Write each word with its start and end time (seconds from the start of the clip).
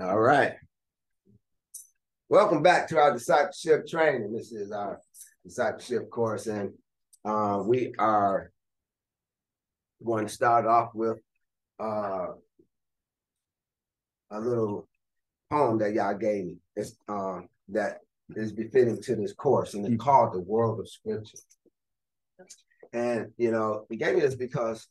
All 0.00 0.18
right. 0.18 0.54
Welcome 2.30 2.62
back 2.62 2.88
to 2.88 2.98
our 2.98 3.12
discipleship 3.12 3.86
training. 3.86 4.32
This 4.32 4.50
is 4.50 4.72
our 4.72 4.98
discipleship 5.44 6.08
course, 6.08 6.46
and 6.46 6.72
uh, 7.26 7.62
we 7.62 7.92
are 7.98 8.50
going 10.02 10.26
to 10.26 10.32
start 10.32 10.64
off 10.64 10.94
with 10.94 11.18
uh, 11.78 12.28
a 14.30 14.40
little 14.40 14.88
poem 15.50 15.76
that 15.80 15.92
y'all 15.92 16.16
gave 16.16 16.46
me. 16.46 16.56
It's 16.74 16.96
um, 17.06 17.48
that 17.68 17.98
is 18.34 18.52
befitting 18.52 19.02
to 19.02 19.14
this 19.14 19.34
course, 19.34 19.74
and 19.74 19.84
it's 19.84 20.02
called 20.02 20.32
"The 20.32 20.40
World 20.40 20.80
of 20.80 20.88
Scripture." 20.88 21.36
And 22.94 23.32
you 23.36 23.50
know, 23.50 23.84
we 23.90 23.98
gave 23.98 24.14
me 24.14 24.22
this 24.22 24.36
because 24.36 24.88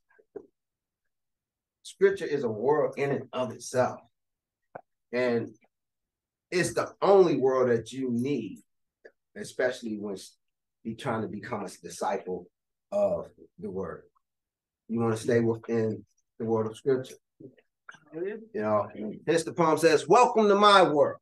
Scripture 1.81 2.25
is 2.25 2.43
a 2.43 2.49
world 2.49 2.93
in 2.99 3.09
and 3.09 3.27
of 3.33 3.51
itself. 3.51 3.99
And 5.13 5.49
it's 6.49 6.73
the 6.73 6.93
only 7.01 7.37
world 7.37 7.69
that 7.69 7.91
you 7.91 8.09
need, 8.11 8.59
especially 9.35 9.97
when 9.97 10.17
you're 10.83 10.95
trying 10.95 11.21
to 11.21 11.27
become 11.27 11.65
a 11.65 11.69
disciple 11.69 12.47
of 12.91 13.27
the 13.59 13.69
word. 13.69 14.03
You 14.87 14.99
want 14.99 15.15
to 15.15 15.21
stay 15.21 15.39
within 15.39 16.05
the 16.39 16.45
world 16.45 16.69
of 16.69 16.77
scripture. 16.77 17.15
You 18.13 18.41
know, 18.53 18.89
hence 19.25 19.43
the 19.43 19.53
poem 19.53 19.77
says, 19.77 20.07
Welcome 20.07 20.47
to 20.49 20.55
my 20.55 20.83
world. 20.83 21.17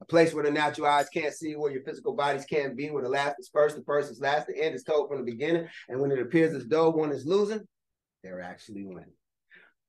A 0.00 0.04
place 0.06 0.32
where 0.32 0.44
the 0.44 0.50
natural 0.50 0.86
eyes 0.86 1.08
can't 1.10 1.34
see, 1.34 1.54
where 1.54 1.70
your 1.70 1.82
physical 1.82 2.14
bodies 2.14 2.46
can't 2.46 2.76
be, 2.76 2.90
where 2.90 3.02
the 3.02 3.08
last 3.08 3.36
is 3.38 3.50
first, 3.52 3.76
the 3.76 3.82
first 3.82 4.10
is 4.10 4.20
last, 4.20 4.46
the 4.46 4.60
end 4.60 4.74
is 4.74 4.82
told 4.82 5.08
from 5.08 5.18
the 5.18 5.30
beginning. 5.30 5.68
And 5.88 6.00
when 6.00 6.10
it 6.10 6.18
appears 6.18 6.54
as 6.54 6.66
though 6.66 6.90
one 6.90 7.12
is 7.12 7.26
losing, 7.26 7.60
they're 8.24 8.40
actually 8.40 8.84
winning. 8.84 9.12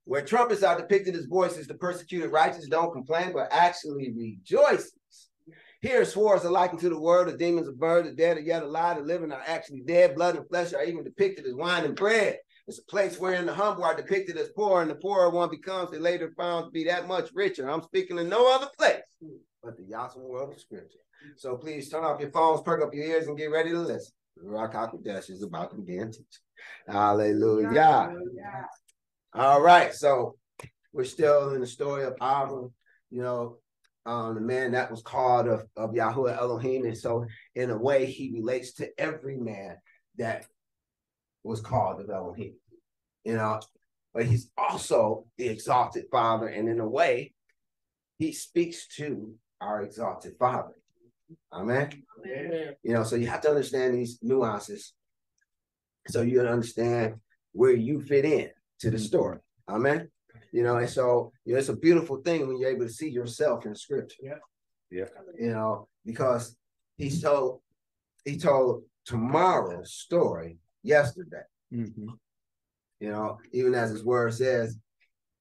Where 0.06 0.24
trumpets 0.24 0.64
are 0.64 0.78
depicted 0.78 1.16
as 1.16 1.26
voices, 1.26 1.68
the 1.68 1.76
persecuted 1.76 2.32
righteous 2.32 2.68
don't 2.68 2.92
complain, 2.92 3.34
but 3.34 3.48
actually 3.52 4.12
rejoices. 4.12 4.94
Here, 5.82 6.06
swords 6.06 6.46
are 6.46 6.52
likened 6.52 6.80
to 6.82 6.90
the 6.90 7.00
word, 7.00 7.28
the 7.28 7.38
demons 7.38 7.68
are 7.68 7.74
birds, 7.74 8.08
the 8.08 8.16
dead 8.16 8.38
are 8.38 8.42
yet 8.42 8.64
alive, 8.64 8.98
the 8.98 9.04
living 9.04 9.32
are 9.32 9.44
actually 9.46 9.82
dead, 9.82 10.16
blood 10.16 10.36
and 10.36 10.48
flesh 10.48 10.74
are 10.74 10.84
even 10.84 11.04
depicted 11.04 11.46
as 11.46 11.56
wine 11.56 11.86
and 11.86 11.96
bread. 11.96 12.38
It's 12.68 12.78
a 12.78 12.84
place 12.84 13.20
wherein 13.20 13.48
the 13.48 13.54
humble 13.54 13.84
are 13.84 13.96
depicted 13.96 14.38
as 14.38 14.50
poor, 14.50 14.82
and 14.82 14.92
the 14.92 14.96
poorer 14.96 15.30
one 15.30 15.50
becomes 15.50 15.90
they 15.90 15.98
later 15.98 16.34
found 16.38 16.66
to 16.66 16.72
be 16.72 16.84
that 16.84 17.08
much 17.08 17.32
richer. 17.34 17.70
I'm 17.70 17.82
speaking 17.82 18.20
in 18.20 18.30
no 18.30 18.54
other 18.54 18.70
place 18.78 19.02
but 19.64 19.78
the 19.78 19.96
awesome 19.96 20.24
world 20.24 20.54
of 20.54 20.60
scripture. 20.60 21.00
So 21.38 21.56
please 21.56 21.90
turn 21.90 22.04
off 22.04 22.20
your 22.20 22.32
phones, 22.32 22.62
perk 22.62 22.84
up 22.84 22.94
your 22.94 23.06
ears, 23.06 23.28
and 23.28 23.38
get 23.38 23.52
ready 23.52 23.72
to 23.72 23.80
listen. 23.80 24.12
Ruach 24.44 24.74
Hakodesh 24.74 25.30
is 25.30 25.44
about 25.44 25.72
to 25.72 25.78
begin 25.78 26.08
teaching. 26.08 26.26
Hallelujah. 26.88 27.70
Hallelujah. 27.70 28.68
All 29.34 29.62
right, 29.62 29.94
so 29.94 30.36
we're 30.92 31.06
still 31.06 31.54
in 31.54 31.62
the 31.62 31.68
story 31.68 32.04
of 32.04 32.16
Abram, 32.20 32.74
you 33.10 33.22
know, 33.22 33.58
um, 34.06 34.36
the 34.36 34.42
man 34.42 34.74
that 34.74 34.92
was 34.92 35.02
called 35.02 35.48
of, 35.48 35.66
of 35.78 35.96
Yahweh 35.96 36.36
Elohim. 36.36 36.86
And 36.86 36.98
so, 36.98 37.26
in 37.56 37.70
a 37.70 37.78
way, 37.78 38.06
he 38.06 38.32
relates 38.34 38.74
to 38.74 38.90
every 38.98 39.38
man 39.38 39.78
that 40.18 40.46
was 41.44 41.62
called 41.62 42.02
of 42.02 42.10
Elohim, 42.10 42.56
you 43.24 43.36
know, 43.36 43.62
but 44.14 44.26
he's 44.26 44.52
also 44.58 45.26
the 45.38 45.48
exalted 45.48 46.06
father. 46.12 46.48
And 46.48 46.68
in 46.68 46.80
a 46.80 46.88
way, 46.88 47.34
he 48.18 48.34
speaks 48.34 48.88
to 48.98 49.34
our 49.62 49.82
exalted 49.84 50.34
father. 50.40 50.74
Amen. 51.54 52.04
Amen. 52.26 52.76
You 52.84 52.94
know, 52.94 53.04
so 53.04 53.16
you 53.16 53.28
have 53.28 53.42
to 53.42 53.50
understand 53.50 53.96
these 53.96 54.20
nuances 54.22 54.94
so 56.08 56.22
you 56.22 56.42
understand 56.42 57.16
where 57.54 57.74
you 57.74 58.02
fit 58.02 58.26
in 58.26 58.50
to 58.82 58.92
the 58.92 59.00
story. 59.00 59.38
Amen. 59.70 60.10
You 60.52 60.64
know, 60.64 60.78
and 60.78 60.90
so 60.90 61.32
you 61.46 61.54
know, 61.54 61.60
it's 61.60 61.70
a 61.70 61.76
beautiful 61.76 62.18
thing 62.18 62.48
when 62.48 62.60
you're 62.60 62.72
able 62.72 62.86
to 62.86 62.94
see 62.94 63.10
yourself 63.10 63.66
in 63.66 63.76
scripture. 63.76 64.18
Yeah. 64.22 64.36
Yeah. 64.90 65.06
You 65.40 65.52
know, 65.52 65.88
because 66.06 66.58
he 66.98 67.10
told 67.10 67.62
he 68.26 68.38
told 68.38 68.84
tomorrow's 69.06 69.94
story 69.94 70.58
yesterday. 70.84 71.44
Mm-hmm. 71.74 72.10
You 73.00 73.10
know, 73.10 73.38
even 73.52 73.74
as 73.74 73.92
his 73.92 74.04
word 74.04 74.34
says, 74.34 74.78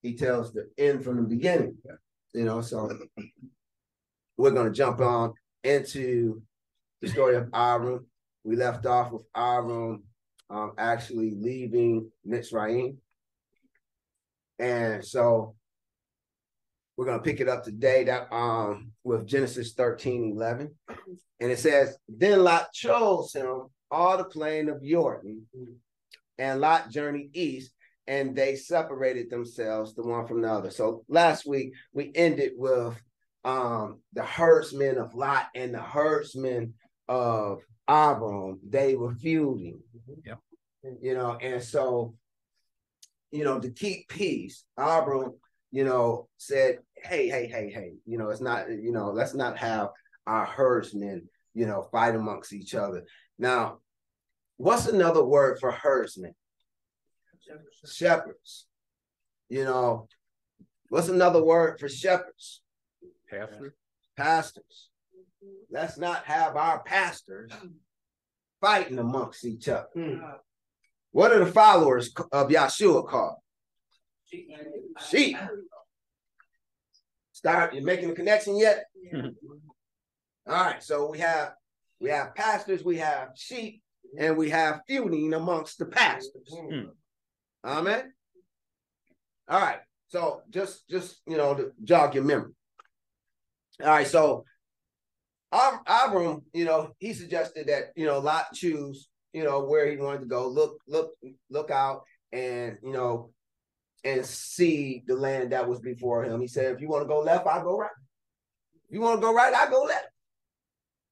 he 0.03 0.15
tells 0.15 0.53
the 0.53 0.71
end 0.79 1.03
from 1.03 1.17
the 1.17 1.23
beginning. 1.23 1.77
Yeah. 1.85 1.97
You 2.35 2.45
know, 2.45 2.61
so 2.61 2.91
we're 4.37 4.53
gonna 4.53 4.71
jump 4.71 5.01
on 5.01 5.33
into 5.65 6.43
the 7.01 7.09
story 7.09 7.37
of 7.37 7.49
Abram. 7.53 8.07
We 8.45 8.57
left 8.57 8.87
off 8.87 9.13
with 9.13 9.25
Abram 9.35 10.05
um, 10.51 10.73
actually 10.79 11.33
leaving 11.37 12.11
Mitzrayim 12.27 12.97
and 14.61 15.05
so 15.05 15.55
we're 16.97 17.07
going 17.07 17.19
to 17.19 17.25
pick 17.25 17.41
it 17.41 17.49
up 17.49 17.65
today 17.65 18.05
that 18.05 18.31
um 18.31 18.93
with 19.05 19.27
Genesis 19.27 19.73
13, 19.73 20.33
11. 20.37 20.71
And 21.41 21.51
it 21.51 21.59
says, 21.59 21.97
Then 22.09 22.45
Lot 22.45 22.73
chose 22.73 23.33
him 23.33 23.69
all 23.91 24.19
the 24.19 24.25
plain 24.25 24.69
of 24.69 24.85
Jordan, 24.85 25.47
and 26.39 26.61
Lot 26.61 26.91
journeyed 26.91 27.35
east, 27.35 27.73
and 28.07 28.37
they 28.37 28.55
separated 28.55 29.31
themselves 29.31 29.95
the 29.95 30.03
one 30.03 30.27
from 30.27 30.43
the 30.43 30.53
other. 30.53 30.71
So 30.71 31.05
last 31.09 31.47
week 31.47 31.73
we 31.95 32.13
ended 32.15 32.53
with 32.57 33.01
um 33.45 34.01
the 34.13 34.23
herdsmen 34.23 34.99
of 34.99 35.15
Lot 35.15 35.47
and 35.55 35.73
the 35.73 35.81
herdsmen 35.81 36.75
of 37.09 37.63
Abram. 37.89 38.61
They 38.69 38.95
were 38.95 39.15
feuding. 39.15 39.81
Yeah. 40.25 40.35
You 41.01 41.15
know, 41.15 41.39
and 41.41 41.63
so 41.63 42.15
you 43.31 43.45
know, 43.45 43.61
to 43.61 43.71
keep 43.71 44.09
peace, 44.09 44.65
Abram, 44.77 45.35
you 45.71 45.85
know, 45.85 46.29
said, 46.37 46.79
hey, 46.97 47.29
hey, 47.29 47.47
hey, 47.47 47.71
hey, 47.71 47.93
you 48.07 48.19
know, 48.19 48.31
it's 48.31 48.41
not, 48.41 48.69
you 48.71 48.93
know, 48.93 49.11
let's 49.11 49.35
not 49.35 49.57
have 49.59 49.89
our 50.27 50.45
herdsmen, 50.45 51.29
you 51.55 51.67
know, 51.67 51.89
fight 51.93 52.15
amongst 52.15 52.53
each 52.53 52.75
other. 52.75 53.05
Now, 53.39 53.79
what's 54.57 54.87
another 54.87 55.25
word 55.25 55.59
for 55.61 55.71
herdsmen? 55.71 56.35
Shepherds. 57.41 57.97
shepherds. 57.97 58.67
You 59.49 59.65
know, 59.65 60.09
what's 60.89 61.09
another 61.09 61.43
word 61.43 61.81
for 61.81 61.89
shepherds? 61.89 62.63
Pastors. 63.29 63.73
Pastors. 64.17 64.89
Let's 65.71 65.99
not 65.99 66.25
have 66.25 66.57
our 66.57 66.83
pastors 66.83 67.51
fighting 68.61 68.99
amongst 68.99 69.45
each 69.45 69.69
other. 69.69 69.89
Mm. 69.97 70.21
What 71.13 71.33
are 71.33 71.45
the 71.45 71.51
followers 71.51 72.13
of 72.33 72.49
Yahshua 72.49 73.09
called? 73.09 73.37
Sheep. 75.09 75.37
Start 77.33 77.75
you 77.75 77.83
making 77.83 78.11
the 78.11 78.15
connection 78.15 78.59
yet? 78.59 78.85
All 79.15 79.25
right, 80.47 80.83
so 80.83 81.11
we 81.11 81.19
have 81.19 81.53
we 82.01 82.11
have 82.11 82.35
pastors, 82.35 82.85
we 82.85 82.99
have 82.99 83.31
sheep, 83.35 83.83
and 84.19 84.37
we 84.37 84.51
have 84.51 84.81
feuding 84.89 85.35
amongst 85.35 85.79
the 85.79 85.87
pastors. 85.87 86.55
Mm. 86.55 86.91
Amen. 87.65 88.13
All 89.49 89.61
right, 89.61 89.81
so 90.09 90.43
just 90.51 90.89
just 90.89 91.21
you 91.27 91.37
know 91.37 91.55
to 91.55 91.73
jog 91.85 92.15
your 92.15 92.25
memory. 92.25 92.53
All 93.83 93.89
right, 93.89 94.07
so 94.07 94.45
Abram, 95.53 96.43
you 96.53 96.65
know, 96.65 96.93
he 96.99 97.13
suggested 97.13 97.69
that 97.69 97.93
you 97.97 98.07
know 98.07 98.19
Lot 98.21 98.53
choose 98.55 99.09
you 99.33 99.45
know, 99.45 99.65
where 99.65 99.91
he 99.91 99.97
wanted 99.97 100.21
to 100.21 100.27
go, 100.27 100.49
look, 100.49 100.79
look, 100.87 101.13
look 101.51 101.71
out 101.71 102.03
and, 102.33 102.79
you 102.83 102.93
know, 102.93 103.31
and 104.05 104.25
see 104.25 105.03
the 105.07 105.15
land 105.15 105.53
that 105.53 105.69
was 105.69 105.81
before 105.81 106.25
him. 106.25 106.41
He 106.41 106.47
said, 106.47 106.75
if 106.75 106.81
you 106.81 106.89
want 106.89 107.03
to 107.03 107.09
go 107.09 107.21
left, 107.21 107.47
I'll 107.47 107.63
go 107.63 107.79
right. 107.79 107.91
If 108.89 108.95
you 108.95 109.01
want 109.01 109.21
to 109.21 109.27
go 109.27 109.35
right, 109.35 109.55
I 109.55 109.71
go 109.71 109.83
left. 109.83 110.09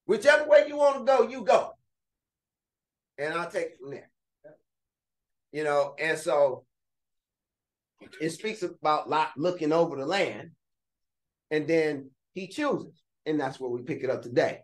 Whichever 0.06 0.48
way 0.48 0.64
you 0.66 0.76
want 0.76 0.98
to 0.98 1.04
go, 1.04 1.28
you 1.28 1.44
go. 1.44 1.72
And 3.18 3.34
I'll 3.34 3.50
take 3.50 3.66
it 3.66 3.78
from 3.80 3.90
there. 3.90 4.10
You 5.52 5.64
know, 5.64 5.94
and 5.98 6.18
so 6.18 6.64
it 8.20 8.30
speaks 8.30 8.62
about 8.62 9.08
Lot 9.08 9.32
looking 9.36 9.72
over 9.72 9.96
the 9.96 10.06
land, 10.06 10.50
and 11.50 11.66
then 11.66 12.10
he 12.32 12.48
chooses. 12.48 13.02
And 13.26 13.38
that's 13.38 13.60
where 13.60 13.70
we 13.70 13.82
pick 13.82 14.02
it 14.02 14.10
up 14.10 14.22
today. 14.22 14.60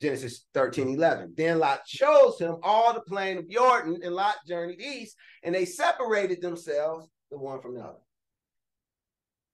Genesis 0.00 0.46
13, 0.54 0.94
11. 0.94 1.34
Then 1.36 1.58
Lot 1.58 1.84
chose 1.84 2.38
him 2.38 2.56
all 2.62 2.94
the 2.94 3.02
plain 3.02 3.38
of 3.38 3.48
Jordan, 3.48 4.00
and 4.02 4.14
Lot 4.14 4.36
journeyed 4.46 4.80
east, 4.80 5.16
and 5.42 5.54
they 5.54 5.64
separated 5.64 6.40
themselves, 6.40 7.08
the 7.30 7.38
one 7.38 7.60
from 7.60 7.74
the 7.74 7.82
other. 7.82 7.98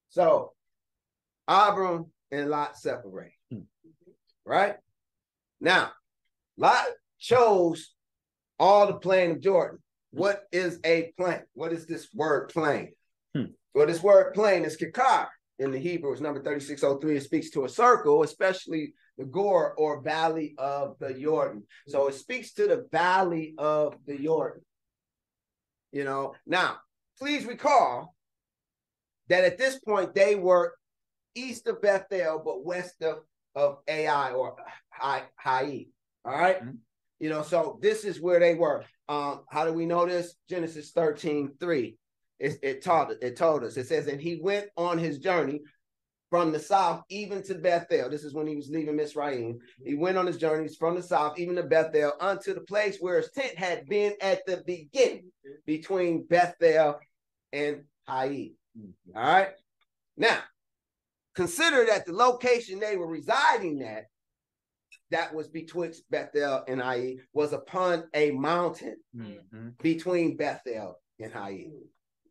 So 0.08 0.52
Abram 1.48 2.06
and 2.30 2.48
Lot 2.48 2.78
separate. 2.78 3.32
Hmm. 3.50 3.60
Right? 4.44 4.76
Now, 5.60 5.90
Lot 6.56 6.86
chose 7.18 7.92
all 8.58 8.86
the 8.86 8.94
plain 8.94 9.32
of 9.32 9.40
Jordan. 9.40 9.80
What 10.12 10.44
is 10.52 10.78
a 10.84 11.12
plain? 11.18 11.42
What 11.54 11.72
is 11.72 11.86
this 11.86 12.08
word 12.14 12.50
plain? 12.50 12.92
Hmm. 13.34 13.46
Well, 13.74 13.86
this 13.86 14.02
word 14.02 14.32
plain 14.32 14.64
is 14.64 14.76
kikar 14.76 15.26
in 15.58 15.70
the 15.70 15.78
Hebrew. 15.78 16.12
It's 16.12 16.20
number 16.20 16.42
3603. 16.42 17.16
It 17.16 17.22
speaks 17.22 17.50
to 17.50 17.64
a 17.64 17.68
circle, 17.68 18.22
especially 18.22 18.94
the 19.18 19.24
Ghor 19.24 19.74
or 19.76 20.02
Valley 20.02 20.54
of 20.58 20.96
the 20.98 21.14
Jordan. 21.14 21.64
So 21.88 22.08
it 22.08 22.14
speaks 22.14 22.52
to 22.54 22.66
the 22.66 22.86
Valley 22.92 23.54
of 23.56 23.96
the 24.06 24.18
Jordan. 24.18 24.62
You 25.92 26.04
know, 26.04 26.34
now 26.46 26.76
please 27.18 27.46
recall 27.46 28.14
that 29.28 29.44
at 29.44 29.58
this 29.58 29.78
point 29.78 30.14
they 30.14 30.34
were 30.34 30.74
east 31.34 31.66
of 31.66 31.80
Bethel, 31.80 32.42
but 32.44 32.64
west 32.64 33.02
of, 33.02 33.20
of 33.54 33.78
Ai 33.88 34.32
or 34.32 34.56
Hai. 34.90 35.22
Hai. 35.36 35.86
All 36.24 36.32
right? 36.32 36.62
Mhm. 36.62 36.78
You 37.18 37.30
know, 37.30 37.42
so 37.42 37.78
this 37.80 38.04
is 38.04 38.20
where 38.20 38.40
they 38.40 38.54
were. 38.54 38.84
Um, 39.08 39.44
how 39.48 39.64
do 39.64 39.72
we 39.72 39.86
know 39.86 40.04
this? 40.06 40.34
Genesis 40.50 40.90
13, 40.90 41.54
3. 41.58 41.96
It, 42.38 42.58
it 42.62 42.82
taught 42.82 43.12
it 43.22 43.36
told 43.36 43.64
us. 43.64 43.76
It 43.76 43.86
says, 43.86 44.06
and 44.08 44.20
he 44.20 44.36
went 44.42 44.68
on 44.76 44.98
his 44.98 45.18
journey 45.18 45.60
from 46.28 46.52
the 46.52 46.58
south 46.58 47.02
even 47.08 47.42
to 47.44 47.54
Bethel. 47.54 48.10
This 48.10 48.24
is 48.24 48.34
when 48.34 48.46
he 48.46 48.56
was 48.56 48.68
leaving 48.68 48.96
Misraim. 48.96 49.58
He 49.84 49.94
went 49.94 50.18
on 50.18 50.26
his 50.26 50.36
journeys 50.36 50.76
from 50.76 50.96
the 50.96 51.02
south 51.02 51.38
even 51.38 51.56
to 51.56 51.62
Bethel 51.62 52.12
unto 52.20 52.52
the 52.52 52.60
place 52.62 52.98
where 52.98 53.18
his 53.18 53.30
tent 53.30 53.56
had 53.56 53.86
been 53.86 54.14
at 54.20 54.44
the 54.46 54.62
beginning 54.66 55.30
between 55.66 56.24
Bethel 56.24 56.98
and 57.52 57.84
Hai. 58.06 58.50
All 59.14 59.22
right. 59.22 59.50
Now, 60.16 60.40
consider 61.34 61.86
that 61.86 62.06
the 62.06 62.12
location 62.12 62.80
they 62.80 62.96
were 62.96 63.06
residing 63.06 63.82
at, 63.82 64.06
that 65.10 65.32
was 65.32 65.48
betwixt 65.48 66.02
Bethel 66.10 66.64
and 66.66 66.82
Ai, 66.82 67.16
was 67.32 67.52
upon 67.52 68.04
a 68.14 68.32
mountain 68.32 68.96
Mhm. 69.14 69.78
between 69.78 70.36
Bethel 70.36 71.00
and 71.20 71.32
Hai. 71.32 71.68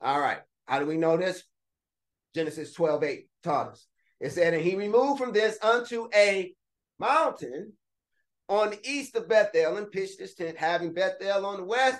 All 0.06 0.20
right. 0.20 0.38
How 0.68 0.78
do 0.78 0.86
we 0.86 0.98
know 0.98 1.18
this? 1.18 1.44
Genesis 2.36 2.74
12 2.74 3.04
8 3.04 3.28
taught 3.44 3.70
us. 3.70 3.88
It 4.20 4.32
said, 4.32 4.54
And 4.54 4.64
he 4.64 4.76
removed 4.76 5.20
from 5.20 5.34
this 5.34 5.58
unto 5.64 6.08
a 6.14 6.54
mountain 7.00 7.74
on 8.48 8.70
the 8.70 8.80
east 8.88 9.16
of 9.16 9.28
Bethel 9.28 9.78
and 9.78 9.92
pitched 9.92 10.20
his 10.20 10.36
tent, 10.36 10.58
having 10.58 10.94
Bethel 10.94 11.44
on 11.46 11.58
the 11.58 11.64
west 11.64 12.00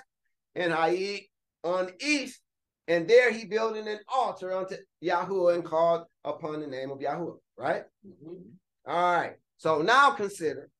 and 0.54 0.72
Hai 0.72 1.26
on 1.64 1.86
the 1.86 2.06
east. 2.06 2.40
And 2.86 3.08
there 3.08 3.32
he 3.32 3.44
built 3.44 3.76
an 3.76 3.98
altar 4.08 4.52
unto 4.52 4.76
Yahuwah 5.02 5.54
and 5.54 5.64
called 5.64 6.04
upon 6.24 6.60
the 6.60 6.68
name 6.68 6.92
of 6.92 7.00
Yahuwah. 7.00 7.38
Right? 7.58 7.82
Mm-hmm. 8.06 8.34
All 8.86 9.16
right. 9.16 9.34
So 9.56 9.82
now 9.82 10.12
consider 10.12 10.70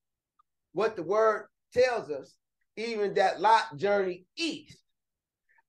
what 0.74 0.94
the 0.94 1.02
word 1.02 1.48
tells 1.72 2.08
us, 2.08 2.36
even 2.76 3.14
that 3.14 3.40
Lot 3.40 3.76
journeyed 3.76 4.26
east, 4.36 4.78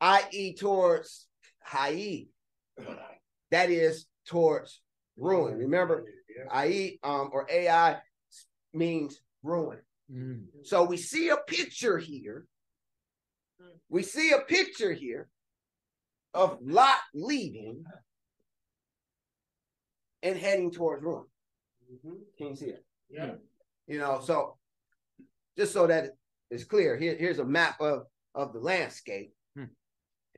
i.e., 0.02 0.54
towards 0.54 1.27
Hai. 1.68 2.28
That 3.52 3.70
is 3.70 4.06
towards 4.26 4.82
ruin. 5.18 5.58
Remember, 5.58 6.06
I 6.50 6.98
um 7.04 7.30
or 7.34 7.46
Ai 7.52 7.98
means 8.74 9.20
ruin. 9.44 9.80
Mhm. 10.10 10.46
So 10.64 10.86
we 10.86 10.96
see 10.98 11.30
a 11.30 11.38
picture 11.38 11.98
here. 11.98 12.48
We 13.90 14.04
see 14.04 14.32
a 14.32 14.40
picture 14.40 14.94
here 14.94 15.30
of 16.34 16.60
Lot 16.62 17.00
leaving 17.14 17.84
and 20.24 20.38
heading 20.38 20.72
towards 20.72 21.04
ruin. 21.04 21.26
Can 22.38 22.48
you 22.48 22.56
see 22.56 22.68
it? 22.68 22.86
Yeah. 23.10 23.36
You 23.88 24.00
know, 24.00 24.22
so 24.24 24.58
just 25.58 25.74
so 25.74 25.88
that 25.88 26.12
it's 26.50 26.64
clear, 26.64 26.98
here, 26.98 27.16
here's 27.18 27.40
a 27.40 27.46
map 27.46 27.82
of 27.82 28.08
of 28.36 28.54
the 28.54 28.60
landscape. 28.60 29.34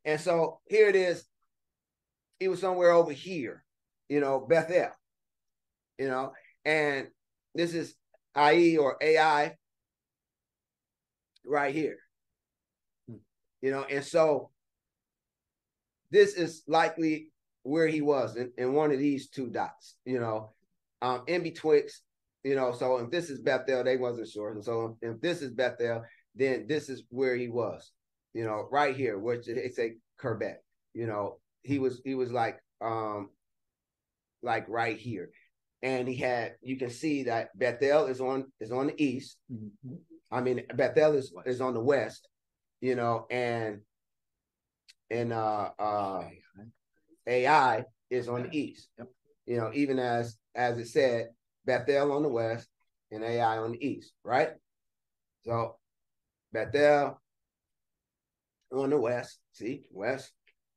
And 0.05 0.19
so 0.19 0.59
here 0.67 0.87
it 0.87 0.95
is. 0.95 1.25
He 2.39 2.47
was 2.47 2.61
somewhere 2.61 2.91
over 2.91 3.11
here, 3.11 3.63
you 4.07 4.21
know, 4.21 4.39
Bethel, 4.39 4.91
you 5.97 6.07
know, 6.07 6.31
and 6.63 7.07
this 7.53 7.73
is 7.73 7.95
IE 8.37 8.77
or 8.77 8.97
Ai 9.01 9.55
right 11.45 11.73
here. 11.73 11.97
You 13.61 13.71
know, 13.71 13.83
and 13.83 14.03
so 14.03 14.51
this 16.11 16.35
is 16.35 16.63
likely 16.67 17.31
where 17.63 17.87
he 17.87 18.01
was 18.01 18.35
in, 18.35 18.51
in 18.57 18.73
one 18.73 18.91
of 18.91 18.99
these 18.99 19.29
two 19.29 19.47
dots, 19.47 19.95
you 20.05 20.19
know, 20.19 20.53
um, 21.01 21.23
in 21.27 21.43
betwixt, 21.43 22.03
you 22.43 22.55
know. 22.55 22.71
So 22.71 22.97
if 22.97 23.11
this 23.11 23.29
is 23.29 23.41
Bethel, 23.41 23.83
they 23.83 23.97
wasn't 23.97 24.29
sure. 24.29 24.51
And 24.51 24.63
so 24.63 24.97
if 25.01 25.19
this 25.21 25.41
is 25.41 25.51
Bethel, 25.51 26.03
then 26.35 26.65
this 26.67 26.89
is 26.89 27.03
where 27.09 27.35
he 27.35 27.49
was, 27.49 27.91
you 28.33 28.43
know, 28.45 28.67
right 28.71 28.95
here, 28.95 29.17
which 29.17 29.45
they 29.45 29.69
say 29.69 29.95
Khirbet, 30.21 30.57
you 30.93 31.07
know, 31.07 31.39
he 31.63 31.79
was 31.79 32.01
he 32.03 32.15
was 32.15 32.31
like 32.31 32.59
um 32.81 33.29
like 34.41 34.67
right 34.69 34.97
here. 34.97 35.31
And 35.81 36.07
he 36.07 36.15
had 36.15 36.55
you 36.61 36.77
can 36.77 36.89
see 36.89 37.23
that 37.23 37.57
Bethel 37.57 38.05
is 38.05 38.21
on 38.21 38.51
is 38.59 38.71
on 38.71 38.87
the 38.87 39.03
east. 39.03 39.37
Mhm. 39.51 39.99
I 40.31 40.41
mean 40.41 40.63
Bethel 40.73 41.13
is 41.15 41.33
is 41.45 41.61
on 41.61 41.73
the 41.73 41.79
west, 41.79 42.27
you 42.81 42.95
know, 42.95 43.25
and 43.29 43.81
and 45.09 45.33
uh 45.33 45.71
uh 45.79 46.27
Ai 47.27 47.85
is 48.09 48.27
on 48.27 48.43
the 48.43 48.57
east. 48.57 48.89
Yep. 48.97 49.07
You 49.45 49.57
know, 49.57 49.71
even 49.73 49.99
as 49.99 50.37
as 50.55 50.77
it 50.77 50.87
said, 50.87 51.29
Bethel 51.65 52.11
on 52.11 52.23
the 52.23 52.29
west 52.29 52.67
and 53.11 53.23
Ai 53.23 53.57
on 53.57 53.71
the 53.71 53.85
east, 53.85 54.13
right? 54.23 54.51
So 55.43 55.77
Bethel 56.51 57.18
on 58.71 58.89
the 58.89 58.99
west, 58.99 59.39
see, 59.53 59.83
west, 59.91 60.31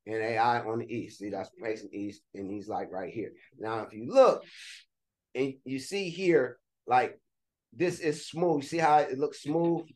and 0.07 0.17
Ai 0.17 0.61
on 0.61 0.81
the 0.81 0.95
east. 0.95 1.19
See, 1.19 1.31
that's 1.31 1.51
facing 1.63 1.91
east, 1.93 2.23
and 2.35 2.51
he's 2.51 2.69
like 2.69 2.91
right 2.91 3.13
here. 3.13 3.33
Now, 3.59 3.81
if 3.81 3.93
you 3.93 4.13
look 4.13 4.45
and 5.35 5.55
you 5.65 5.79
see 5.79 6.09
here, 6.11 6.59
like 6.87 7.19
this 7.73 8.01
is 8.01 8.27
smooth. 8.27 8.65
See 8.65 8.79
how 8.79 8.99
it 8.99 9.19
looks 9.19 9.43
smooth? 9.43 9.87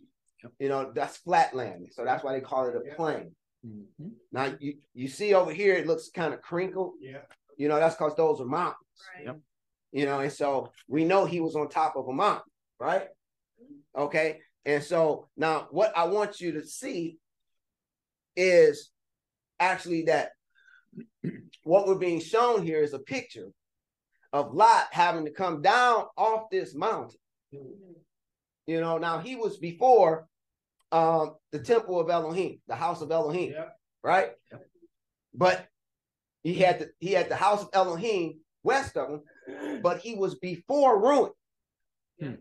Yep. 0.42 0.52
You 0.58 0.68
know, 0.68 0.92
that's 0.94 1.16
flat 1.18 1.54
land. 1.54 1.88
So 1.92 2.04
that's 2.04 2.22
why 2.22 2.32
they 2.32 2.40
call 2.40 2.68
it 2.68 2.76
a 2.76 2.94
plain. 2.94 3.34
Mhm. 3.66 4.12
Now 4.32 4.54
you, 4.60 4.74
you 4.94 5.08
see 5.08 5.34
over 5.34 5.52
here, 5.52 5.74
it 5.74 5.86
looks 5.86 6.10
kind 6.10 6.32
of 6.32 6.40
crinkled. 6.40 6.94
Yeah. 7.00 7.22
You 7.56 7.68
know, 7.68 7.76
that's 7.76 7.96
because 7.96 8.14
those 8.16 8.40
are 8.40 8.46
mountains. 8.46 8.76
Yep. 9.24 9.40
You 9.92 10.04
know, 10.04 10.20
and 10.20 10.32
so 10.32 10.70
we 10.88 11.04
know 11.04 11.24
he 11.24 11.40
was 11.40 11.56
on 11.56 11.68
top 11.68 11.96
of 11.96 12.08
a 12.08 12.12
mountain, 12.12 12.50
right? 12.78 13.08
Okay. 13.96 14.40
And 14.64 14.82
so 14.82 15.28
now 15.36 15.68
what 15.70 15.96
I 15.96 16.04
want 16.04 16.40
you 16.40 16.52
to 16.52 16.66
see 16.66 17.18
is 18.36 18.90
actually 19.60 20.02
that 20.02 20.32
what 21.64 21.86
we're 21.86 21.94
being 21.96 22.20
shown 22.20 22.62
here 22.64 22.80
is 22.80 22.94
a 22.94 22.98
picture 22.98 23.48
of 24.32 24.54
Lot 24.54 24.86
having 24.90 25.24
to 25.24 25.30
come 25.30 25.62
down 25.62 26.04
off 26.16 26.50
this 26.50 26.74
mountain. 26.74 27.18
You 27.52 28.80
know, 28.80 28.98
now 28.98 29.18
he 29.18 29.36
was 29.36 29.56
before 29.56 30.26
um 30.92 31.34
the 31.52 31.58
temple 31.58 31.98
of 31.98 32.10
Elohim, 32.10 32.60
the 32.68 32.76
house 32.76 33.00
of 33.00 33.10
Elohim, 33.10 33.52
Yeah. 33.52 33.68
right? 34.02 34.30
But 35.34 35.66
he 36.42 36.54
had 36.54 36.78
the 36.80 36.90
he 37.00 37.12
had 37.12 37.28
the 37.28 37.36
house 37.36 37.62
of 37.62 37.70
Elohim 37.72 38.40
west 38.62 38.96
of 38.96 39.08
him, 39.10 39.80
but 39.82 39.98
he 39.98 40.14
was 40.14 40.34
before 40.36 41.00
ruin. 41.00 41.30
Hmm. 42.20 42.34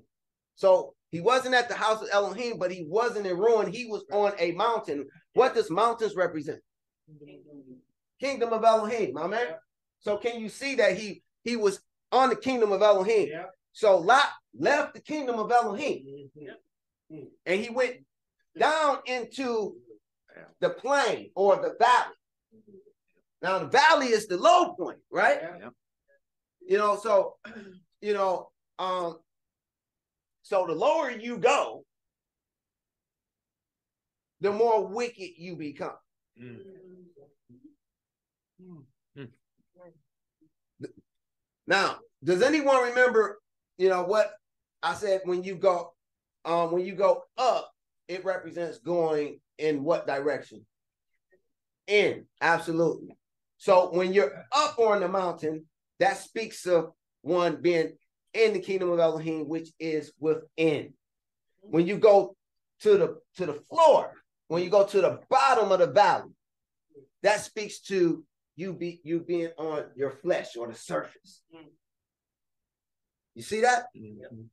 So 0.55 0.94
he 1.11 1.21
wasn't 1.21 1.55
at 1.55 1.69
the 1.69 1.75
house 1.75 2.01
of 2.01 2.09
Elohim, 2.11 2.57
but 2.57 2.71
he 2.71 2.85
wasn't 2.87 3.27
in 3.27 3.37
ruin. 3.37 3.71
He 3.71 3.85
was 3.85 4.03
on 4.11 4.33
a 4.39 4.51
mountain. 4.51 5.07
What 5.33 5.53
does 5.53 5.69
mountains 5.69 6.15
represent? 6.15 6.59
Kingdom 8.19 8.53
of 8.53 8.63
Elohim, 8.63 9.13
my 9.13 9.27
man. 9.27 9.55
So 9.99 10.17
can 10.17 10.39
you 10.39 10.49
see 10.49 10.75
that 10.75 10.97
he 10.97 11.23
he 11.43 11.55
was 11.55 11.79
on 12.11 12.29
the 12.29 12.35
kingdom 12.35 12.71
of 12.71 12.81
Elohim? 12.81 13.29
Yeah. 13.29 13.45
So 13.73 13.97
Lot 13.97 14.29
left 14.57 14.93
the 14.93 15.01
kingdom 15.01 15.37
of 15.39 15.51
Elohim 15.51 16.29
Mhm. 17.11 17.27
and 17.45 17.61
he 17.61 17.69
went 17.69 18.05
down 18.57 18.99
into 19.05 19.77
the 20.59 20.69
plain 20.69 21.31
or 21.35 21.57
the 21.57 21.75
valley. 21.79 22.15
Now 23.41 23.59
the 23.59 23.67
valley 23.67 24.07
is 24.07 24.27
the 24.27 24.37
low 24.37 24.73
point, 24.75 24.99
right? 25.11 25.39
Yeah. 25.41 25.69
You 26.67 26.77
know, 26.77 26.97
so 26.97 27.37
you 28.01 28.13
know, 28.13 28.49
um, 28.79 29.19
so 30.45 30.67
the 30.67 30.75
lower 30.75 31.09
you 31.09 31.39
go, 31.39 31.83
the 34.41 34.51
more 34.51 34.85
wicked 34.85 35.31
you 35.39 35.55
become. 35.55 35.97
Now, 41.65 41.97
does 42.23 42.43
anyone 42.43 42.89
remember, 42.89 43.39
you 43.79 43.89
know, 43.89 44.03
what 44.03 44.33
I 44.83 44.93
said 44.93 45.21
when 45.25 45.43
you 45.43 45.55
go 45.55 45.93
um 46.45 46.71
when 46.71 46.85
you 46.85 46.93
go 46.93 47.23
up, 47.39 47.71
it 48.07 48.23
represents 48.23 48.77
going 48.77 49.39
in 49.57 49.83
what 49.83 50.05
direction? 50.05 50.63
In, 51.87 52.27
absolutely. 52.39 53.17
So 53.57 53.89
when 53.91 54.13
you're 54.13 54.43
up 54.55 54.77
on 54.77 54.99
the 54.99 55.07
mountain, 55.07 55.65
that 55.99 56.17
speaks 56.17 56.67
of 56.67 56.91
one 57.23 57.63
being 57.63 57.93
in 58.35 58.53
the 58.53 58.59
kingdom 58.59 58.91
of 58.91 58.99
Elohim, 58.99 59.47
which 59.47 59.69
is 59.79 60.11
within. 60.19 60.93
When 61.61 61.87
you 61.87 61.97
go 61.97 62.35
to 62.81 62.97
the 62.97 63.19
to 63.37 63.45
the 63.45 63.61
floor, 63.69 64.11
when 64.47 64.61
you 64.61 64.69
go 64.69 64.85
to 64.85 65.01
the 65.01 65.19
bottom 65.29 65.71
of 65.71 65.79
the 65.79 65.87
valley, 65.87 66.31
that 67.23 67.39
speaks 67.39 67.79
to 67.81 68.23
you 68.55 68.73
be 68.73 69.01
you 69.03 69.21
being 69.21 69.51
on 69.57 69.85
your 69.95 70.11
flesh 70.11 70.55
or 70.55 70.67
the 70.67 70.75
surface. 70.75 71.41
You 73.33 73.41
see 73.41 73.61
that? 73.61 73.85
Mhm. 73.95 74.49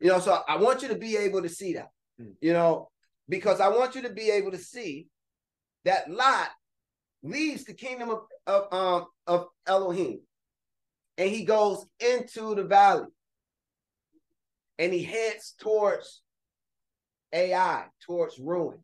You 0.00 0.08
know, 0.08 0.20
so 0.20 0.42
I 0.48 0.56
want 0.56 0.82
you 0.82 0.88
to 0.88 0.96
be 0.96 1.16
able 1.16 1.42
to 1.42 1.48
see 1.48 1.74
that. 1.74 1.90
Mm. 2.20 2.34
You 2.40 2.52
know, 2.52 2.90
because 3.28 3.60
I 3.60 3.68
want 3.68 3.94
you 3.94 4.02
to 4.02 4.10
be 4.10 4.30
able 4.30 4.50
to 4.50 4.58
see 4.58 5.08
that 5.84 6.10
Lot 6.10 6.50
leaves 7.22 7.64
the 7.64 7.74
kingdom 7.74 8.10
of, 8.10 8.26
of 8.46 8.72
um 8.72 9.06
of 9.26 9.48
Elohim 9.66 10.20
and 11.18 11.30
he 11.30 11.44
goes 11.44 11.86
into 12.00 12.54
the 12.54 12.64
valley 12.64 13.06
and 14.78 14.92
he 14.92 15.02
heads 15.02 15.54
towards 15.58 16.22
Ai, 17.32 17.86
towards 18.06 18.38
ruin. 18.38 18.78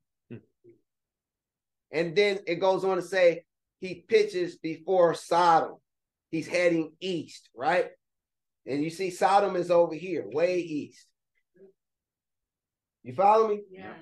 And 1.93 2.15
then 2.15 2.39
it 2.47 2.57
goes 2.57 2.85
on 2.85 2.97
to 2.97 3.03
say 3.03 3.45
he 3.81 4.05
pitches 4.07 4.57
before 4.59 5.15
Sodom. 5.15 5.77
He's 6.31 6.47
heading 6.47 6.93
east, 7.01 7.49
right? 7.57 7.87
And 8.67 8.83
you 8.83 8.91
see 8.91 9.11
Sodom 9.11 9.57
is 9.57 9.71
over 9.71 9.95
here, 9.95 10.25
way 10.27 10.59
east. 10.61 11.07
You 13.03 13.15
follow 13.15 13.49
me? 13.49 13.61
Yeah. 13.71 13.93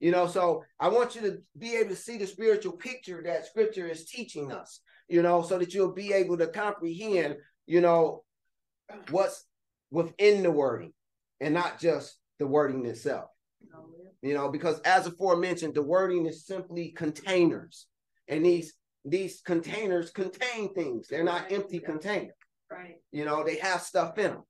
You 0.00 0.10
know, 0.10 0.26
so 0.26 0.64
I 0.78 0.88
want 0.88 1.14
you 1.14 1.22
to 1.22 1.38
be 1.56 1.76
able 1.76 1.90
to 1.90 1.96
see 1.96 2.18
the 2.18 2.26
spiritual 2.26 2.72
picture 2.72 3.22
that 3.24 3.46
scripture 3.46 3.86
is 3.86 4.04
teaching 4.04 4.52
us, 4.52 4.80
you 5.08 5.22
know, 5.22 5.40
so 5.40 5.56
that 5.56 5.72
you'll 5.72 5.94
be 5.94 6.12
able 6.12 6.36
to 6.36 6.48
comprehend, 6.48 7.36
you 7.66 7.80
know, 7.80 8.22
what's 9.10 9.44
within 9.90 10.42
the 10.42 10.50
wording 10.50 10.92
and 11.40 11.54
not 11.54 11.78
just 11.78 12.16
the 12.38 12.46
wording 12.46 12.84
itself. 12.86 13.30
You 14.22 14.32
know, 14.32 14.48
because 14.48 14.80
as 14.80 15.06
aforementioned, 15.06 15.74
the 15.74 15.82
wording 15.82 16.24
is 16.26 16.46
simply 16.46 16.90
containers. 16.96 17.86
And 18.26 18.44
these 18.44 18.72
these 19.04 19.42
containers 19.42 20.10
contain 20.10 20.72
things. 20.72 21.08
They're 21.08 21.22
not 21.24 21.52
empty 21.52 21.78
containers. 21.78 22.34
Right. 22.70 22.96
You 23.12 23.26
know, 23.26 23.44
they 23.44 23.56
have 23.56 23.82
stuff 23.82 24.16
in 24.18 24.30
them. 24.30 24.42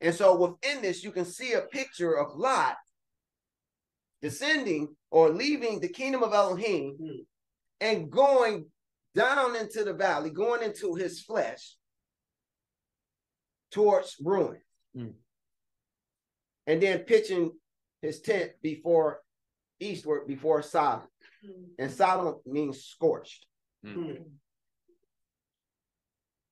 And 0.00 0.14
so 0.14 0.36
within 0.36 0.80
this, 0.80 1.02
you 1.02 1.10
can 1.10 1.24
see 1.24 1.54
a 1.54 1.62
picture 1.62 2.16
of 2.16 2.36
Lot 2.36 2.76
descending 4.22 4.94
or 5.10 5.30
leaving 5.30 5.80
the 5.80 5.88
kingdom 5.88 6.22
of 6.22 6.32
Elohim 6.32 6.96
Hmm. 6.96 7.22
and 7.80 8.10
going 8.10 8.66
down 9.16 9.56
into 9.56 9.82
the 9.82 9.92
valley, 9.92 10.30
going 10.30 10.62
into 10.62 10.94
his 10.94 11.20
flesh 11.20 11.76
towards 13.70 14.16
ruin. 14.22 14.60
Hmm. 14.94 15.10
And 16.66 16.82
then 16.82 17.00
pitching 17.00 17.52
his 18.02 18.20
tent 18.20 18.52
before 18.62 19.20
eastward 19.80 20.26
before 20.26 20.62
Sodom. 20.62 21.08
And 21.78 21.90
Sodom 21.90 22.36
means 22.46 22.84
scorched, 22.84 23.46
Hmm. 23.84 24.12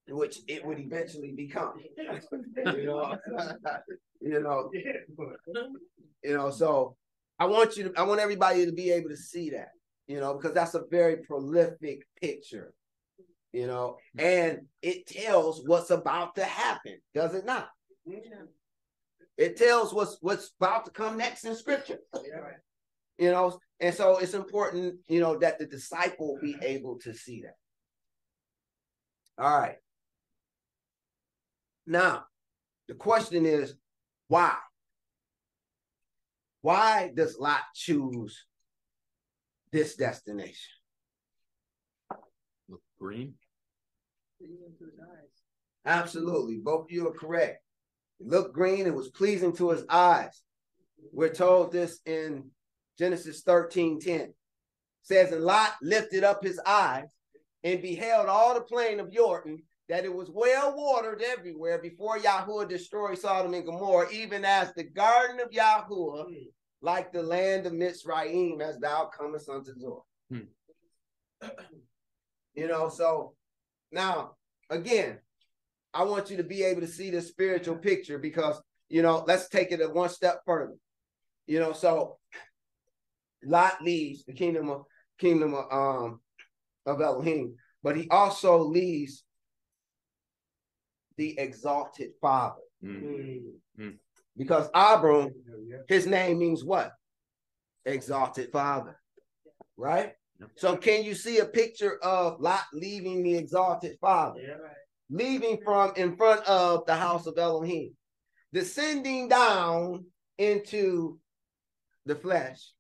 which 0.09 0.39
it 0.49 0.65
would 0.65 0.79
eventually 0.79 1.33
become. 1.33 1.75
you 1.97 2.87
know, 2.87 3.19
you 4.21 4.41
know, 4.41 4.71
you 6.25 6.35
know, 6.37 6.51
so 6.51 6.97
I 7.39 7.47
want 7.47 7.77
you 7.77 7.85
to 7.85 7.93
I 8.01 8.03
want 8.03 8.21
everybody 8.21 8.65
to 8.65 8.73
be 8.73 8.91
able 8.91 9.11
to 9.11 9.17
see 9.17 9.51
that, 9.51 9.69
you 10.07 10.21
know, 10.21 10.35
because 10.35 10.55
that's 10.55 10.75
a 10.75 10.85
very 10.91 11.19
prolific 11.19 12.07
picture, 12.21 12.73
you 13.52 13.67
know, 13.67 13.97
and 14.19 14.61
it 14.83 15.07
tells 15.07 15.62
what's 15.67 15.90
about 15.90 16.35
to 16.35 16.45
happen, 16.45 16.99
does 17.14 17.35
it 17.35 17.45
not? 17.45 17.69
It 19.37 19.57
tells 19.57 19.95
what's 19.95 20.19
what's 20.21 20.52
about 20.61 20.85
to 20.87 20.90
come 20.90 21.17
next 21.17 21.45
in 21.45 21.55
scripture. 21.55 21.99
You 23.19 23.31
know, 23.31 23.59
and 23.81 23.95
so 23.95 24.19
it's 24.19 24.35
important, 24.35 24.97
you 25.09 25.21
know, 25.21 25.38
that 25.38 25.59
the 25.59 25.67
disciple 25.67 26.38
be 26.40 26.57
able 26.62 26.99
to 27.00 27.14
see 27.14 27.43
that. 27.43 27.57
All 29.43 29.59
right. 29.59 29.76
Now, 31.87 32.25
the 32.87 32.95
question 32.95 33.47
is 33.47 33.75
why? 34.28 34.55
Why 36.61 37.11
does 37.14 37.38
Lot 37.38 37.62
choose 37.75 38.45
this 39.73 39.97
destination? 39.97 40.78
Green. 43.00 43.35
Absolutely. 45.85 46.59
Both 46.59 46.85
of 46.87 46.90
you 46.90 47.09
are 47.09 47.12
correct. 47.12 47.62
It 48.21 48.26
looked 48.26 48.55
green, 48.55 48.87
it 48.87 48.95
was 48.95 49.09
pleasing 49.09 49.55
to 49.57 49.71
his 49.71 49.85
eyes. 49.88 50.43
We're 51.12 51.33
told 51.33 51.73
this 51.73 52.00
in 52.05 52.50
Genesis 52.99 53.43
13 53.43 54.00
10. 54.00 54.35
says, 55.02 55.33
And 55.33 55.45
Lot 55.45 55.75
lifted 55.81 56.25
up 56.25 56.43
his 56.43 56.61
eyes 56.67 57.09
and 57.62 57.81
beheld 57.81 58.26
all 58.26 58.55
the 58.55 58.61
plain 58.61 59.00
of 59.00 59.12
Jordan, 59.12 59.62
that 59.88 60.05
it 60.05 60.12
was 60.12 60.31
well 60.31 60.75
watered 60.76 61.23
everywhere 61.23 61.78
before 61.78 62.19
Yahuwah 62.19 62.69
destroyed 62.69 63.19
Sodom 63.19 63.55
and 63.55 63.64
Gomorrah, 63.64 64.11
even 64.12 64.45
as 64.45 64.73
the 64.75 64.85
garden 64.85 65.40
of 65.40 65.50
Yahuwah, 65.50 66.26
like 66.83 67.12
the 67.12 67.23
land 67.23 67.67
of 67.67 67.73
Mizraim, 67.73 68.61
as 68.61 68.78
thou 68.78 69.11
comest 69.17 69.49
unto 69.49 69.73
Zoar. 69.78 70.02
Hmm. 70.31 70.40
You 72.59 72.67
know, 72.67 72.88
so 72.88 73.35
now 73.93 74.33
again, 74.69 75.21
I 75.95 76.03
want 76.03 76.29
you 76.29 76.38
to 76.38 76.43
be 76.43 76.65
able 76.65 76.81
to 76.81 76.88
see 76.88 77.09
the 77.09 77.23
spiritual 77.23 77.77
picture 77.77 78.19
because 78.19 78.61
you 78.88 79.00
know, 79.00 79.23
let's 79.29 79.49
take 79.49 79.71
it 79.71 79.81
a 79.81 79.88
one 79.88 80.09
step 80.09 80.41
further. 80.45 80.75
You 81.47 81.61
know, 81.61 81.73
so 81.73 82.19
Lot 83.45 83.81
leaves 83.81 84.25
the 84.25 84.33
kingdom 84.33 84.71
of 84.71 84.87
kingdom 85.21 85.55
of 85.55 85.67
um 85.71 86.21
of 86.85 87.00
Elohim, 87.00 87.55
but 87.85 87.97
he 87.97 88.09
also 88.11 88.59
leaves 88.59 89.23
the 91.17 91.38
exalted 91.38 92.11
father. 92.21 92.62
Mm. 92.85 93.53
Because 94.37 94.69
Abram, 94.75 95.31
his 95.88 96.09
name 96.09 96.41
means 96.41 96.65
what? 96.65 96.91
Exalted 97.85 98.50
father. 98.50 98.99
Right? 99.77 100.15
So 100.57 100.76
can 100.76 101.04
you 101.04 101.14
see 101.14 101.38
a 101.38 101.47
picture 101.47 101.99
of 102.02 102.40
Lot 102.40 102.64
leaving 102.73 103.23
the 103.23 103.35
exalted 103.37 103.99
father? 104.00 104.40
leaving 105.11 105.59
from 105.64 105.92
in 105.97 106.16
front 106.16 106.47
of 106.47 106.85
the 106.87 106.95
house 106.95 107.26
of 107.26 107.38
Elohim, 107.38 107.97
descending 108.52 109.26
down 109.28 110.04
into 110.37 111.18
the 112.07 112.14
flesh, 112.14 112.73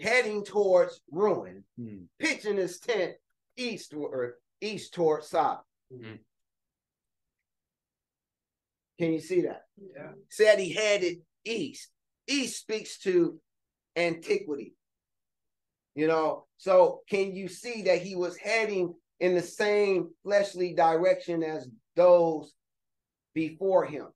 heading 0.00 0.44
towards 0.44 1.00
ruin, 1.10 1.64
Mm. 1.78 2.06
pitching 2.18 2.56
his 2.56 2.78
tent 2.80 3.16
eastward, 3.56 4.34
east 4.60 4.92
towards 4.94 5.28
Sodom. 5.28 5.64
Mhm. 5.92 6.18
Can 8.98 9.12
you 9.12 9.20
see 9.20 9.40
that? 9.42 9.66
Yeah. 9.76 10.12
Said 10.28 10.58
he 10.58 10.72
headed 10.72 11.24
east. 11.44 11.90
East 12.26 12.60
speaks 12.60 12.98
to 13.00 13.40
antiquity. 13.96 14.74
You 15.94 16.08
know, 16.08 16.46
so 16.56 17.02
can 17.08 17.34
you 17.34 17.48
see 17.48 17.82
that 17.82 18.02
he 18.02 18.16
was 18.16 18.36
heading 18.36 18.94
in 19.20 19.34
the 19.34 19.42
same 19.42 20.10
fleshly 20.24 20.74
direction 20.74 21.42
as 21.42 21.68
those 21.94 22.52
before 23.32 23.84
him? 23.84 24.06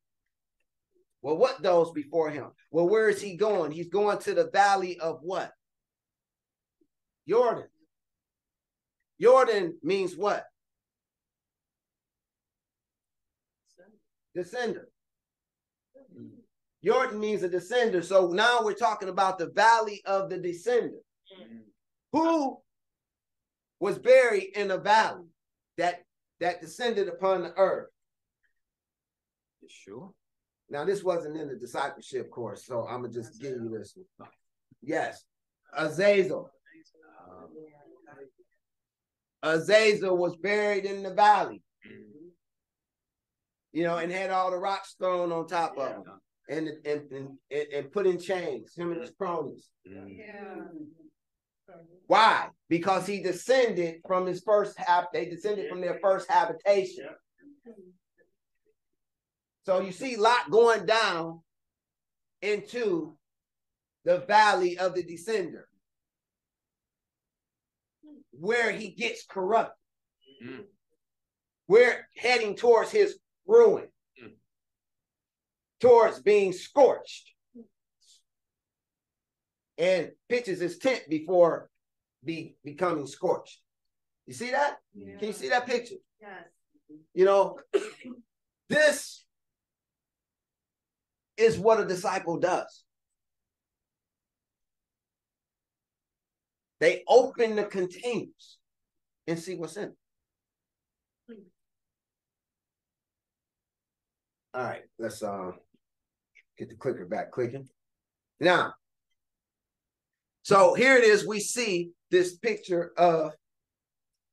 Well, 1.22 1.36
what 1.36 1.62
those 1.62 1.92
before 1.92 2.30
him? 2.30 2.48
Well, 2.70 2.88
where 2.88 3.08
is 3.08 3.20
he 3.20 3.36
going? 3.36 3.72
He's 3.72 3.88
going 3.88 4.18
to 4.18 4.34
the 4.34 4.50
valley 4.50 4.98
of 4.98 5.18
what? 5.22 5.52
Jordan. 7.28 7.68
Jordan 9.20 9.76
means 9.82 10.16
what? 10.16 10.44
Descender. 14.36 14.84
Jordan 16.84 17.18
means 17.18 17.42
a 17.42 17.48
descender. 17.48 18.04
So 18.04 18.28
now 18.28 18.62
we're 18.62 18.72
talking 18.74 19.08
about 19.08 19.38
the 19.38 19.50
valley 19.50 20.00
of 20.06 20.30
the 20.30 20.38
descender. 20.38 21.00
Mm-hmm. 21.34 21.67
Who 22.12 22.58
was 23.80 23.98
buried 23.98 24.56
in 24.56 24.70
a 24.70 24.78
valley 24.78 25.26
that 25.76 26.02
that 26.40 26.60
descended 26.60 27.08
upon 27.08 27.42
the 27.42 27.52
earth? 27.56 27.90
Sure? 29.68 30.12
Now, 30.70 30.84
this 30.84 31.02
wasn't 31.02 31.36
in 31.36 31.48
the 31.48 31.56
discipleship 31.56 32.30
course, 32.30 32.66
so 32.66 32.86
I'm 32.86 33.02
gonna 33.02 33.12
just 33.12 33.40
give 33.40 33.52
you 33.52 33.74
this 33.76 33.96
one. 34.16 34.28
Yes, 34.82 35.24
Azazel. 35.76 36.50
Um, 37.30 37.48
Azazel 39.42 40.16
was 40.16 40.36
buried 40.36 40.84
in 40.84 41.02
the 41.02 41.12
valley, 41.14 41.62
you 43.72 43.82
know, 43.82 43.98
and 43.98 44.10
had 44.10 44.30
all 44.30 44.50
the 44.50 44.58
rocks 44.58 44.94
thrown 44.98 45.32
on 45.32 45.46
top 45.46 45.76
of 45.78 45.96
him, 45.96 46.02
and 46.48 46.68
and 46.84 47.12
and, 47.12 47.28
and, 47.50 47.66
and 47.74 47.92
put 47.92 48.06
in 48.06 48.18
chains. 48.18 48.74
Him 48.74 48.92
and 48.92 49.00
his 49.00 49.10
cronies. 49.10 49.68
mm. 49.86 50.18
Yeah. 50.18 50.62
Why? 52.06 52.48
Because 52.68 53.06
he 53.06 53.22
descended 53.22 54.00
from 54.06 54.26
his 54.26 54.42
first 54.42 54.78
hab. 54.78 55.06
They 55.12 55.26
descended 55.26 55.68
from 55.68 55.80
their 55.80 55.98
first 56.00 56.30
habitation. 56.30 57.06
So 59.64 59.80
you 59.80 59.92
see 59.92 60.16
Lot 60.16 60.50
going 60.50 60.86
down 60.86 61.42
into 62.40 63.18
the 64.04 64.20
valley 64.20 64.78
of 64.78 64.94
the 64.94 65.02
descender, 65.02 65.64
where 68.30 68.72
he 68.72 68.88
gets 68.90 69.26
corrupted. 69.26 69.74
Mm. 70.42 70.64
We're 71.66 72.08
heading 72.16 72.56
towards 72.56 72.90
his 72.90 73.18
ruin, 73.46 73.88
Mm. 74.22 74.36
towards 75.80 76.22
being 76.22 76.54
scorched, 76.54 77.34
and 79.78 80.10
pitches 80.28 80.60
his 80.60 80.78
tent 80.78 81.04
before 81.08 81.70
be 82.24 82.56
becoming 82.64 83.06
scorched. 83.06 83.60
You 84.26 84.34
see 84.34 84.50
that? 84.50 84.78
Yeah. 84.94 85.16
Can 85.18 85.28
you 85.28 85.32
see 85.32 85.48
that 85.48 85.66
picture? 85.66 85.94
Yes. 86.20 86.44
You 87.14 87.24
know, 87.24 87.58
this 88.68 89.24
is 91.36 91.56
what 91.58 91.80
a 91.80 91.86
disciple 91.86 92.38
does. 92.38 92.84
They 96.80 97.04
open 97.08 97.56
the 97.56 97.64
containers 97.64 98.58
and 99.26 99.38
see 99.38 99.56
what's 99.56 99.76
in 99.76 99.84
it. 99.84 101.36
All 104.54 104.64
right, 104.64 104.82
let's 104.98 105.22
uh, 105.22 105.52
get 106.56 106.68
the 106.68 106.74
clicker 106.74 107.04
back 107.06 107.30
clicking. 107.30 107.68
Now, 108.40 108.74
so 110.48 110.72
here 110.72 110.96
it 110.96 111.04
is. 111.04 111.26
We 111.26 111.40
see 111.40 111.90
this 112.10 112.38
picture 112.38 112.92
of 112.96 113.32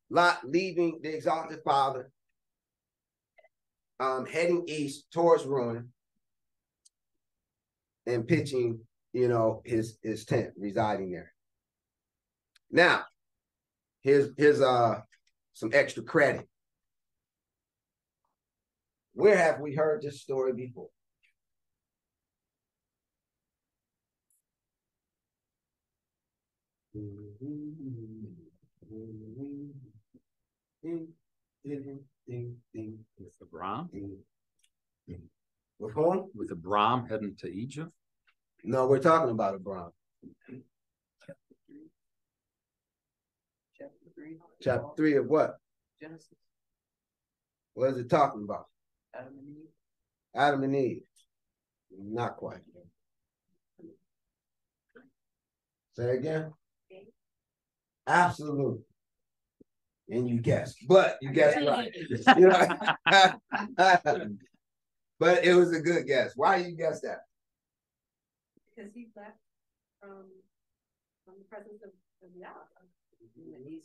Lot 0.08 0.38
leaving 0.48 1.00
the 1.02 1.14
exalted 1.14 1.58
father, 1.62 2.10
um, 4.00 4.24
heading 4.24 4.64
east 4.66 5.10
towards 5.12 5.44
ruin, 5.44 5.92
and 8.06 8.26
pitching, 8.26 8.80
you 9.12 9.28
know, 9.28 9.60
his 9.66 9.98
his 10.02 10.24
tent, 10.24 10.54
residing 10.56 11.10
there. 11.10 11.34
Now, 12.70 13.04
here's 14.00 14.30
here's 14.38 14.62
uh 14.62 15.00
some 15.52 15.68
extra 15.74 16.02
credit. 16.02 16.48
Where 19.12 19.36
have 19.36 19.60
we 19.60 19.74
heard 19.74 20.00
this 20.00 20.22
story 20.22 20.54
before? 20.54 20.88
With 33.18 33.32
Abram, 33.42 33.90
With 35.78 35.92
whom? 35.94 36.30
with 36.34 36.50
Abram 36.50 37.06
heading 37.06 37.36
to 37.40 37.48
Egypt. 37.48 37.90
No, 38.64 38.86
we're 38.86 38.98
talking 38.98 39.30
about 39.30 39.54
Abraham. 39.54 39.90
Chapter 43.78 44.06
three. 44.14 44.38
Chapter 44.62 44.88
three 44.96 45.16
of 45.16 45.26
what? 45.26 45.56
Genesis, 46.00 46.28
What 47.74 47.90
is 47.90 47.98
it 47.98 48.08
talking 48.08 48.42
about? 48.42 48.66
Adam 49.14 49.34
and 49.38 49.48
Eve. 49.48 49.68
Adam 50.34 50.62
and 50.62 50.76
Eve. 50.76 51.02
Not 51.98 52.36
quite. 52.36 52.60
Say 55.94 56.16
again. 56.16 56.52
Absolutely. 58.06 58.80
And 60.08 60.28
you 60.28 60.40
guessed, 60.40 60.76
but 60.86 61.18
you 61.20 61.30
guessed 61.32 61.58
right. 61.66 61.92
You 62.36 62.48
know? 62.48 62.78
but 65.18 65.44
it 65.44 65.54
was 65.54 65.72
a 65.72 65.80
good 65.80 66.06
guess. 66.06 66.32
Why 66.36 66.56
you 66.56 66.76
guess 66.76 67.00
that? 67.00 67.22
Because 68.74 68.92
he 68.94 69.08
left 69.16 69.38
from, 70.00 70.26
from 71.24 71.34
the 71.38 71.44
presence 71.50 71.82
of, 71.82 71.90
of 72.22 72.36
Yah. 72.36 72.48
Mm-hmm. 73.40 73.76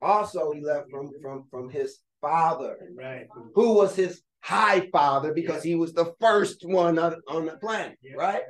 Also, 0.00 0.52
he 0.52 0.60
left 0.60 0.90
from 0.90 1.10
from 1.20 1.44
from 1.50 1.70
his 1.70 1.98
father, 2.20 2.76
Right. 2.96 3.26
who 3.54 3.74
was 3.74 3.94
his 3.94 4.22
high 4.40 4.88
father, 4.90 5.32
because 5.32 5.62
he 5.62 5.74
was 5.74 5.92
the 5.92 6.14
first 6.20 6.64
one 6.64 6.98
on, 6.98 7.16
on 7.28 7.46
the 7.46 7.56
planet, 7.58 7.98
right? 8.16 8.42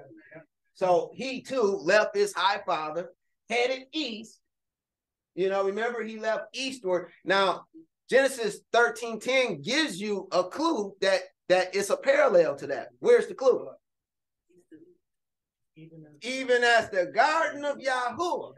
So 0.74 1.10
he 1.14 1.42
too 1.42 1.78
left 1.82 2.16
his 2.16 2.32
high 2.32 2.62
father, 2.64 3.10
headed 3.50 3.84
east. 3.92 4.40
You 5.34 5.48
know, 5.48 5.64
remember 5.64 6.02
he 6.02 6.18
left 6.18 6.44
eastward. 6.54 7.10
Now, 7.24 7.64
Genesis 8.10 8.60
13 8.72 9.20
10 9.20 9.62
gives 9.62 10.00
you 10.00 10.28
a 10.32 10.44
clue 10.44 10.94
that 11.00 11.20
that 11.48 11.74
it's 11.74 11.90
a 11.90 11.96
parallel 11.96 12.56
to 12.56 12.66
that. 12.68 12.88
Where's 13.00 13.26
the 13.26 13.34
clue? 13.34 13.68
Even 15.76 16.04
as- 16.06 16.30
Even 16.30 16.64
as 16.64 16.90
the 16.90 17.06
garden 17.06 17.64
of 17.64 17.78
Yahuwah. 17.78 18.54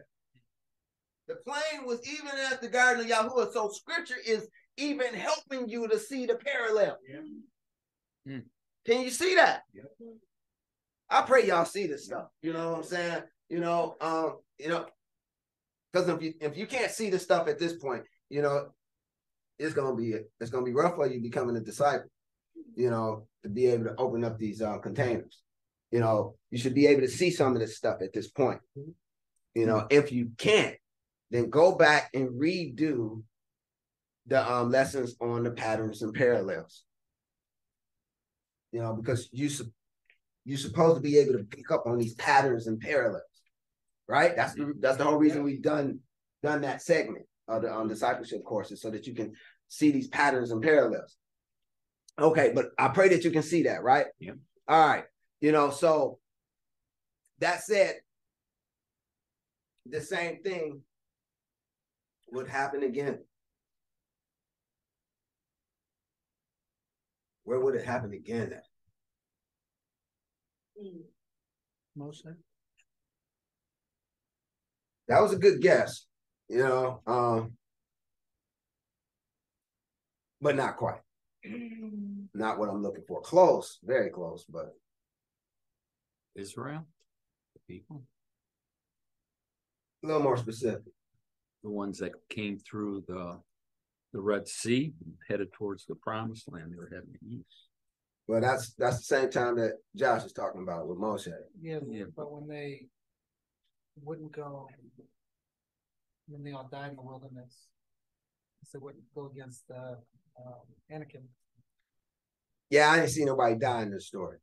The 1.26 1.36
plain 1.36 1.86
was 1.86 2.06
even 2.06 2.32
as 2.52 2.58
the 2.60 2.68
garden 2.68 3.04
of 3.04 3.10
Yahuwah. 3.10 3.52
So 3.52 3.68
scripture 3.70 4.18
is 4.26 4.46
even 4.76 5.14
helping 5.14 5.68
you 5.68 5.88
to 5.88 5.98
see 5.98 6.26
the 6.26 6.34
parallel. 6.34 6.98
Yeah. 7.08 8.38
Can 8.84 9.00
you 9.02 9.10
see 9.10 9.34
that? 9.36 9.62
Yep. 9.72 9.86
I 11.08 11.22
pray 11.22 11.46
y'all 11.46 11.64
see 11.64 11.86
this 11.86 12.06
stuff. 12.06 12.26
You 12.42 12.52
know 12.52 12.72
what 12.72 12.78
I'm 12.78 12.84
saying? 12.84 13.22
You 13.48 13.60
know, 13.60 13.96
um, 14.00 14.38
you 14.58 14.68
know, 14.68 14.86
because 15.94 16.08
if 16.08 16.20
you 16.20 16.34
if 16.40 16.56
you 16.56 16.66
can't 16.66 16.90
see 16.90 17.08
the 17.08 17.18
stuff 17.18 17.46
at 17.46 17.58
this 17.58 17.74
point, 17.74 18.02
you 18.28 18.42
know, 18.42 18.70
it's 19.58 19.74
gonna 19.74 19.94
be 19.94 20.14
it's 20.40 20.50
gonna 20.50 20.66
be 20.66 20.72
rough 20.72 20.96
for 20.96 21.06
you 21.06 21.20
becoming 21.20 21.56
a 21.56 21.60
disciple. 21.60 22.10
You 22.76 22.90
know, 22.90 23.28
to 23.44 23.48
be 23.48 23.66
able 23.66 23.84
to 23.84 23.94
open 23.96 24.24
up 24.24 24.36
these 24.36 24.60
uh, 24.60 24.78
containers. 24.78 25.42
You 25.92 26.00
know, 26.00 26.34
you 26.50 26.58
should 26.58 26.74
be 26.74 26.88
able 26.88 27.02
to 27.02 27.08
see 27.08 27.30
some 27.30 27.54
of 27.54 27.60
this 27.60 27.76
stuff 27.76 28.02
at 28.02 28.12
this 28.12 28.28
point. 28.28 28.60
You 29.54 29.66
know, 29.66 29.86
if 29.90 30.10
you 30.10 30.32
can't, 30.36 30.74
then 31.30 31.50
go 31.50 31.76
back 31.76 32.10
and 32.12 32.30
redo 32.30 33.22
the 34.26 34.52
um, 34.52 34.70
lessons 34.70 35.14
on 35.20 35.44
the 35.44 35.52
patterns 35.52 36.02
and 36.02 36.12
parallels 36.12 36.82
you 38.74 38.80
know, 38.80 38.92
because 38.92 39.28
you 39.30 39.48
su- 39.48 39.70
you're 40.44 40.58
supposed 40.58 40.96
to 40.96 41.00
be 41.00 41.16
able 41.16 41.34
to 41.34 41.44
pick 41.44 41.70
up 41.70 41.84
on 41.86 41.96
these 41.96 42.14
patterns 42.14 42.66
and 42.66 42.80
parallels, 42.80 43.22
right? 44.08 44.34
That's 44.36 44.54
the 44.54 44.72
that's 44.80 44.96
the 44.96 45.04
whole 45.04 45.16
reason 45.16 45.42
we've 45.42 45.62
done 45.62 46.00
done 46.42 46.62
that 46.62 46.82
segment 46.82 47.26
of 47.48 47.62
the 47.62 47.74
um, 47.74 47.88
discipleship 47.88 48.44
courses 48.44 48.80
so 48.80 48.90
that 48.90 49.06
you 49.06 49.14
can 49.14 49.32
see 49.68 49.90
these 49.90 50.08
patterns 50.08 50.50
and 50.50 50.62
parallels. 50.62 51.16
Okay, 52.18 52.52
but 52.54 52.66
I 52.78 52.88
pray 52.88 53.08
that 53.08 53.24
you 53.24 53.30
can 53.30 53.42
see 53.42 53.64
that, 53.64 53.82
right? 53.82 54.06
Yep. 54.20 54.36
All 54.68 54.88
right, 54.88 55.04
you 55.40 55.52
know, 55.52 55.70
so 55.70 56.18
that 57.40 57.62
said, 57.62 57.96
the 59.86 60.00
same 60.00 60.42
thing 60.42 60.80
would 62.32 62.48
happen 62.48 62.82
again. 62.82 63.18
Where 67.44 67.60
would 67.60 67.74
it 67.74 67.84
happen 67.84 68.12
again 68.12 68.52
at? 68.54 68.64
Moshe. 71.98 72.34
That 75.08 75.20
was 75.20 75.32
a 75.32 75.38
good 75.38 75.60
guess, 75.60 76.06
you 76.48 76.58
know, 76.58 77.00
um, 77.06 77.52
but 80.40 80.56
not 80.56 80.76
quite. 80.76 81.00
Not 82.36 82.58
what 82.58 82.68
I'm 82.68 82.82
looking 82.82 83.04
for. 83.06 83.20
Close, 83.20 83.78
very 83.84 84.10
close, 84.10 84.44
but 84.48 84.74
Israel, 86.34 86.84
the 87.54 87.60
people, 87.72 88.02
a 90.02 90.06
little 90.08 90.22
more 90.22 90.36
specific. 90.36 90.82
the 91.62 91.70
ones 91.70 91.98
that 91.98 92.12
came 92.28 92.58
through 92.58 93.04
the 93.06 93.38
the 94.14 94.20
Red 94.20 94.48
Sea, 94.48 94.94
headed 95.28 95.52
towards 95.52 95.86
the 95.86 95.94
promised 95.96 96.50
land. 96.50 96.72
They 96.72 96.76
were 96.76 96.90
heading 96.92 97.14
east. 97.24 97.68
Well, 98.26 98.40
that's 98.40 98.74
that's 98.74 98.98
the 98.98 99.04
same 99.04 99.30
time 99.30 99.56
that 99.56 99.74
Josh 99.94 100.24
is 100.24 100.32
talking 100.32 100.62
about 100.62 100.88
with 100.88 100.98
Moshe. 100.98 101.32
Yeah, 101.60 101.78
Yeah. 101.88 102.04
but 102.16 102.32
when 102.32 102.48
they 102.48 102.86
wouldn't 104.02 104.32
go, 104.32 104.68
when 106.28 106.42
they 106.42 106.52
all 106.52 106.68
died 106.70 106.90
in 106.90 106.96
the 106.96 107.02
wilderness, 107.02 107.68
so 108.64 108.78
wouldn't 108.80 109.04
go 109.14 109.30
against 109.32 109.66
the 109.68 109.98
um, 110.38 110.64
Anakim. 110.90 111.22
Yeah, 112.70 112.90
I 112.90 112.96
didn't 112.96 113.10
see 113.10 113.24
nobody 113.24 113.56
die 113.56 113.82
in 113.82 113.90
this 113.90 114.06
story. 114.06 114.38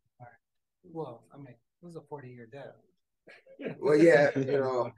Well, 0.84 1.24
I 1.34 1.38
mean, 1.38 1.48
it 1.48 1.86
was 1.86 1.96
a 1.96 2.02
forty-year 2.02 2.48
death. 2.52 2.76
Well, 3.80 3.96
yeah, 3.96 4.32
you 4.36 4.46
know, 4.46 4.92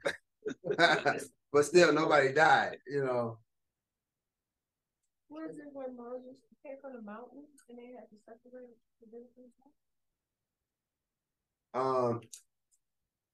but 1.52 1.64
still 1.64 1.92
nobody 1.92 2.32
died, 2.32 2.78
you 2.86 3.04
know. 3.04 3.38
Was 5.28 5.50
it 5.50 5.68
when 5.72 5.96
Moses 5.96 6.36
came 6.64 6.76
from 6.80 6.94
the 6.94 7.02
mountain 7.02 7.44
and 7.68 7.78
they 7.78 7.92
had 7.92 8.08
to 8.08 8.16
separate 8.24 8.72
the 9.00 9.06
business? 9.06 9.52
Um, 11.74 12.20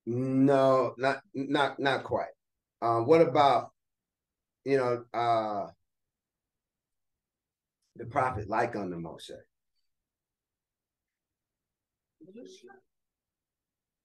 no, 0.06 0.94
not 0.96 1.20
not 1.34 1.78
not 1.78 2.04
quite. 2.04 2.34
Um, 2.82 3.06
what 3.06 3.20
about 3.20 3.70
you 4.64 4.76
know 4.76 5.04
uh 5.12 5.66
the 7.96 8.06
prophet 8.06 8.48
like 8.48 8.76
unto 8.76 8.96
Moshe? 8.96 9.30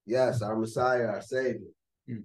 Yes, 0.05 0.41
our 0.41 0.55
Messiah, 0.55 1.07
our 1.07 1.21
Savior. 1.21 1.71
Hmm. 2.07 2.17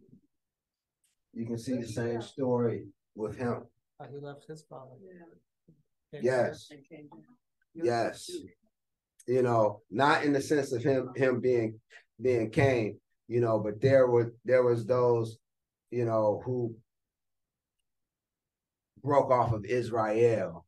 You 1.33 1.47
can 1.47 1.59
see 1.59 1.77
the 1.77 1.87
same 1.87 2.21
story 2.21 2.87
with 3.15 3.37
him. 3.37 3.63
He 4.11 4.19
left 4.19 4.47
his 4.47 4.63
father. 4.69 4.97
Yes. 6.13 6.67
here 6.69 6.79
and 6.79 6.89
came 6.89 7.09
here. 7.75 7.85
Yes. 7.85 8.31
You 9.27 9.43
know, 9.43 9.83
not 9.91 10.25
in 10.25 10.33
the 10.33 10.41
sense 10.41 10.73
of 10.73 10.83
him 10.83 11.11
him 11.15 11.41
being 11.41 11.79
being 12.21 12.51
Cain, 12.51 12.99
you 13.31 13.41
know, 13.41 13.59
but 13.59 13.81
there 13.81 14.07
were 14.09 14.35
there 14.45 14.63
was 14.63 14.85
those, 14.85 15.39
you 15.91 16.05
know, 16.05 16.43
who 16.45 16.75
broke 19.03 19.31
off 19.31 19.53
of 19.53 19.65
Israel 19.65 20.67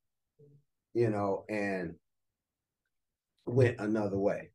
you 0.95 1.11
know, 1.11 1.45
and 1.49 1.95
went 3.47 3.81
another 3.81 4.19
way. 4.19 4.51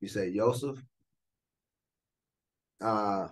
You 0.00 0.08
say 0.08 0.32
Joseph? 0.34 0.82
Uh 2.80 3.28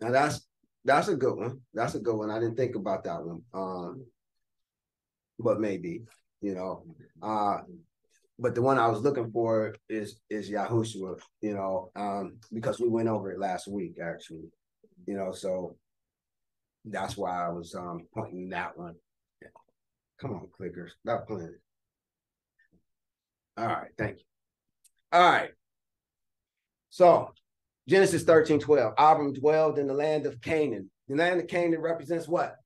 now 0.00 0.10
that's 0.10 0.46
that's 0.84 1.08
a 1.08 1.16
good 1.16 1.36
one. 1.36 1.60
That's 1.72 1.94
a 1.94 2.00
good 2.00 2.16
one. 2.16 2.30
I 2.30 2.40
didn't 2.40 2.56
think 2.56 2.74
about 2.74 3.04
that 3.04 3.24
one. 3.24 3.42
Um 3.54 4.06
but 5.38 5.60
maybe, 5.60 6.02
you 6.40 6.54
know. 6.54 6.84
Uh 7.22 7.60
but 8.42 8.56
the 8.56 8.62
one 8.62 8.76
I 8.76 8.88
was 8.88 9.00
looking 9.00 9.30
for 9.30 9.74
is 9.88 10.20
is 10.28 10.50
Yahushua, 10.50 11.20
you 11.40 11.54
know, 11.54 11.92
um, 11.94 12.38
because 12.52 12.80
we 12.80 12.88
went 12.88 13.08
over 13.08 13.30
it 13.30 13.38
last 13.38 13.68
week 13.68 13.98
actually. 14.02 14.50
You 15.06 15.14
know, 15.14 15.32
so 15.32 15.76
that's 16.84 17.16
why 17.16 17.46
I 17.46 17.48
was 17.50 17.74
um 17.74 18.08
pointing 18.12 18.48
that 18.50 18.76
one. 18.76 18.96
Come 20.20 20.32
on, 20.32 20.48
clickers. 20.60 20.90
Stop 21.04 21.28
playing. 21.28 21.54
All 23.56 23.66
right, 23.66 23.90
thank 23.96 24.18
you. 24.18 24.24
All 25.12 25.30
right. 25.30 25.50
So 26.90 27.32
Genesis 27.88 28.22
13, 28.24 28.60
12. 28.60 28.94
Abram 28.98 29.32
dwelled 29.32 29.78
in 29.78 29.86
the 29.86 29.94
land 29.94 30.26
of 30.26 30.40
Canaan. 30.40 30.90
The 31.08 31.16
land 31.16 31.40
of 31.40 31.46
Canaan 31.46 31.80
represents 31.80 32.28
what? 32.28 32.56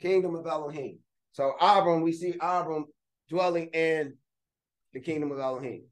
Kingdom 0.00 0.34
of 0.34 0.46
Elohim. 0.46 0.98
So 1.32 1.52
Abram, 1.60 2.02
we 2.02 2.12
see 2.12 2.34
Abram 2.40 2.86
dwelling 3.28 3.68
in 3.68 4.14
the 4.92 5.00
kingdom 5.00 5.32
of 5.32 5.38
Elohim. 5.38 5.84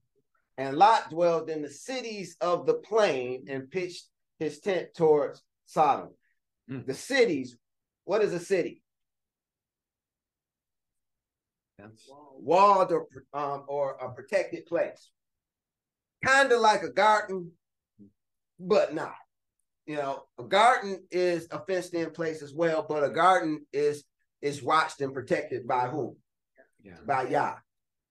And 0.57 0.77
Lot 0.77 1.11
dwelled 1.11 1.51
in 1.51 1.63
the 1.63 1.71
cities 1.71 2.37
of 2.41 2.67
the 2.67 2.75
plain 2.75 3.47
and 3.49 3.71
pitched 3.71 4.07
his 4.39 4.61
tent 4.61 4.89
towards 4.97 5.43
Sodom. 5.67 6.11
Mm. 6.71 6.87
The 6.87 6.95
cities, 6.95 7.57
what 8.05 8.23
is 8.23 8.33
a 8.33 8.41
city? 8.41 8.83
Walled 12.41 12.91
or 12.91 13.07
um, 13.33 13.65
or 13.69 13.93
a 14.01 14.11
protected 14.11 14.67
place. 14.67 15.11
Kind 16.25 16.51
of 16.51 16.61
like 16.61 16.83
a 16.83 16.91
garden, 16.91 17.53
but 18.59 18.95
not. 18.95 19.15
You 19.87 19.97
know, 19.97 20.25
a 20.39 20.43
garden 20.43 21.05
is 21.11 21.47
a 21.53 21.61
fenced 21.61 21.95
in 21.95 22.11
place 22.11 22.43
as 22.43 22.53
well, 22.53 22.85
but 22.87 23.05
a 23.05 23.11
garden 23.11 23.65
is 23.73 24.05
is 24.43 24.63
watched 24.63 25.01
and 25.01 25.15
protected 25.15 25.69
by 25.69 25.87
whom? 25.87 26.17
yeah. 26.83 26.97
by 27.07 27.29
Yah, 27.29 27.55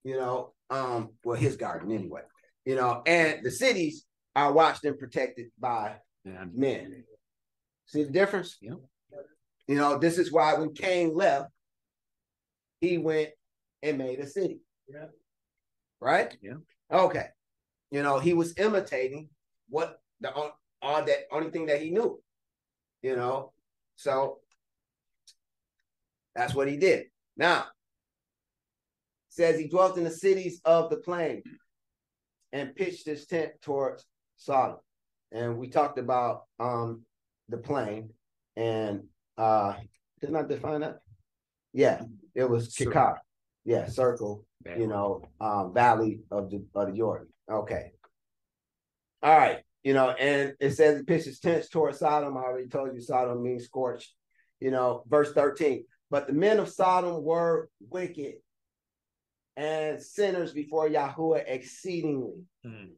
you 0.04 0.18
know, 0.18 0.54
um, 0.70 1.12
well, 1.24 1.38
his 1.38 1.56
garden 1.56 1.92
anyway, 1.92 2.22
you 2.66 2.76
know, 2.76 3.02
and 3.06 3.44
the 3.44 3.52
cities 3.52 4.06
are 4.36 4.52
watched 4.52 4.84
and 4.84 4.98
protected 4.98 5.48
by 5.60 5.96
men. 6.26 7.04
See 7.86 8.04
the 8.04 8.12
difference? 8.12 8.58
Yeah. 8.62 8.76
You 9.68 9.76
know, 9.76 9.98
this 9.98 10.18
is 10.18 10.32
why 10.32 10.54
when 10.56 10.74
Cain 10.74 11.14
left, 11.14 11.50
he 12.80 12.98
went 12.98 13.30
and 13.82 13.98
made 13.98 14.20
a 14.20 14.28
city. 14.28 14.60
Yeah. 14.88 15.08
Right? 16.00 16.38
Yeah. 16.42 16.56
Okay. 16.92 17.28
You 17.92 18.04
know, 18.04 18.20
he 18.20 18.34
was 18.34 18.58
imitating 18.58 19.30
what 19.70 20.00
the 20.20 20.34
on 20.82 21.06
that 21.06 21.28
only 21.32 21.50
thing 21.50 21.66
that 21.68 21.82
he 21.82 21.90
knew. 21.92 22.22
You 23.02 23.16
know, 23.16 23.54
so 23.96 24.40
that's 26.36 26.54
what 26.54 26.68
he 26.68 26.78
did. 26.78 27.06
Now, 27.36 27.66
says 29.38 29.60
he 29.60 29.68
dwelt 29.68 29.98
in 29.98 30.04
the 30.04 30.10
cities 30.10 30.60
of 30.66 30.90
the 30.90 30.98
plain 30.98 31.44
and 32.52 32.76
pitched 32.76 33.06
his 33.06 33.28
tent 33.28 33.52
towards 33.62 34.04
Sodom. 34.36 34.78
And 35.32 35.58
we 35.58 35.70
talked 35.70 36.00
about 36.00 36.46
um 36.60 37.04
the 37.48 37.58
plain 37.58 38.10
and 38.56 39.04
uh 39.38 39.76
didn't 40.20 40.36
I 40.36 40.42
define 40.42 40.82
that? 40.82 41.00
Yeah, 41.72 42.02
it 42.34 42.50
was. 42.50 42.74
Kikar. 42.76 43.18
Yeah, 43.64 43.88
circle, 43.88 44.46
bad 44.64 44.80
you 44.80 44.88
know, 44.88 45.22
um 45.40 45.74
valley 45.74 46.22
of 46.32 46.50
the 46.50 46.66
of 46.74 46.88
the 46.88 46.98
Jordan. 46.98 47.28
Okay. 47.50 47.92
All 49.22 49.38
right, 49.38 49.60
you 49.84 49.94
know, 49.94 50.10
and 50.10 50.56
it 50.60 50.72
says 50.72 50.98
he 50.98 51.04
pitched 51.04 51.26
his 51.26 51.40
tents 51.40 51.70
towards 51.70 52.00
Sodom. 52.00 52.38
I 52.38 52.42
already 52.42 52.68
told 52.68 52.96
you 52.96 53.02
Sodom 53.02 53.44
means 53.44 53.66
scorched, 53.66 54.14
you 54.60 54.72
know, 54.72 55.04
verse 55.08 55.32
13. 55.34 55.86
But 56.10 56.28
the 56.28 56.34
men 56.34 56.60
of 56.60 56.70
Sodom 56.70 57.24
were 57.24 57.70
wicked 57.90 58.36
and 59.58 60.02
sinners 60.02 60.54
before 60.54 60.88
Yahuwah 60.88 61.44
exceedingly. 61.48 62.44
Mm. 62.66 62.92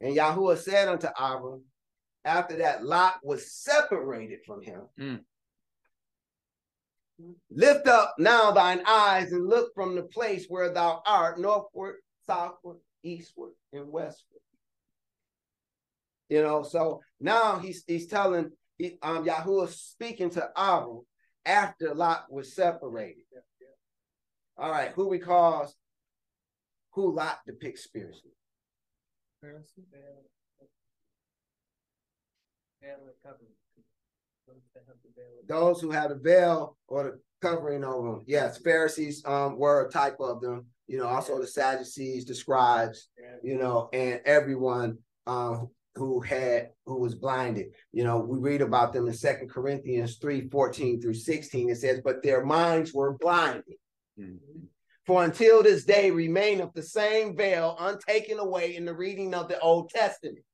And 0.00 0.16
Yahuwah 0.16 0.58
said 0.58 0.88
unto 0.88 1.06
Abram, 1.18 1.62
after 2.24 2.56
that 2.58 2.84
Lot 2.84 3.14
was 3.22 3.50
separated 3.52 4.40
from 4.44 4.60
him, 4.60 4.82
Mm. 4.98 5.24
lift 7.50 7.86
up 7.86 8.14
now 8.18 8.50
thine 8.50 8.82
eyes 8.86 9.30
and 9.32 9.46
look 9.48 9.72
from 9.74 9.94
the 9.94 10.02
place 10.02 10.46
where 10.48 10.70
thou 10.72 11.02
art, 11.06 11.38
northward, 11.38 11.96
southward, 12.26 12.78
eastward, 13.02 13.52
and 13.72 13.90
westward. 13.90 14.40
You 16.28 16.42
know, 16.42 16.62
so 16.62 17.02
now 17.20 17.58
he's 17.58 17.84
he's 17.86 18.06
telling 18.06 18.50
he, 18.78 18.98
um 19.02 19.24
Yahuwah 19.24 19.68
speaking 19.68 20.30
to 20.30 20.48
Abram 20.56 21.02
after 21.44 21.94
Lot 21.94 22.24
was 22.30 22.54
separated. 22.54 23.24
All 24.56 24.70
right, 24.70 24.92
who 24.92 25.10
recalls 25.10 25.74
who 26.92 27.14
Lot 27.14 27.40
depicts 27.46 27.84
spiritually? 27.84 28.34
Pharisee? 29.44 29.84
Veil 32.82 32.94
of 33.08 33.22
covenant. 33.22 33.54
Those 34.46 34.62
that 34.74 34.82
have 34.86 34.96
the 35.04 35.10
veil 35.14 35.74
who 35.74 35.90
had 35.90 36.10
a 36.10 36.14
veil 36.16 36.76
or 36.88 37.04
the 37.04 37.20
covering 37.40 37.84
over 37.84 38.10
them. 38.10 38.24
Yes, 38.26 38.58
Pharisees 38.58 39.22
um 39.26 39.58
were 39.58 39.86
a 39.86 39.90
type 39.90 40.16
of 40.20 40.40
them, 40.40 40.66
you 40.86 40.98
know, 40.98 41.06
also 41.06 41.40
the 41.40 41.46
Sadducees, 41.46 42.24
the 42.24 42.34
scribes, 42.34 43.08
you 43.42 43.58
know, 43.58 43.88
and 43.92 44.20
everyone 44.24 44.98
um 45.26 45.68
who 45.94 46.20
had 46.20 46.70
who 46.86 46.98
was 46.98 47.14
blinded. 47.14 47.66
You 47.92 48.04
know, 48.04 48.18
we 48.18 48.38
read 48.38 48.62
about 48.62 48.92
them 48.92 49.06
in 49.06 49.14
Second 49.14 49.50
Corinthians 49.50 50.16
3, 50.16 50.48
14 50.48 51.00
through 51.00 51.14
16. 51.14 51.70
It 51.70 51.76
says, 51.76 52.00
but 52.02 52.22
their 52.22 52.44
minds 52.44 52.94
were 52.94 53.16
blinded. 53.18 53.76
Mm. 54.18 54.38
For 55.06 55.24
until 55.24 55.62
this 55.62 55.84
day 55.84 56.10
remaineth 56.10 56.72
the 56.74 56.82
same 56.82 57.36
veil 57.36 57.76
untaken 57.78 58.38
away 58.38 58.76
in 58.76 58.84
the 58.84 58.94
reading 58.94 59.34
of 59.34 59.48
the 59.48 59.58
Old 59.60 59.90
Testament, 59.90 60.44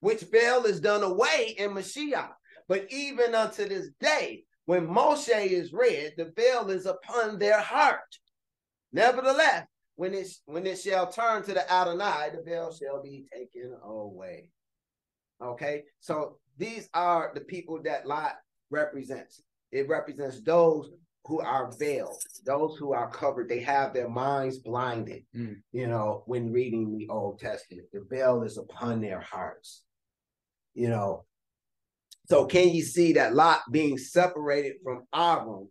which 0.00 0.22
veil 0.22 0.64
is 0.64 0.80
done 0.80 1.02
away 1.02 1.54
in 1.58 1.70
Mashiach. 1.70 2.32
But 2.68 2.86
even 2.90 3.34
unto 3.34 3.68
this 3.68 3.88
day, 4.00 4.44
when 4.66 4.86
Moshe 4.86 5.28
is 5.28 5.72
read, 5.72 6.14
the 6.16 6.32
veil 6.36 6.70
is 6.70 6.86
upon 6.86 7.38
their 7.38 7.60
heart. 7.60 8.18
Nevertheless, 8.92 9.66
when 9.96 10.14
it 10.14 10.28
when 10.46 10.66
it 10.66 10.78
shall 10.78 11.10
turn 11.10 11.42
to 11.44 11.54
the 11.54 11.70
Adonai, 11.72 12.30
the 12.34 12.42
veil 12.42 12.72
shall 12.72 13.02
be 13.02 13.26
taken 13.32 13.76
away. 13.82 14.50
Okay, 15.42 15.84
so 16.00 16.38
these 16.56 16.88
are 16.94 17.32
the 17.34 17.40
people 17.40 17.82
that 17.82 18.06
Lot 18.06 18.36
represents. 18.70 19.42
It 19.72 19.88
represents 19.88 20.40
those 20.40 20.90
who 21.26 21.40
are 21.40 21.72
veiled, 21.78 22.22
those 22.44 22.76
who 22.76 22.92
are 22.92 23.10
covered. 23.10 23.48
They 23.48 23.60
have 23.60 23.94
their 23.94 24.08
minds 24.08 24.58
blinded. 24.58 25.24
Mm. 25.34 25.56
You 25.72 25.86
know, 25.86 26.22
when 26.26 26.52
reading 26.52 26.98
the 26.98 27.08
Old 27.08 27.38
Testament, 27.38 27.88
the 27.92 28.04
veil 28.08 28.42
is 28.42 28.58
upon 28.58 29.00
their 29.00 29.20
hearts. 29.20 29.82
You 30.74 30.88
know, 30.88 31.24
so 32.26 32.46
can 32.46 32.70
you 32.70 32.82
see 32.82 33.14
that 33.14 33.34
Lot 33.34 33.60
being 33.70 33.96
separated 33.96 34.74
from 34.82 35.04
Abram 35.12 35.68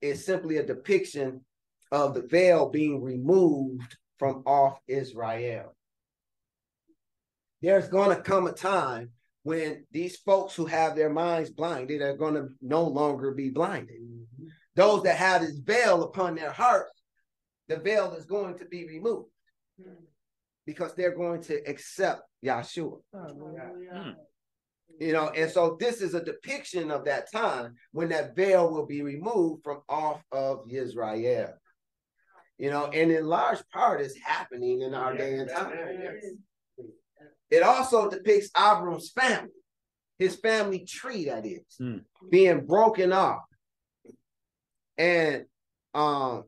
is 0.00 0.24
simply 0.24 0.56
a 0.56 0.66
depiction 0.66 1.44
of 1.92 2.14
the 2.14 2.22
veil 2.22 2.68
being 2.70 3.02
removed 3.02 3.96
from 4.18 4.42
off 4.46 4.78
Israel? 4.88 5.74
There's 7.62 7.88
going 7.88 8.14
to 8.14 8.22
come 8.22 8.46
a 8.46 8.52
time 8.52 9.10
when 9.42 9.86
these 9.92 10.16
folks 10.16 10.54
who 10.54 10.66
have 10.66 10.96
their 10.96 11.10
minds 11.10 11.50
blinded 11.50 12.02
are 12.02 12.16
going 12.16 12.34
to 12.34 12.48
no 12.60 12.82
longer 12.82 13.32
be 13.32 13.50
blinded. 13.50 14.00
Those 14.76 15.02
that 15.04 15.16
have 15.16 15.40
this 15.40 15.56
veil 15.58 16.04
upon 16.04 16.34
their 16.34 16.52
hearts, 16.52 16.92
the 17.66 17.78
veil 17.78 18.12
is 18.12 18.26
going 18.26 18.58
to 18.58 18.66
be 18.66 18.86
removed 18.86 19.30
because 20.66 20.94
they're 20.94 21.16
going 21.16 21.42
to 21.44 21.56
accept 21.68 22.22
Yahshua. 22.44 23.00
Mm. 23.14 24.14
You 25.00 25.12
know, 25.12 25.28
and 25.30 25.50
so 25.50 25.76
this 25.80 26.00
is 26.00 26.14
a 26.14 26.22
depiction 26.24 26.90
of 26.90 27.06
that 27.06 27.30
time 27.32 27.74
when 27.92 28.10
that 28.10 28.36
veil 28.36 28.70
will 28.70 28.86
be 28.86 29.02
removed 29.02 29.64
from 29.64 29.80
off 29.88 30.22
of 30.30 30.64
Israel. 30.70 31.54
You 32.58 32.70
know, 32.70 32.86
and 32.86 33.10
in 33.10 33.26
large 33.26 33.66
part 33.72 34.00
is 34.00 34.16
happening 34.24 34.82
in 34.82 34.94
our 34.94 35.16
day 35.16 35.38
and 35.38 35.50
time. 35.50 35.72
It 37.50 37.62
also 37.62 38.10
depicts 38.10 38.50
Abram's 38.56 39.10
family, 39.10 39.50
his 40.18 40.36
family 40.36 40.84
tree, 40.84 41.26
that 41.26 41.46
is, 41.46 41.64
Hmm. 41.78 41.98
being 42.30 42.66
broken 42.66 43.12
off. 43.12 43.42
And 44.98 45.44
um 45.94 46.44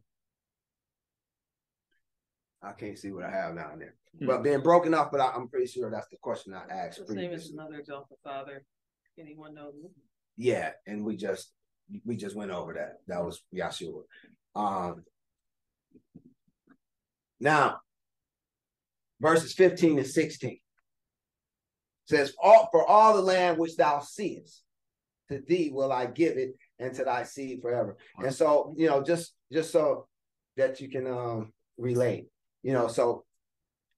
I 2.63 2.73
can't 2.73 2.99
see 2.99 3.13
what 3.13 3.25
I 3.25 3.31
have 3.31 3.55
down 3.57 3.79
there. 3.79 3.95
Hmm. 4.19 4.27
But 4.27 4.43
being 4.43 4.61
broken 4.61 4.95
off, 4.95 5.11
but 5.13 5.21
I, 5.21 5.33
I'm 5.33 5.49
pretty 5.49 5.67
sure 5.67 5.91
that's 5.91 6.09
the 6.09 6.17
question 6.21 6.55
I 6.55 6.65
asked 6.73 6.99
The 6.99 7.07
same 7.07 7.19
as 7.19 7.23
previously. 7.25 7.55
another 7.55 7.79
exalted 7.79 8.19
father. 8.25 8.65
Anyone 9.19 9.55
knows? 9.55 9.75
Yeah, 10.37 10.71
and 10.87 11.05
we 11.05 11.17
just 11.17 11.51
we 12.05 12.17
just 12.17 12.37
went 12.37 12.51
over 12.51 12.75
that. 12.75 12.99
That 13.07 13.25
was 13.25 13.43
Yahshua. 13.55 14.03
Um, 14.55 15.05
now, 17.41 17.79
verses 19.21 19.53
15 19.55 19.99
and 19.99 20.07
16 20.07 20.59
says, 22.07 22.35
all, 22.43 22.69
For 22.73 22.87
all 22.87 23.15
the 23.17 23.23
land 23.23 23.59
which 23.59 23.77
thou 23.77 24.01
seest, 24.01 24.63
to 25.31 25.41
thee 25.47 25.71
will 25.73 25.93
I 25.93 26.07
give 26.07 26.37
it, 26.37 26.55
and 26.79 26.95
to 26.95 27.05
thy 27.05 27.25
seed 27.25 27.61
forever. 27.61 27.97
And 28.19 28.33
so, 28.33 28.75
you 28.77 28.87
know, 28.87 29.03
just 29.03 29.35
just 29.53 29.71
so 29.71 30.07
that 30.57 30.81
you 30.81 30.89
can 30.89 31.07
um 31.07 31.53
relate, 31.77 32.27
you 32.63 32.73
know, 32.73 32.89
so 32.89 33.25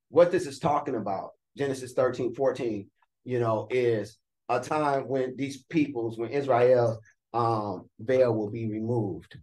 what 0.09 0.31
this 0.31 0.47
is 0.47 0.59
talking 0.59 0.97
about, 0.97 1.31
Genesis 1.57 1.93
13, 1.93 2.35
14, 2.35 2.89
you 3.25 3.39
know, 3.41 3.69
is 3.71 4.19
a 4.49 4.61
time 4.61 5.09
when 5.09 5.37
these 5.37 5.63
peoples, 5.65 6.19
when 6.19 6.31
Israel's 6.31 6.99
um 7.33 7.89
veil 7.99 8.35
will 8.35 8.51
be 8.51 8.69
removed, 8.69 9.39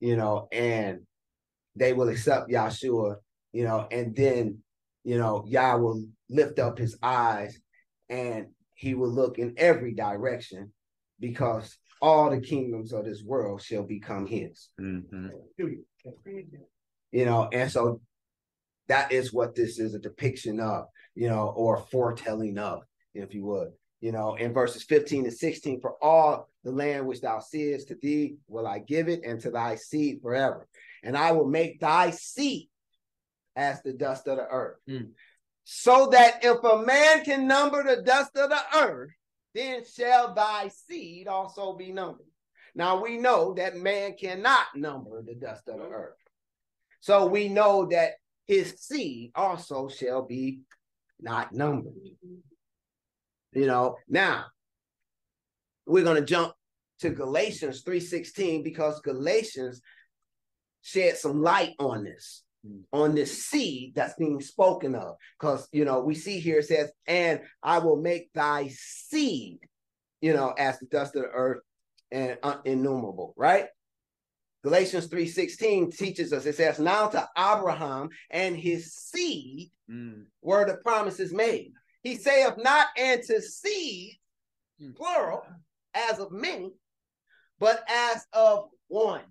you 0.00 0.16
know, 0.16 0.48
and 0.52 1.00
they 1.76 1.92
will 1.92 2.08
accept 2.08 2.50
Yahshua, 2.50 3.16
you 3.52 3.64
know, 3.64 3.86
and 3.90 4.14
then, 4.14 4.58
you 5.04 5.18
know, 5.18 5.44
Yah 5.46 5.76
will 5.76 6.04
lift 6.28 6.58
up 6.58 6.78
his 6.78 6.96
eyes 7.02 7.58
and 8.08 8.48
he 8.74 8.94
will 8.94 9.10
look 9.10 9.38
in 9.38 9.54
every 9.56 9.92
direction 9.92 10.72
because 11.20 11.76
all 12.00 12.30
the 12.30 12.40
kingdoms 12.40 12.92
of 12.92 13.04
this 13.04 13.22
world 13.22 13.62
shall 13.62 13.82
become 13.82 14.26
his. 14.26 14.70
Mhm. 14.80 15.30
You 17.10 17.24
know, 17.24 17.48
and 17.52 17.70
so 17.70 18.00
that 18.88 19.12
is 19.12 19.32
what 19.32 19.54
this 19.54 19.78
is 19.78 19.94
a 19.94 19.98
depiction 19.98 20.60
of, 20.60 20.86
you 21.14 21.28
know, 21.28 21.52
or 21.56 21.76
foretelling 21.76 22.58
of, 22.58 22.82
if 23.14 23.34
you 23.34 23.44
would. 23.44 23.72
You 24.00 24.12
know, 24.12 24.36
in 24.36 24.52
verses 24.52 24.84
15 24.84 25.24
and 25.24 25.34
16, 25.34 25.80
for 25.80 25.96
all 26.02 26.48
the 26.62 26.70
land 26.70 27.06
which 27.06 27.20
thou 27.20 27.40
seest 27.40 27.88
to 27.88 27.96
thee 27.96 28.36
will 28.46 28.66
I 28.66 28.78
give 28.78 29.08
it, 29.08 29.24
and 29.24 29.40
to 29.40 29.50
thy 29.50 29.74
seed 29.74 30.20
forever. 30.22 30.68
And 31.02 31.16
I 31.16 31.32
will 31.32 31.48
make 31.48 31.80
thy 31.80 32.10
seed 32.10 32.68
as 33.56 33.82
the 33.82 33.92
dust 33.92 34.28
of 34.28 34.36
the 34.36 34.46
earth. 34.46 34.78
Mm. 34.88 35.10
So 35.64 36.06
that 36.12 36.44
if 36.44 36.62
a 36.62 36.82
man 36.84 37.24
can 37.24 37.48
number 37.48 37.82
the 37.82 38.02
dust 38.02 38.36
of 38.36 38.50
the 38.50 38.60
earth, 38.76 39.10
then 39.58 39.82
shall 39.84 40.34
thy 40.34 40.68
seed 40.68 41.26
also 41.26 41.72
be 41.72 41.90
numbered. 41.90 42.26
Now 42.76 43.02
we 43.02 43.18
know 43.18 43.54
that 43.54 43.76
man 43.76 44.14
cannot 44.14 44.66
number 44.76 45.20
the 45.20 45.34
dust 45.34 45.68
of 45.68 45.78
the 45.80 45.86
earth. 45.86 46.14
So 47.00 47.26
we 47.26 47.48
know 47.48 47.86
that 47.86 48.12
his 48.46 48.74
seed 48.78 49.32
also 49.34 49.88
shall 49.88 50.22
be 50.22 50.60
not 51.20 51.52
numbered. 51.52 51.94
You 53.52 53.66
know, 53.66 53.96
now 54.08 54.46
we're 55.86 56.04
going 56.04 56.20
to 56.20 56.26
jump 56.26 56.52
to 57.00 57.10
Galatians 57.10 57.82
3:16 57.82 58.62
because 58.62 59.00
Galatians 59.00 59.80
shed 60.82 61.16
some 61.16 61.42
light 61.42 61.74
on 61.80 62.04
this. 62.04 62.44
On 62.92 63.14
this 63.14 63.44
seed 63.46 63.94
that's 63.94 64.14
being 64.14 64.40
spoken 64.40 64.94
of. 64.94 65.16
Because 65.38 65.68
you 65.72 65.84
know 65.84 66.00
we 66.00 66.14
see 66.14 66.40
here 66.40 66.58
it 66.58 66.66
says 66.66 66.90
and 67.06 67.40
i 67.62 67.78
will 67.78 67.96
make 68.00 68.32
thy 68.32 68.68
seed 68.74 69.60
you 70.20 70.32
know 70.34 70.50
as 70.58 70.78
the 70.78 70.86
dust 70.86 71.14
of 71.16 71.22
the 71.22 71.28
earth 71.28 71.62
and 72.10 72.36
innumerable 72.64 73.34
right? 73.36 73.66
Galatians 74.64 75.08
3.16 75.08 75.96
teaches 75.96 76.32
us 76.32 76.44
it 76.46 76.56
says 76.56 76.78
now 76.80 77.06
to 77.08 77.28
abraham 77.38 78.08
and 78.30 78.56
his 78.56 78.94
seed 78.94 79.70
Mm. 79.90 80.26
were 80.42 80.66
the 80.66 80.76
promises 80.76 81.32
made. 81.32 81.72
He 82.02 82.16
saith 82.16 82.58
not 82.58 82.88
and 82.98 83.22
to 83.22 83.40
seed 83.40 84.18
Hmm. 84.78 84.92
plural 84.92 85.42
as 85.94 86.18
of 86.18 86.30
many 86.30 86.74
but 87.58 87.82
as 87.88 88.26
of 88.34 88.68
one. 88.88 89.24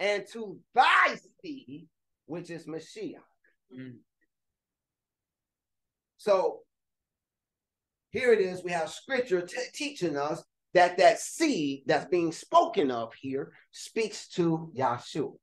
And 0.00 0.26
to 0.32 0.58
thy 0.74 1.16
seed 1.40 1.88
which 2.26 2.50
is 2.50 2.66
Mashiach. 2.66 3.14
Mm. 3.76 3.96
So 6.18 6.60
here 8.10 8.32
it 8.32 8.40
is. 8.40 8.62
We 8.62 8.72
have 8.72 8.90
scripture 8.90 9.42
t- 9.42 9.56
teaching 9.74 10.16
us 10.16 10.42
that 10.74 10.98
that 10.98 11.20
seed 11.20 11.84
that's 11.86 12.06
being 12.06 12.32
spoken 12.32 12.90
of 12.90 13.14
here 13.14 13.52
speaks 13.70 14.28
to 14.28 14.70
Yahshua. 14.76 15.34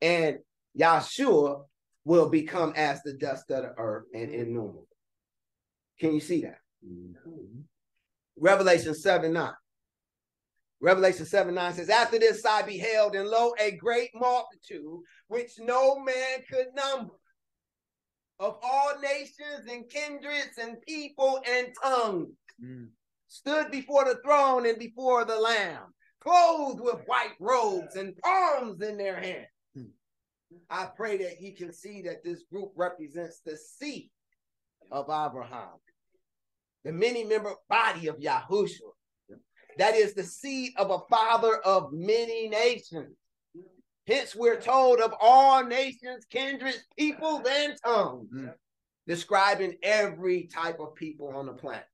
And 0.00 0.38
Yahshua 0.78 1.64
will 2.04 2.28
become 2.28 2.72
as 2.76 3.02
the 3.02 3.12
dust 3.12 3.50
of 3.50 3.62
the 3.62 3.74
earth 3.76 4.06
and 4.12 4.30
innumerable. 4.30 4.88
Can 6.00 6.14
you 6.14 6.20
see 6.20 6.42
that? 6.42 6.58
Revelation 8.36 8.94
7 8.94 9.32
9. 9.32 9.52
Revelation 10.82 11.24
7 11.24 11.54
9 11.54 11.74
says, 11.74 11.88
After 11.88 12.18
this 12.18 12.44
I 12.44 12.62
beheld, 12.62 13.14
and 13.14 13.28
lo, 13.28 13.54
a 13.60 13.70
great 13.70 14.10
multitude, 14.14 14.98
which 15.28 15.52
no 15.60 15.98
man 16.00 16.40
could 16.50 16.66
number, 16.74 17.14
of 18.40 18.58
all 18.62 18.92
nations 19.00 19.70
and 19.70 19.88
kindreds 19.88 20.58
and 20.58 20.82
people 20.82 21.40
and 21.48 21.68
tongues, 21.82 22.28
Mm. 22.62 22.90
stood 23.28 23.70
before 23.70 24.04
the 24.04 24.20
throne 24.22 24.66
and 24.66 24.78
before 24.78 25.24
the 25.24 25.36
Lamb, 25.38 25.94
clothed 26.20 26.80
with 26.80 27.00
white 27.06 27.34
robes 27.40 27.96
and 27.96 28.16
palms 28.18 28.80
in 28.82 28.96
their 28.98 29.18
hands. 29.20 29.48
Hmm. 29.74 29.86
I 30.68 30.86
pray 30.94 31.16
that 31.18 31.40
you 31.40 31.54
can 31.56 31.72
see 31.72 32.02
that 32.02 32.22
this 32.22 32.42
group 32.44 32.72
represents 32.76 33.40
the 33.40 33.56
seed 33.56 34.10
of 34.92 35.06
Abraham, 35.06 35.78
the 36.84 36.92
many 36.92 37.24
member 37.24 37.54
body 37.68 38.08
of 38.08 38.18
Yahushua. 38.18 38.92
That 39.78 39.94
is 39.94 40.14
the 40.14 40.24
seed 40.24 40.72
of 40.76 40.90
a 40.90 41.00
father 41.10 41.56
of 41.58 41.92
many 41.92 42.48
nations. 42.48 43.16
Hence, 44.06 44.34
we're 44.34 44.60
told 44.60 45.00
of 45.00 45.14
all 45.20 45.64
nations, 45.64 46.24
kindreds, 46.28 46.84
peoples, 46.98 47.42
and 47.48 47.76
tongues, 47.84 48.28
Mm. 48.32 48.54
describing 49.06 49.78
every 49.82 50.44
type 50.48 50.80
of 50.80 50.94
people 50.94 51.28
on 51.28 51.46
the 51.46 51.52
planet. 51.54 51.86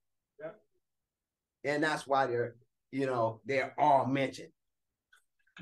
And 1.65 1.83
that's 1.83 2.07
why 2.07 2.27
they're, 2.27 2.57
you 2.93 3.07
know, 3.07 3.41
they're 3.45 3.75
all 3.79 4.07
mentioned. 4.07 4.53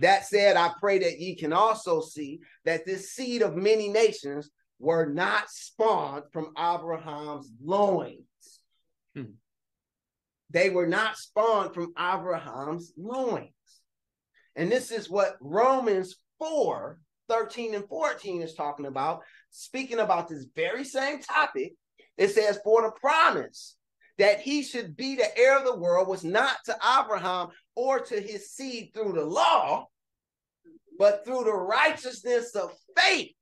That 0.01 0.27
said, 0.27 0.57
I 0.57 0.73
pray 0.79 0.99
that 0.99 1.19
ye 1.19 1.35
can 1.35 1.53
also 1.53 2.01
see 2.01 2.41
that 2.65 2.85
this 2.85 3.13
seed 3.13 3.43
of 3.43 3.57
many 3.57 3.89
nations 3.89 4.51
were 4.79 5.07
not 5.07 5.51
spawned 5.51 6.25
from 6.33 6.53
Abraham's 6.59 7.51
loins. 7.63 8.61
Hmm. 9.15 9.33
They 10.51 10.71
were 10.71 10.87
not 10.87 11.17
spawned 11.17 11.75
from 11.75 11.93
Abraham's 11.99 12.93
loins. 12.97 13.51
And 14.55 14.71
this 14.71 14.91
is 14.91 15.11
what 15.11 15.37
Romans 15.41 16.17
4 16.39 16.99
13 17.29 17.75
and 17.75 17.89
14 17.89 18.43
is 18.43 18.55
talking 18.55 18.87
about, 18.87 19.23
speaking 19.51 19.99
about 19.99 20.29
this 20.29 20.47
very 20.55 20.85
same 20.85 21.21
topic. 21.21 21.73
It 22.17 22.29
says, 22.29 22.61
For 22.63 22.83
the 22.83 22.93
promise 22.93 23.77
that 24.19 24.41
he 24.41 24.63
should 24.63 24.97
be 24.97 25.17
the 25.17 25.37
heir 25.37 25.59
of 25.59 25.65
the 25.65 25.77
world 25.77 26.09
was 26.09 26.25
not 26.25 26.57
to 26.67 26.77
Abraham 26.77 27.49
or 27.75 28.01
to 28.01 28.21
his 28.21 28.51
seed 28.53 28.93
through 28.95 29.13
the 29.13 29.25
law, 29.25 29.87
but 30.99 31.25
through 31.25 31.45
the 31.45 31.53
righteousness 31.53 32.55
of 32.55 32.73
faith. 32.97 33.33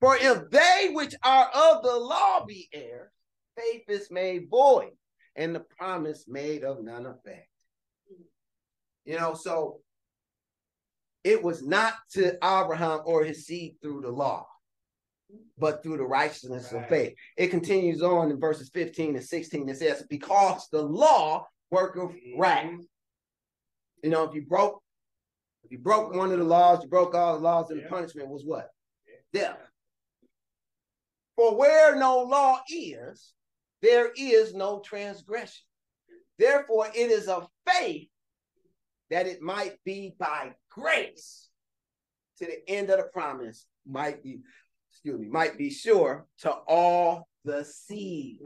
For 0.00 0.16
if 0.16 0.50
they 0.50 0.90
which 0.92 1.14
are 1.22 1.48
of 1.54 1.82
the 1.82 1.96
law 1.96 2.44
be 2.44 2.68
heirs, 2.72 3.10
faith 3.56 3.84
is 3.88 4.10
made 4.10 4.48
void, 4.50 4.92
and 5.40 5.54
the 5.54 5.60
promise 5.60 6.26
made 6.28 6.64
of 6.64 6.84
none 6.84 7.06
effect. 7.06 7.48
You 9.06 9.18
know, 9.18 9.32
so 9.32 9.80
it 11.24 11.42
was 11.42 11.66
not 11.66 11.94
to 12.12 12.34
Abraham 12.44 13.00
or 13.06 13.24
his 13.24 13.46
seed 13.46 13.76
through 13.80 14.02
the 14.02 14.10
law, 14.10 14.46
but 15.58 15.82
through 15.82 15.96
the 15.96 16.04
righteousness 16.04 16.70
of 16.72 16.86
faith. 16.88 17.14
It 17.38 17.48
continues 17.48 18.02
on 18.02 18.30
in 18.30 18.38
verses 18.38 18.70
15 18.74 19.16
and 19.16 19.24
16. 19.24 19.68
It 19.70 19.78
says, 19.78 20.04
Because 20.10 20.68
the 20.70 20.82
law 20.82 21.46
worketh 21.70 22.10
mm-hmm. 22.10 22.38
wrath. 22.38 22.80
You 24.04 24.10
know, 24.10 24.24
if 24.24 24.34
you 24.34 24.42
broke, 24.42 24.82
if 25.64 25.72
you 25.72 25.78
broke 25.78 26.14
one 26.14 26.32
of 26.32 26.38
the 26.38 26.44
laws, 26.44 26.82
you 26.82 26.90
broke 26.90 27.14
all 27.14 27.36
the 27.36 27.42
laws, 27.42 27.70
and 27.70 27.82
the 27.82 27.88
punishment 27.88 28.28
was 28.28 28.44
what? 28.44 28.68
Death. 29.32 29.56
For 31.36 31.56
where 31.56 31.96
no 31.96 32.18
law 32.24 32.60
is, 32.68 33.32
there 33.82 34.10
is 34.16 34.54
no 34.54 34.80
transgression. 34.80 35.64
Therefore, 36.38 36.88
it 36.94 37.10
is 37.10 37.28
of 37.28 37.48
faith 37.66 38.08
that 39.10 39.26
it 39.26 39.42
might 39.42 39.78
be 39.84 40.14
by 40.18 40.54
grace 40.70 41.48
to 42.38 42.46
the 42.46 42.68
end 42.68 42.90
of 42.90 42.98
the 42.98 43.04
promise, 43.04 43.66
might 43.86 44.22
be, 44.22 44.40
excuse 44.90 45.18
me, 45.20 45.28
might 45.28 45.58
be 45.58 45.70
sure 45.70 46.26
to 46.38 46.50
all 46.50 47.28
the 47.44 47.64
seed. 47.64 48.38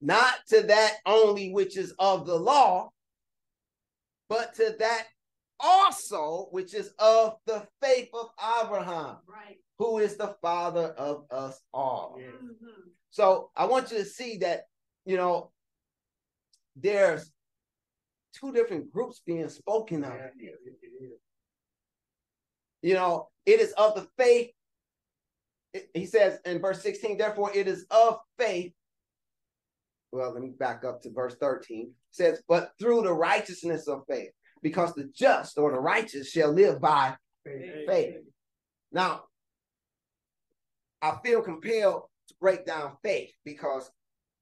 Not 0.00 0.34
to 0.48 0.62
that 0.62 0.96
only 1.06 1.52
which 1.52 1.76
is 1.76 1.92
of 1.98 2.26
the 2.26 2.36
law, 2.36 2.90
but 4.28 4.54
to 4.54 4.76
that 4.78 5.06
also 5.60 6.46
which 6.52 6.72
is 6.74 6.92
of 6.98 7.36
the 7.46 7.66
faith 7.82 8.08
of 8.14 8.30
Abraham, 8.62 9.18
Right. 9.26 9.58
who 9.78 9.98
is 9.98 10.16
the 10.16 10.36
father 10.40 10.92
of 10.94 11.26
us 11.30 11.60
all. 11.72 12.16
Mhm. 12.18 12.92
So 13.10 13.50
I 13.56 13.66
want 13.66 13.90
you 13.90 13.98
to 13.98 14.04
see 14.04 14.38
that, 14.38 14.64
you 15.04 15.16
know, 15.16 15.50
there's 16.76 17.30
two 18.34 18.52
different 18.52 18.92
groups 18.92 19.20
being 19.26 19.48
spoken 19.48 20.04
of. 20.04 20.12
You 22.82 22.94
know, 22.94 23.28
it 23.46 23.60
is 23.60 23.72
of 23.72 23.94
the 23.94 24.08
faith. 24.16 24.50
it- 25.74 25.90
he 25.92 26.06
says 26.06 26.38
in 26.46 26.60
verse 26.60 26.82
16, 26.82 27.18
therefore 27.18 27.54
it 27.54 27.68
is 27.68 27.84
of 27.90 28.20
faith. 28.38 28.72
Well, 30.12 30.32
let 30.32 30.42
me 30.42 30.48
back 30.50 30.82
up 30.84 31.02
to 31.02 31.10
verse 31.10 31.36
13. 31.36 31.88
It 31.88 31.94
says, 32.10 32.42
but 32.48 32.72
through 32.78 33.02
the 33.02 33.12
righteousness 33.12 33.86
of 33.86 34.04
faith, 34.08 34.30
because 34.62 34.94
the 34.94 35.04
just 35.14 35.58
or 35.58 35.70
the 35.72 35.78
righteous 35.78 36.30
shall 36.30 36.50
live 36.52 36.80
by 36.80 37.16
faith. 37.44 38.16
Now, 38.90 39.24
I 41.02 41.18
feel 41.22 41.42
compelled 41.42 42.04
break 42.40 42.66
down 42.66 42.96
faith 43.02 43.32
because 43.44 43.90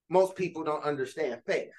most 0.09 0.37
people 0.37 0.64
don't 0.64 0.85
understand 0.85 1.40
faith. 1.46 1.70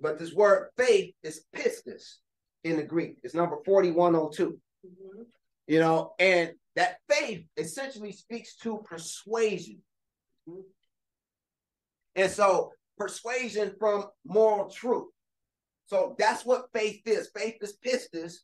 But 0.00 0.18
this 0.18 0.32
word 0.32 0.70
faith 0.76 1.14
is 1.22 1.44
pistis 1.54 2.16
in 2.64 2.76
the 2.76 2.82
Greek. 2.82 3.18
It's 3.22 3.34
number 3.34 3.58
4102. 3.64 4.60
Mhm. 4.84 5.26
You 5.66 5.80
know, 5.80 6.14
and 6.18 6.54
that 6.76 7.00
faith 7.08 7.46
essentially 7.56 8.12
speaks 8.12 8.56
to 8.56 8.78
persuasion. 8.78 9.82
And 12.14 12.30
so 12.30 12.72
persuasion 12.96 13.76
from 13.78 14.10
moral 14.24 14.70
truth. 14.70 15.12
So 15.86 16.16
that's 16.18 16.44
what 16.44 16.72
faith 16.72 17.06
is. 17.06 17.30
Faith 17.34 17.56
is 17.62 17.76
pistis, 17.78 18.34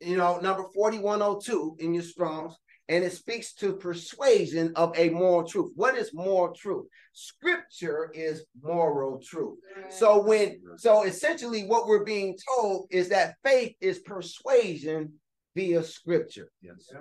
you 0.00 0.16
know, 0.16 0.38
number 0.40 0.64
4102 0.74 1.76
in 1.78 1.94
your 1.94 2.02
Strong's, 2.02 2.54
and 2.88 3.04
it 3.04 3.12
speaks 3.12 3.52
to 3.54 3.72
persuasion 3.72 4.72
of 4.76 4.96
a 4.96 5.10
moral 5.10 5.46
truth. 5.46 5.72
What 5.74 5.96
is 5.96 6.14
moral 6.14 6.54
truth? 6.54 6.86
Scripture 7.12 8.10
is 8.14 8.44
moral 8.62 9.18
truth. 9.18 9.58
So 9.90 10.22
when 10.22 10.60
so 10.76 11.02
essentially 11.02 11.64
what 11.64 11.86
we're 11.86 12.04
being 12.04 12.36
told 12.48 12.86
is 12.90 13.08
that 13.08 13.34
faith 13.44 13.74
is 13.80 13.98
persuasion 14.00 15.14
via 15.54 15.82
scripture. 15.82 16.50
Yes. 16.62 16.92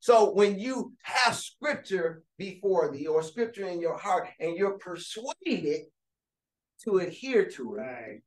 So 0.00 0.32
when 0.32 0.58
you 0.58 0.92
have 1.02 1.34
scripture 1.34 2.22
before 2.36 2.90
thee 2.92 3.06
or 3.06 3.22
scripture 3.22 3.68
in 3.68 3.80
your 3.80 3.96
heart 3.96 4.28
and 4.40 4.56
you're 4.56 4.78
persuaded 4.78 5.82
to 6.84 6.98
adhere 6.98 7.46
to 7.50 7.76
it, 7.76 8.22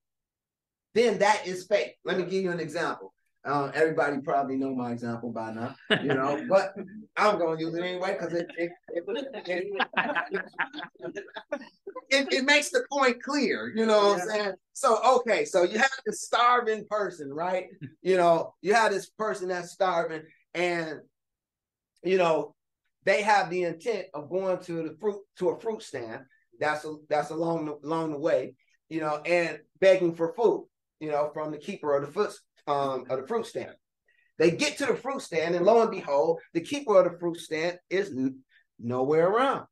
then 0.94 1.20
that 1.20 1.46
is 1.46 1.68
faith. 1.68 1.92
Let 2.06 2.18
me 2.18 2.24
give 2.24 2.44
you 2.44 2.52
an 2.52 2.60
example. 2.60 3.14
Uh, 3.46 3.72
everybody 3.74 4.18
probably 4.20 4.58
know 4.58 4.76
my 4.76 4.92
example 4.92 5.32
by 5.32 5.54
now, 5.54 5.74
you 6.02 6.14
know, 6.14 6.46
but 6.50 6.74
I'm 7.16 7.38
going 7.38 7.58
to 7.58 7.64
use 7.64 7.76
it 7.76 7.84
anyway 7.84 8.18
because 8.20 8.34
it 8.34 8.48
it, 8.58 8.72
it, 8.90 9.04
it, 9.46 11.24
it, 12.10 12.34
it 12.34 12.46
makes 12.46 12.70
the 12.72 12.84
point 12.92 13.24
clear, 13.24 13.72
you 13.74 13.86
know 13.86 14.10
what 14.10 14.22
I'm 14.22 14.28
saying? 14.28 14.54
So, 14.74 15.00
okay, 15.20 15.46
so 15.46 15.64
you 15.64 15.78
have 15.78 15.90
this 16.06 16.24
starving 16.24 16.86
person, 16.90 17.34
right? 17.34 17.68
You 18.02 18.18
know, 18.18 18.54
you 18.62 18.74
have 18.74 18.92
this 18.92 19.10
person 19.12 19.48
that's 19.48 19.72
starving 19.72 20.24
and 20.54 21.00
you 22.04 22.18
know, 22.18 22.56
they 23.06 23.22
have 23.22 23.50
the 23.50 23.64
intent 23.64 24.08
of 24.14 24.30
going 24.30 24.60
to 24.64 24.84
the 24.84 24.96
fruit 25.00 25.22
to 25.40 25.50
a 25.50 25.60
fruit 25.60 25.82
stand. 25.82 26.24
That's 26.60 26.86
a, 26.86 26.96
that's 27.10 27.30
along 27.30 27.66
the, 27.66 27.78
along 27.88 28.12
the 28.12 28.20
way, 28.20 28.56
you 28.90 29.00
know, 29.00 29.22
and 29.26 29.60
begging 29.80 30.16
for 30.16 30.34
food, 30.34 30.68
you 31.00 31.12
know, 31.12 31.30
from 31.34 31.52
the 31.52 31.58
keeper 31.58 31.96
of 31.96 32.06
the 32.06 32.12
foot 32.12 32.34
um 32.68 33.06
of 33.10 33.22
the 33.22 33.28
fruit 33.28 33.46
stand. 33.46 33.74
They 34.38 34.52
get 34.52 34.78
to 34.78 34.86
the 34.86 34.96
fruit 34.96 35.22
stand, 35.22 35.56
and 35.56 35.66
lo 35.66 35.82
and 35.82 35.92
behold, 35.92 36.40
the 36.54 36.62
keeper 36.62 37.00
of 37.00 37.12
the 37.12 37.18
fruit 37.18 37.38
stand 37.38 37.80
is 37.90 38.10
n- 38.10 38.40
nowhere 38.80 39.28
around. 39.28 39.66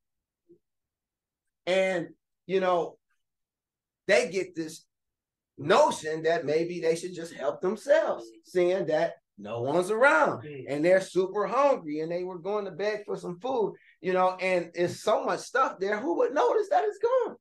And 1.68 2.10
you 2.48 2.60
know, 2.60 2.98
they 4.08 4.30
get 4.30 4.56
this 4.56 4.86
notion 5.58 6.24
that 6.24 6.46
maybe 6.46 6.80
they 6.80 6.96
should 6.96 7.14
just 7.16 7.34
help 7.34 7.62
themselves, 7.62 8.26
seeing 8.44 8.88
that 8.88 9.16
no 9.38 9.62
one's 9.62 9.92
around 9.92 10.46
and 10.70 10.84
they're 10.84 11.02
super 11.02 11.46
hungry 11.46 12.00
and 12.00 12.12
they 12.12 12.24
were 12.24 12.40
going 12.40 12.66
to 12.66 12.72
beg 12.72 13.06
for 13.06 13.18
some 13.18 13.40
food, 13.40 13.76
you 14.02 14.14
know, 14.14 14.32
and 14.40 14.72
it's 14.76 15.02
so 15.02 15.24
much 15.26 15.42
stuff 15.42 15.78
there. 15.80 16.00
Who 16.00 16.18
would 16.18 16.34
notice 16.34 16.70
that 16.70 16.86
it's 16.86 17.00
gone? 17.00 17.36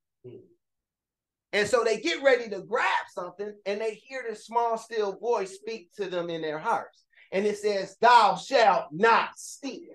And 1.55 1.69
so 1.69 1.85
they 1.85 2.01
get 2.01 2.21
ready 2.21 2.49
to 2.51 2.63
grab 2.63 3.07
something 3.15 3.55
and 3.65 3.81
they 3.81 3.95
hear 3.95 4.25
this 4.29 4.45
small, 4.45 4.77
still 4.77 5.17
voice 5.17 5.55
speak 5.55 5.89
to 5.95 6.07
them 6.07 6.29
in 6.29 6.43
their 6.43 6.59
hearts. 6.59 7.05
And 7.31 7.47
it 7.47 7.57
says, 7.59 7.97
Thou 8.01 8.35
shalt 8.35 8.87
not 8.91 9.39
steal. 9.39 9.95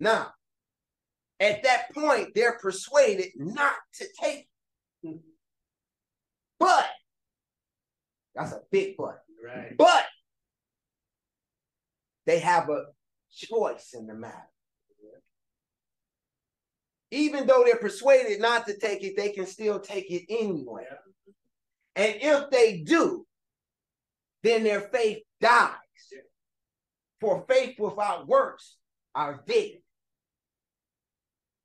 Now, 0.00 0.32
at 1.38 1.62
that 1.62 1.94
point, 1.94 2.30
they're 2.34 2.58
persuaded 2.58 3.28
not 3.36 3.74
to 4.00 4.06
take 4.20 4.48
it. 5.04 5.20
But, 6.58 6.86
that's 8.34 8.52
a 8.52 8.60
big 8.72 8.96
but. 8.98 9.22
Right. 9.42 9.76
But 9.78 10.04
they 12.26 12.40
have 12.40 12.68
a 12.68 12.86
choice 13.32 13.94
in 13.94 14.08
the 14.08 14.14
matter. 14.14 14.49
Even 17.10 17.46
though 17.46 17.64
they're 17.64 17.76
persuaded 17.76 18.40
not 18.40 18.66
to 18.66 18.78
take 18.78 19.02
it, 19.02 19.16
they 19.16 19.30
can 19.30 19.46
still 19.46 19.80
take 19.80 20.10
it 20.10 20.24
anyway. 20.28 20.86
And 21.96 22.16
if 22.20 22.50
they 22.50 22.78
do, 22.78 23.26
then 24.42 24.64
their 24.64 24.80
faith 24.80 25.22
dies. 25.40 25.74
For 27.20 27.44
faith 27.48 27.78
without 27.78 28.26
works 28.26 28.76
are 29.14 29.42
dead. 29.46 29.78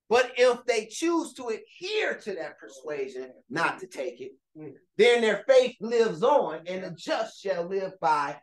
But 0.09 0.33
if 0.37 0.63
they 0.65 0.85
choose 0.85 1.33
to 1.33 1.47
adhere 1.47 2.15
to 2.15 2.35
that 2.35 2.59
persuasion 2.59 3.31
not 3.49 3.79
to 3.79 3.87
take 3.87 4.21
it, 4.21 4.33
mm. 4.57 4.73
then 4.97 5.21
their 5.21 5.43
faith 5.47 5.75
lives 5.81 6.21
on, 6.21 6.61
and 6.67 6.83
the 6.83 6.91
just 6.91 7.41
shall 7.41 7.67
live 7.67 7.93
by 7.99 8.37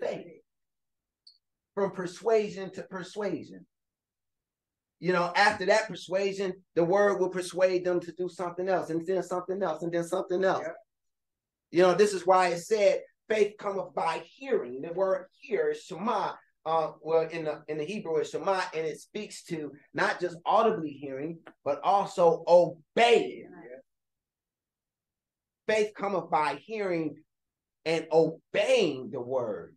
faith. 0.00 0.42
From 1.74 1.92
persuasion 1.92 2.70
to 2.72 2.82
persuasion. 2.82 3.66
You 5.00 5.14
know, 5.14 5.32
after 5.34 5.64
that 5.66 5.88
persuasion, 5.88 6.52
the 6.74 6.84
word 6.84 7.18
will 7.18 7.30
persuade 7.30 7.84
them 7.84 8.00
to 8.00 8.12
do 8.12 8.28
something 8.28 8.68
else, 8.68 8.90
and 8.90 9.04
then 9.06 9.22
something 9.22 9.62
else, 9.62 9.82
and 9.82 9.90
then 9.90 10.04
something 10.04 10.44
else. 10.44 10.62
Yep. 10.62 10.76
You 11.72 11.82
know, 11.82 11.94
this 11.94 12.12
is 12.12 12.26
why 12.26 12.48
it 12.48 12.58
said 12.58 13.00
faith 13.28 13.54
cometh 13.58 13.94
by 13.94 14.22
hearing. 14.26 14.82
The 14.82 14.92
word 14.92 15.26
hear 15.40 15.70
is 15.70 15.82
shema. 15.82 16.32
Uh, 16.66 16.92
well, 17.00 17.26
in 17.28 17.44
the 17.44 17.62
in 17.68 17.78
the 17.78 17.84
Hebrew 17.84 18.16
it's 18.16 18.30
shema, 18.30 18.60
and 18.74 18.86
it 18.86 19.00
speaks 19.00 19.42
to 19.44 19.72
not 19.94 20.20
just 20.20 20.36
audibly 20.44 20.90
hearing, 20.90 21.38
but 21.64 21.80
also 21.82 22.44
obeying. 22.46 23.48
Faith 25.66 25.92
cometh 25.96 26.28
by 26.30 26.60
hearing 26.66 27.16
and 27.86 28.06
obeying 28.12 29.10
the 29.10 29.20
word 29.20 29.76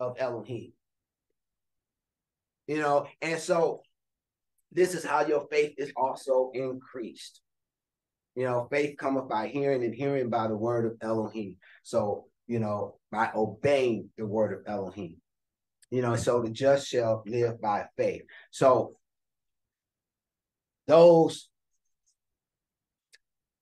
of 0.00 0.16
Elohim. 0.18 0.72
You 2.68 2.78
know, 2.78 3.06
and 3.20 3.40
so 3.40 3.82
this 4.72 4.94
is 4.94 5.04
how 5.04 5.26
your 5.26 5.46
faith 5.50 5.74
is 5.78 5.92
also 5.96 6.50
increased. 6.54 7.40
You 8.34 8.44
know, 8.44 8.68
faith 8.70 8.96
cometh 8.98 9.28
by 9.28 9.48
hearing, 9.48 9.82
and 9.82 9.94
hearing 9.94 10.30
by 10.30 10.46
the 10.46 10.56
word 10.56 10.84
of 10.86 10.96
Elohim. 11.00 11.56
So, 11.82 12.26
you 12.46 12.60
know, 12.60 12.98
by 13.10 13.30
obeying 13.34 14.10
the 14.16 14.26
word 14.26 14.52
of 14.52 14.72
Elohim. 14.72 15.16
You 15.90 16.02
know, 16.02 16.16
so 16.16 16.42
the 16.42 16.50
just 16.50 16.86
shall 16.86 17.22
live 17.26 17.60
by 17.60 17.86
faith. 17.96 18.22
So 18.50 18.96
those 20.86 21.48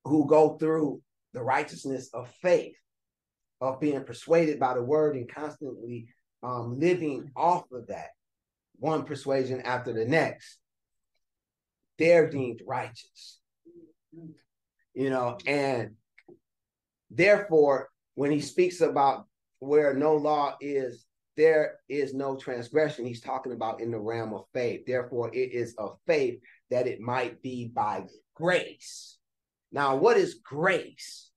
who 0.04 0.26
go 0.26 0.56
through 0.56 1.02
the 1.32 1.42
righteousness 1.42 2.10
of 2.12 2.28
faith, 2.42 2.74
of 3.60 3.80
being 3.80 4.04
persuaded 4.04 4.60
by 4.60 4.74
the 4.74 4.82
word 4.82 5.16
and 5.16 5.32
constantly 5.32 6.08
um, 6.42 6.78
living 6.78 7.30
off 7.34 7.64
of 7.72 7.86
that, 7.86 8.08
one 8.78 9.04
persuasion 9.04 9.62
after 9.62 9.92
the 9.92 10.04
next, 10.04 10.58
they're 11.98 12.28
deemed 12.28 12.62
righteous. 12.66 13.40
You 14.94 15.10
know, 15.10 15.38
and 15.46 15.92
therefore, 17.10 17.90
when 18.14 18.30
he 18.30 18.40
speaks 18.40 18.80
about 18.80 19.26
where 19.58 19.94
no 19.94 20.16
law 20.16 20.56
is, 20.60 21.06
there 21.36 21.80
is 21.88 22.14
no 22.14 22.36
transgression. 22.36 23.04
He's 23.04 23.20
talking 23.20 23.52
about 23.52 23.80
in 23.80 23.90
the 23.90 23.98
realm 23.98 24.32
of 24.32 24.44
faith. 24.54 24.86
Therefore, 24.86 25.30
it 25.34 25.52
is 25.52 25.74
of 25.76 25.98
faith 26.06 26.40
that 26.70 26.86
it 26.86 27.00
might 27.00 27.42
be 27.42 27.66
by 27.68 28.04
grace. 28.34 29.18
Now, 29.70 29.96
what 29.96 30.16
is 30.16 30.40
grace? 30.42 31.30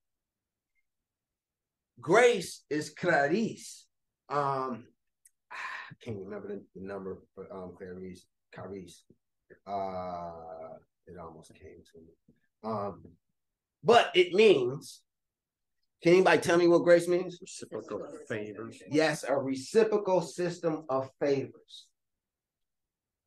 Grace 1.99 2.64
is 2.70 2.93
charis. 2.93 3.86
Um, 4.30 4.86
I 5.51 5.95
can't 6.01 6.18
remember 6.18 6.47
the, 6.47 6.62
number 6.76 7.20
for 7.36 7.51
um 7.51 7.74
charis. 7.78 8.26
Charis. 8.55 9.03
Uh, 9.68 10.78
it 11.08 11.18
almost 11.18 11.54
came 11.54 11.82
to 11.93 12.00
me. 12.00 12.14
Um, 12.64 13.04
but 13.84 14.12
it 14.16 14.34
means. 14.34 15.02
Can 16.02 16.14
anybody 16.14 16.39
tell 16.39 16.58
me 16.58 16.68
what 16.68 16.84
grace 16.84 17.10
means? 17.10 17.39
Reciprocal 17.41 18.08
favors. 18.30 18.82
Yes, 18.89 19.26
a 19.28 19.36
reciprocal 19.36 20.22
system 20.22 20.86
of 20.88 21.10
favors. 21.20 21.88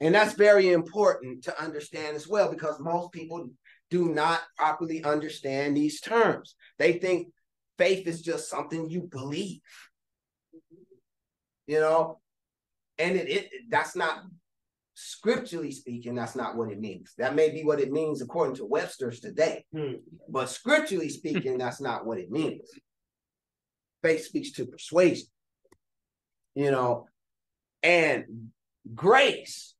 And 0.00 0.14
that's 0.14 0.32
very 0.32 0.72
important 0.72 1.44
to 1.44 1.62
understand 1.62 2.16
as 2.16 2.26
well 2.26 2.50
because 2.50 2.80
most 2.80 3.12
people 3.12 3.50
do 3.90 4.08
not 4.08 4.40
properly 4.56 5.04
understand 5.04 5.76
these 5.76 6.00
terms. 6.00 6.56
They 6.78 6.94
think 6.94 7.28
faith 7.78 8.06
is 8.06 8.22
just 8.22 8.48
something 8.48 8.88
you 8.88 9.02
believe. 9.02 9.60
You 11.66 11.80
know, 11.80 12.20
and 12.98 13.16
it, 13.16 13.28
it 13.28 13.50
that's 13.68 13.94
not 13.94 14.24
scripturally 15.02 15.72
speaking, 15.72 16.14
that's 16.14 16.36
not 16.36 16.56
what 16.56 16.70
it 16.70 16.80
means. 16.80 17.12
That 17.18 17.34
may 17.34 17.50
be 17.50 17.64
what 17.64 17.80
it 17.80 17.90
means 17.90 18.22
according 18.22 18.56
to 18.56 18.64
Webster's 18.64 19.20
today. 19.20 19.64
Hmm. 19.74 19.94
But 20.28 20.48
scripturally 20.48 21.08
speaking, 21.08 21.58
that's 21.58 21.80
not 21.80 22.06
what 22.06 22.18
it 22.18 22.30
means. 22.30 22.68
Faith 24.02 24.24
speaks 24.24 24.52
to 24.52 24.66
persuasion. 24.66 25.26
You 26.54 26.70
know, 26.70 27.06
and 27.82 28.50
grace, 28.94 29.74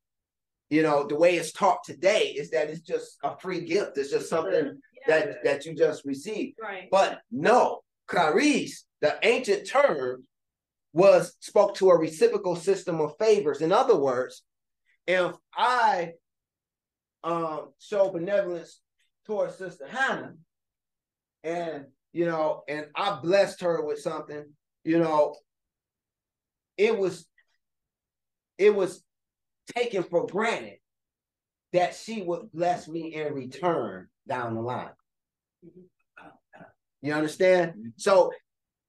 you 0.71 0.83
know, 0.83 1.07
the 1.07 1.17
way 1.17 1.37
it's 1.37 1.53
taught 1.53 1.85
today 1.85 2.35
is 2.37 2.51
that 2.51 2.71
it's 2.71 2.81
just 2.81 3.19
a 3.23 3.37
free 3.37 3.61
gift. 3.61 3.99
It's 3.99 4.11
just 4.11 4.31
something 4.31 4.81
that 5.07 5.45
that 5.45 5.67
you 5.67 5.75
just 5.75 6.05
receive. 6.05 6.55
Right. 6.61 6.89
But 6.91 7.21
no, 7.31 7.81
charis, 8.11 8.85
the 9.01 9.19
ancient 9.23 9.69
term, 9.69 10.25
was 10.93 11.37
spoke 11.41 11.75
to 11.77 11.91
a 11.91 11.99
reciprocal 11.99 12.57
system 12.57 13.01
of 13.01 13.17
favors. 13.19 13.61
In 13.61 13.73
other 13.73 13.97
words, 13.97 14.43
if 15.07 15.33
I 15.55 16.13
um 17.25 17.71
show 17.79 18.11
benevolence 18.11 18.81
towards 19.27 19.57
Sister 19.57 19.87
Hannah, 19.87 20.35
and 21.45 21.87
you 22.13 22.27
know, 22.27 22.63
and 22.69 22.87
I 22.95 23.19
blessed 23.23 23.61
her 23.63 23.85
with 23.85 24.01
something, 24.01 24.45
you 24.85 24.99
know, 24.99 25.35
it 26.77 26.97
was 26.97 27.27
it 28.59 28.75
was 28.75 29.03
taken 29.75 30.03
for 30.03 30.27
granted 30.27 30.79
that 31.73 31.95
she 31.95 32.23
would 32.23 32.53
bless 32.53 32.87
me 32.87 33.15
in 33.15 33.33
return 33.33 34.09
down 34.29 34.55
the 34.55 34.61
line. 34.61 34.91
You 37.01 37.15
understand? 37.15 37.95
So 37.97 38.31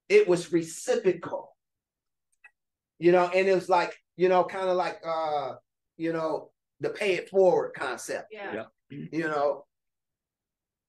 it 0.10 0.28
was 0.28 0.52
reciprocal. 0.52 1.56
You 3.00 3.12
know, 3.12 3.30
and 3.34 3.48
it 3.48 3.56
was 3.56 3.70
like, 3.70 3.94
you 4.16 4.30
know, 4.30 4.44
kind 4.44 4.70
of 4.70 4.76
like 4.76 5.00
uh, 5.06 5.54
you 5.98 6.14
know, 6.14 6.52
the 6.80 6.90
pay 6.90 7.14
it 7.16 7.30
forward 7.30 7.74
concept, 7.76 8.28
Yeah. 8.32 8.66
you 8.90 9.28
know. 9.28 9.66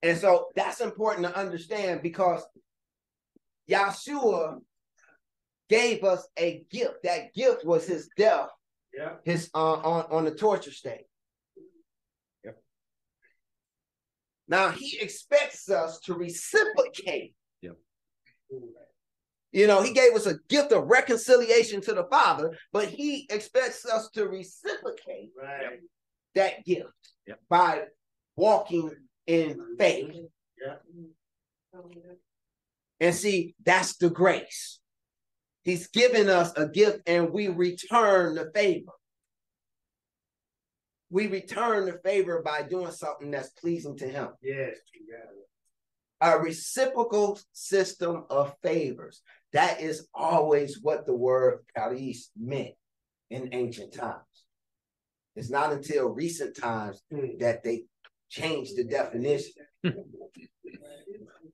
And 0.03 0.19
so 0.19 0.49
that's 0.55 0.81
important 0.81 1.27
to 1.27 1.37
understand 1.37 2.03
because 2.03 2.43
Yahshua 3.71 4.61
gave 5.69 6.05
us 6.05 6.27
a 6.39 6.65
gift. 6.71 7.05
That 7.05 7.33
gift 7.33 7.65
was 7.65 7.87
his 7.87 8.09
death, 8.17 8.51
Yeah. 8.93 9.15
his 9.25 9.51
uh, 9.55 9.59
on, 9.75 10.07
on 10.11 10.25
the 10.25 10.35
torture 10.35 10.73
stake. 10.73 11.07
Yep. 12.45 12.63
Now 14.49 14.71
he 14.71 14.99
expects 15.01 15.71
us 15.71 16.01
to 16.01 16.15
reciprocate. 16.15 17.35
Yep. 17.63 17.77
You 19.55 19.69
know, 19.69 19.83
he 19.83 19.93
gave 19.93 20.15
us 20.15 20.27
a 20.27 20.41
gift 20.49 20.73
of 20.73 20.89
reconciliation 20.89 21.81
to 21.83 21.95
the 21.95 22.03
Father, 22.11 22.59
but 22.73 22.89
he 22.89 23.25
expects 23.31 23.87
us 23.87 24.11
to 24.11 24.27
reciprocate 24.27 25.31
Right. 25.41 25.79
that 26.35 26.65
gift 26.65 26.89
Yep. 27.29 27.41
by 27.49 27.87
walking 28.35 29.09
in 29.29 29.77
faith. 29.79 30.13
And 32.99 33.15
see, 33.15 33.55
that's 33.63 33.97
the 33.97 34.11
grace. 34.11 34.81
He's 35.63 35.87
given 35.87 36.29
us 36.29 36.53
a 36.57 36.67
gift 36.69 37.03
and 37.09 37.31
we 37.33 37.47
return 37.47 38.35
the 38.35 38.51
favor. 38.53 38.91
We 41.11 41.29
return 41.29 41.87
the 41.87 42.01
favor 42.01 42.43
by 42.43 42.63
doing 42.63 42.91
something 42.91 43.31
that's 43.31 43.51
pleasing 43.51 43.97
to 43.99 44.09
him. 44.09 44.31
Yes. 44.43 44.79
You 46.25 46.31
got 46.31 46.37
it. 46.37 46.41
A 46.41 46.43
reciprocal 46.43 47.39
system 47.53 48.25
of 48.31 48.55
favors. 48.63 49.23
That 49.53 49.81
is 49.81 50.09
always 50.15 50.81
what 50.83 51.07
the 51.07 51.15
word 51.15 51.61
charis 51.77 52.31
meant 52.39 52.75
in 53.31 53.51
ancient 53.53 53.95
times. 53.95 54.23
It's 55.37 55.51
not 55.51 55.73
until 55.73 56.09
recent 56.11 56.57
times 56.57 57.03
Hmm. 57.11 57.39
that 57.41 57.63
they 57.63 57.85
changed 58.31 58.77
the 58.77 58.85
definition 58.85 59.65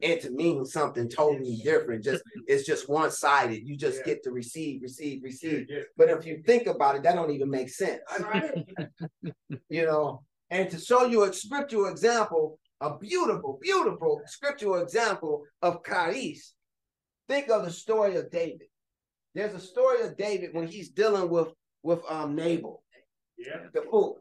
and 0.03 0.21
to 0.23 0.31
mean 0.31 0.65
something 0.65 1.09
totally 1.09 1.57
different. 1.63 2.05
Just 2.05 2.23
it's 2.47 2.67
just 2.67 2.89
one 2.89 3.11
sided. 3.11 3.67
You 3.67 3.77
just 3.77 3.99
Yeah. 3.99 4.05
get 4.07 4.23
to 4.25 4.31
receive, 4.31 4.83
receive, 4.83 5.23
receive. 5.23 5.67
Yeah. 5.69 5.83
But 5.97 6.09
if 6.11 6.25
you 6.27 6.43
think 6.47 6.67
about 6.67 6.97
it, 6.97 7.03
that 7.03 7.15
don't 7.15 7.31
even 7.31 7.51
make 7.51 7.69
sense. 7.69 8.01
You 9.69 9.85
know, 9.87 10.25
and 10.51 10.71
to 10.71 10.79
show 10.79 11.05
you 11.05 11.25
a 11.25 11.33
scriptural 11.33 11.87
example, 11.87 12.59
a 12.81 12.97
beautiful, 12.99 13.59
beautiful 13.61 14.23
scriptural 14.27 14.83
example 14.83 15.45
of 15.63 15.85
charis. 15.85 16.55
Think 17.29 17.49
of 17.51 17.65
the 17.65 17.71
story 17.71 18.17
of 18.17 18.31
David. 18.31 18.63
There's 19.35 19.55
a 19.55 19.61
story 19.61 20.03
of 20.03 20.17
David 20.17 20.51
when 20.53 20.67
he's 20.67 20.91
dealing 20.91 21.31
with 21.31 21.49
with 21.83 22.01
um 22.09 22.35
Nabal, 22.35 22.83
Yeah. 23.39 23.67
the 23.73 23.83
fool. 23.91 24.19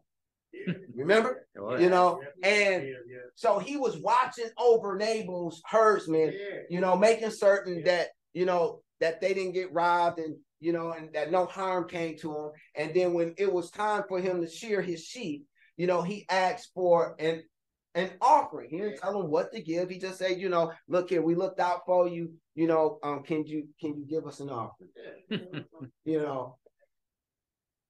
Yeah. 0.53 0.73
Remember? 0.95 1.47
Oh, 1.59 1.75
You 1.77 1.89
know, 1.89 2.21
and 2.43 2.83
Yeah. 2.87 2.93
Yeah. 3.07 3.17
so 3.35 3.59
he 3.59 3.77
was 3.77 3.97
watching 3.97 4.49
over 4.57 4.95
Nabal's 4.95 5.61
herdsmen, 5.65 6.33
you 6.69 6.79
know, 6.79 6.95
making 6.97 7.31
certain 7.31 7.83
that, 7.83 8.09
you 8.33 8.45
know, 8.45 8.81
that 8.99 9.21
they 9.21 9.33
didn't 9.33 9.53
get 9.53 9.73
robbed 9.73 10.19
and, 10.19 10.37
you 10.59 10.73
know, 10.73 10.91
and 10.91 11.11
that 11.13 11.31
no 11.31 11.45
harm 11.45 11.87
came 11.87 12.17
to 12.19 12.35
him. 12.35 12.51
And 12.75 12.93
then 12.93 13.13
when 13.13 13.33
it 13.37 13.51
was 13.51 13.71
time 13.71 14.03
for 14.07 14.19
him 14.19 14.41
to 14.41 14.49
shear 14.49 14.81
his 14.81 15.03
sheep, 15.03 15.45
you 15.77 15.87
know, 15.87 16.01
he 16.01 16.25
asked 16.29 16.71
for 16.73 17.15
an 17.19 17.43
an 17.95 18.11
offering. 18.21 18.69
He 18.69 18.77
didn't 18.77 18.97
tell 18.97 19.19
him 19.19 19.29
what 19.29 19.51
to 19.53 19.61
give. 19.61 19.89
He 19.89 19.97
just 19.97 20.19
said, 20.19 20.39
you 20.39 20.49
know, 20.49 20.71
look 20.87 21.09
here, 21.09 21.21
we 21.21 21.35
looked 21.35 21.59
out 21.59 21.81
for 21.85 22.07
you. 22.07 22.31
You 22.55 22.67
know, 22.67 22.99
um, 23.03 23.23
can 23.23 23.45
you 23.45 23.67
can 23.79 23.97
you 23.97 24.05
give 24.07 24.27
us 24.27 24.39
an 24.39 24.49
offering? 24.49 24.89
you 26.05 26.21
know. 26.21 26.57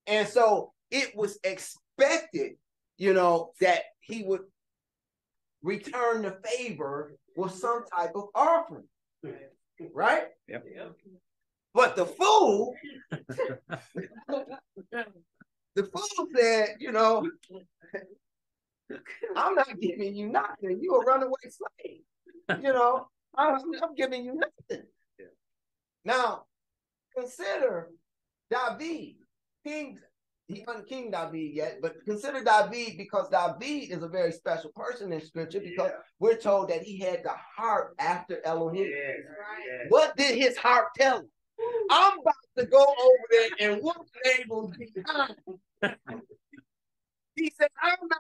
And 0.08 0.28
so 0.28 0.74
it 0.90 1.16
was 1.16 1.38
expected, 1.44 2.54
you 2.98 3.14
know, 3.14 3.52
that 3.62 3.84
he 4.00 4.24
would 4.24 4.42
return 5.62 6.24
the 6.24 6.38
favor 6.46 7.14
with 7.36 7.54
some 7.54 7.84
type 7.96 8.12
of 8.16 8.26
offering, 8.34 8.88
right? 9.94 10.24
Yep. 10.48 10.66
But 11.74 11.96
the 11.96 12.06
fool, 12.06 12.74
the 15.76 15.84
fool 15.84 16.28
said, 16.36 16.78
you 16.80 16.92
know, 16.92 17.30
I'm 19.36 19.56
not 19.56 19.80
giving 19.80 20.16
you 20.16 20.30
nothing. 20.30 20.80
You 20.82 20.96
a 20.96 21.06
runaway 21.06 21.34
slave. 21.44 22.62
You 22.62 22.74
know, 22.74 23.08
I'm, 23.36 23.62
I'm 23.84 23.96
giving 23.96 24.26
you 24.26 24.36
nothing. 24.36 24.86
Now, 26.06 26.44
consider 27.18 27.90
David, 28.50 29.16
King. 29.66 30.00
He 30.48 30.64
wasn't 30.66 30.90
King 30.90 31.12
David 31.12 31.54
yet, 31.54 31.78
but 31.80 32.04
consider 32.06 32.44
David 32.44 32.98
because 32.98 33.30
David 33.30 33.92
is 33.92 34.02
a 34.02 34.08
very 34.08 34.32
special 34.32 34.72
person 34.76 35.14
in 35.14 35.22
Scripture 35.22 35.60
because 35.60 35.92
we're 36.20 36.38
told 36.38 36.70
that 36.70 36.82
he 36.82 36.98
had 36.98 37.24
the 37.24 37.34
heart 37.56 37.94
after 38.00 38.44
Elohim. 38.44 38.90
Yeah. 38.90 39.86
What 39.90 40.18
did 40.18 40.36
his 40.36 40.58
heart 40.58 40.88
tell 40.96 41.20
him? 41.20 41.30
I'm 41.92 42.20
about 42.20 42.34
to 42.58 42.66
go 42.66 42.82
over 42.82 43.24
there 43.32 43.50
and 43.60 43.82
whoop 43.84 44.08
Nabal's 44.26 44.76
behind. 44.78 45.36
he 47.36 47.52
said, 47.58 47.70
I'm 47.82 48.08
not 48.08 48.20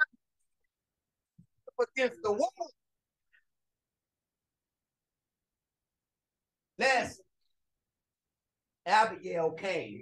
against 1.82 2.20
the 2.24 2.32
wall. 2.32 2.72
Lest 6.78 7.22
Abigail 8.86 9.52
came 9.52 10.02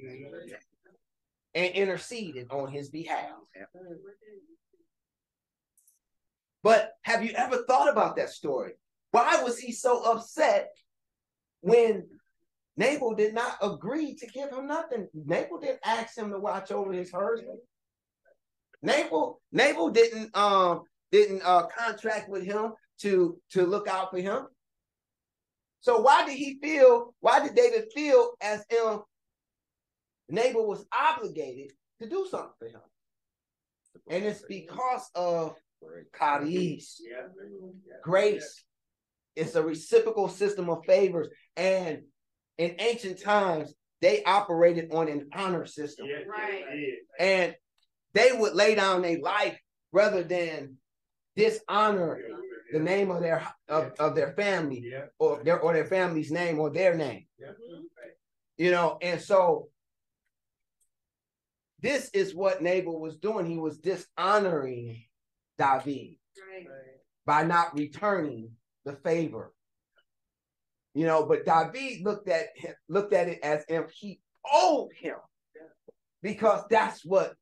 and 1.55 1.73
interceded 1.73 2.47
on 2.51 2.71
his 2.71 2.89
behalf. 2.89 3.31
But 6.63 6.91
have 7.01 7.23
you 7.23 7.31
ever 7.35 7.63
thought 7.67 7.89
about 7.89 8.15
that 8.17 8.29
story? 8.29 8.73
Why 9.11 9.41
was 9.41 9.57
he 9.57 9.71
so 9.71 10.03
upset 10.03 10.69
when 11.61 12.07
Nabal 12.75 13.15
did 13.15 13.33
not 13.33 13.57
agree 13.61 14.15
to 14.15 14.27
give 14.27 14.51
him 14.51 14.67
nothing? 14.67 15.07
Nabal 15.13 15.59
didn't 15.59 15.79
ask 15.83 16.17
him 16.17 16.31
to 16.31 16.39
watch 16.39 16.71
over 16.71 16.91
his 16.91 17.11
herds. 17.11 17.41
Nabal, 18.81 19.41
Nabal 19.51 19.89
didn't 19.89 20.35
um 20.37 20.83
didn't 21.11 21.41
uh 21.43 21.67
contract 21.67 22.29
with 22.29 22.43
him 22.43 22.73
to 22.99 23.39
to 23.51 23.65
look 23.65 23.87
out 23.87 24.11
for 24.11 24.19
him. 24.19 24.47
So 25.81 26.01
why 26.01 26.25
did 26.25 26.35
he 26.35 26.59
feel? 26.61 27.13
Why 27.19 27.39
did 27.45 27.55
David 27.55 27.85
feel 27.93 28.31
as 28.41 28.65
if 28.69 28.99
Nabal 30.29 30.67
was 30.67 30.85
obligated 30.91 31.71
to 32.01 32.09
do 32.09 32.27
something 32.29 32.51
for 32.59 32.67
him? 32.67 32.81
And 34.09 34.25
it's 34.25 34.43
because 34.47 35.09
of 35.15 35.55
charis, 36.17 37.01
grace. 38.03 38.63
It's 39.35 39.55
a 39.55 39.63
reciprocal 39.63 40.29
system 40.29 40.69
of 40.69 40.83
favors. 40.85 41.27
And 41.55 42.01
in 42.57 42.75
ancient 42.79 43.21
times, 43.21 43.73
they 44.01 44.23
operated 44.23 44.91
on 44.91 45.07
an 45.07 45.29
honor 45.33 45.65
system. 45.65 46.07
Right. 46.27 46.63
And 47.19 47.55
they 48.13 48.31
would 48.31 48.55
lay 48.55 48.75
down 48.75 49.03
their 49.03 49.19
life 49.19 49.59
rather 49.91 50.23
than 50.23 50.77
dishonor 51.37 52.19
the 52.73 52.79
name 52.79 53.11
of 53.11 53.21
their 53.21 53.47
of, 53.69 53.93
of 53.99 54.15
their 54.15 54.33
family 54.33 54.81
Yeah. 54.83 55.05
or 55.19 55.41
their 55.43 55.59
or 55.59 55.73
their 55.73 55.85
family's 55.85 56.31
name 56.31 56.59
or 56.59 56.69
their 56.69 56.95
name. 56.95 57.25
Yeah. 57.39 57.51
You 58.57 58.71
know, 58.71 58.97
and 59.01 59.21
so 59.21 59.69
this 61.79 62.09
is 62.09 62.33
what 62.35 62.61
Nabal 62.61 62.99
was 62.99 63.17
doing. 63.17 63.45
He 63.45 63.57
was 63.57 63.77
dishonoring 63.77 65.03
David 65.57 66.17
Right. 66.37 66.65
by 67.25 67.43
not 67.43 67.75
returning 67.77 68.51
the 68.83 68.93
favor. 68.93 69.53
You 70.93 71.05
know, 71.05 71.25
but 71.25 71.45
David 71.45 72.03
looked 72.03 72.27
at 72.27 72.47
him, 72.55 72.73
looked 72.89 73.13
at 73.13 73.27
it 73.29 73.39
as 73.43 73.63
if 73.69 73.91
he 73.91 74.19
owed 74.51 74.89
him. 74.99 75.17
Because 76.23 76.63
that's 76.69 77.05
what 77.05 77.35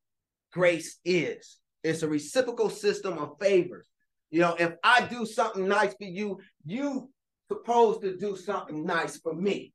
grace 0.52 1.00
is. 1.06 1.58
It's 1.86 2.02
a 2.02 2.08
reciprocal 2.08 2.72
system 2.72 3.20
of 3.20 3.38
favors. 3.40 3.88
You 4.32 4.42
know, 4.42 4.56
if 4.58 4.74
I 4.84 5.06
do 5.06 5.24
something 5.24 5.68
nice 5.68 5.94
for 5.94 6.06
you, 6.06 6.40
you 6.66 7.12
supposed 7.48 8.02
to 8.02 8.18
do 8.18 8.36
something 8.36 8.84
nice 8.84 9.18
for 9.18 9.36
me. 9.36 9.72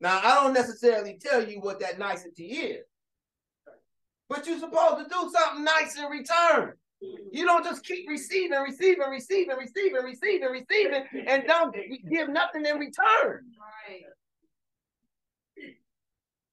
Now, 0.00 0.20
I 0.20 0.42
don't 0.42 0.52
necessarily 0.52 1.16
tell 1.20 1.48
you 1.48 1.60
what 1.60 1.78
that 1.78 1.96
nicety 1.96 2.46
is, 2.46 2.84
but 4.28 4.44
you're 4.48 4.58
supposed 4.58 4.96
to 4.98 5.04
do 5.08 5.30
something 5.32 5.62
nice 5.62 5.96
in 5.96 6.06
return. 6.06 6.72
You 7.30 7.44
don't 7.44 7.64
just 7.64 7.84
keep 7.84 8.08
receiving, 8.08 8.58
receiving, 8.58 9.08
receiving, 9.08 9.56
receiving, 9.56 10.02
receiving, 10.02 10.48
receiving, 10.48 11.04
and 11.28 11.44
don't 11.46 11.72
give 12.10 12.28
nothing 12.28 12.66
in 12.66 12.78
return. 12.78 13.44
Right. 13.88 14.02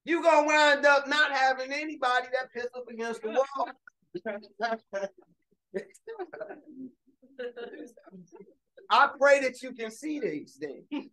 You're 0.06 0.24
gonna 0.24 0.48
wind 0.48 0.86
up 0.86 1.08
not 1.08 1.32
having 1.32 1.72
anybody 1.72 2.28
that 2.34 2.52
piss 2.54 2.68
up 2.76 2.86
against 2.90 3.22
the 3.22 3.30
wall. 3.30 3.70
I 8.90 9.10
pray 9.20 9.40
that 9.42 9.62
you 9.62 9.74
can 9.74 9.92
see 9.92 10.20
these 10.20 10.60
things. 10.60 11.10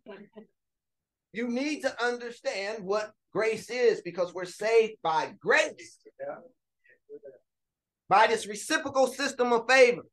You 1.31 1.47
need 1.49 1.81
to 1.81 2.03
understand 2.03 2.83
what 2.83 3.11
grace 3.31 3.69
is 3.69 4.01
because 4.01 4.33
we're 4.33 4.45
saved 4.45 4.95
by 5.03 5.33
grace, 5.39 5.99
by 8.09 8.27
this 8.27 8.47
reciprocal 8.47 9.07
system 9.07 9.53
of 9.53 9.67
favors. 9.69 10.05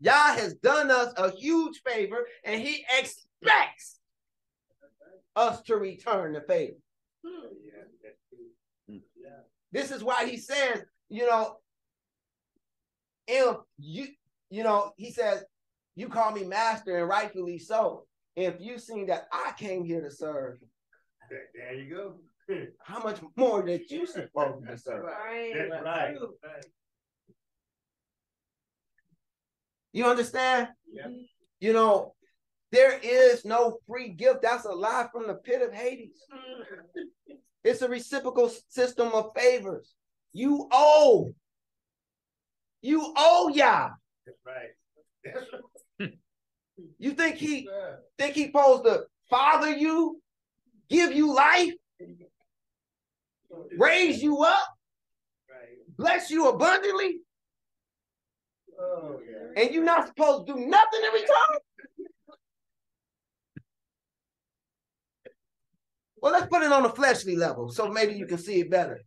Yah 0.00 0.34
has 0.34 0.54
done 0.54 0.90
us 0.90 1.12
a 1.16 1.30
huge 1.30 1.80
favor 1.84 2.26
and 2.44 2.60
he 2.60 2.84
expects 2.98 3.98
us 5.34 5.62
to 5.62 5.76
return 5.76 6.34
the 6.34 6.42
favor. 6.42 6.76
Hmm. 7.26 7.63
This 9.74 9.90
is 9.90 10.04
why 10.04 10.26
he 10.26 10.36
says, 10.36 10.84
you 11.08 11.26
know, 11.26 11.56
if 13.26 13.56
you, 13.76 14.06
you 14.48 14.62
know, 14.62 14.92
he 14.96 15.10
says, 15.10 15.44
you 15.96 16.08
call 16.08 16.30
me 16.30 16.44
master 16.44 16.96
and 16.98 17.08
rightfully 17.08 17.58
so. 17.58 18.06
If 18.36 18.54
you 18.60 18.78
seen 18.78 19.06
that 19.06 19.26
I 19.32 19.52
came 19.58 19.84
here 19.84 20.00
to 20.00 20.12
serve, 20.12 20.58
There 21.28 21.40
there 21.54 21.74
you 21.74 21.90
go. 21.90 22.14
how 22.84 23.02
much 23.02 23.18
more 23.36 23.62
that 23.62 23.90
you 23.90 24.06
supposed 24.06 24.64
to 24.66 24.78
serve? 24.78 25.04
Right. 25.04 25.52
That's 25.70 25.82
right. 25.84 26.16
You 29.92 30.06
understand? 30.06 30.68
Yeah. 30.92 31.08
You 31.58 31.72
know, 31.72 32.14
there 32.70 32.98
is 33.02 33.44
no 33.44 33.78
free 33.88 34.10
gift. 34.10 34.42
That's 34.42 34.66
a 34.66 34.72
lie 34.72 35.08
from 35.12 35.26
the 35.26 35.34
pit 35.34 35.62
of 35.62 35.72
Hades. 35.72 36.20
Mm. 36.32 37.36
It's 37.64 37.82
a 37.82 37.88
reciprocal 37.88 38.50
system 38.68 39.08
of 39.12 39.30
favors. 39.36 39.94
You 40.32 40.68
owe. 40.70 41.34
You 42.82 43.12
owe 43.16 43.48
Yah. 43.48 43.90
That's 44.26 44.38
right. 44.46 46.12
You 46.98 47.12
think 47.12 47.36
he 47.36 47.68
think 48.18 48.34
he 48.34 48.46
supposed 48.46 48.84
to 48.84 49.04
father 49.30 49.70
you, 49.70 50.20
give 50.90 51.12
you 51.12 51.32
life, 51.32 51.72
raise 53.78 54.22
you 54.22 54.42
up, 54.42 54.68
bless 55.96 56.30
you 56.30 56.48
abundantly, 56.48 57.18
Oh, 58.78 59.20
yeah. 59.24 59.62
and 59.62 59.72
you're 59.72 59.84
not 59.84 60.08
supposed 60.08 60.46
to 60.48 60.54
do 60.54 60.60
nothing 60.66 61.00
in 61.06 61.12
return? 61.12 61.58
Well, 66.24 66.32
let's 66.32 66.46
put 66.46 66.62
it 66.62 66.72
on 66.72 66.86
a 66.86 66.88
fleshly 66.88 67.36
level 67.36 67.68
so 67.68 67.86
maybe 67.90 68.14
you 68.14 68.24
can 68.24 68.38
see 68.38 68.60
it 68.60 68.70
better. 68.70 69.02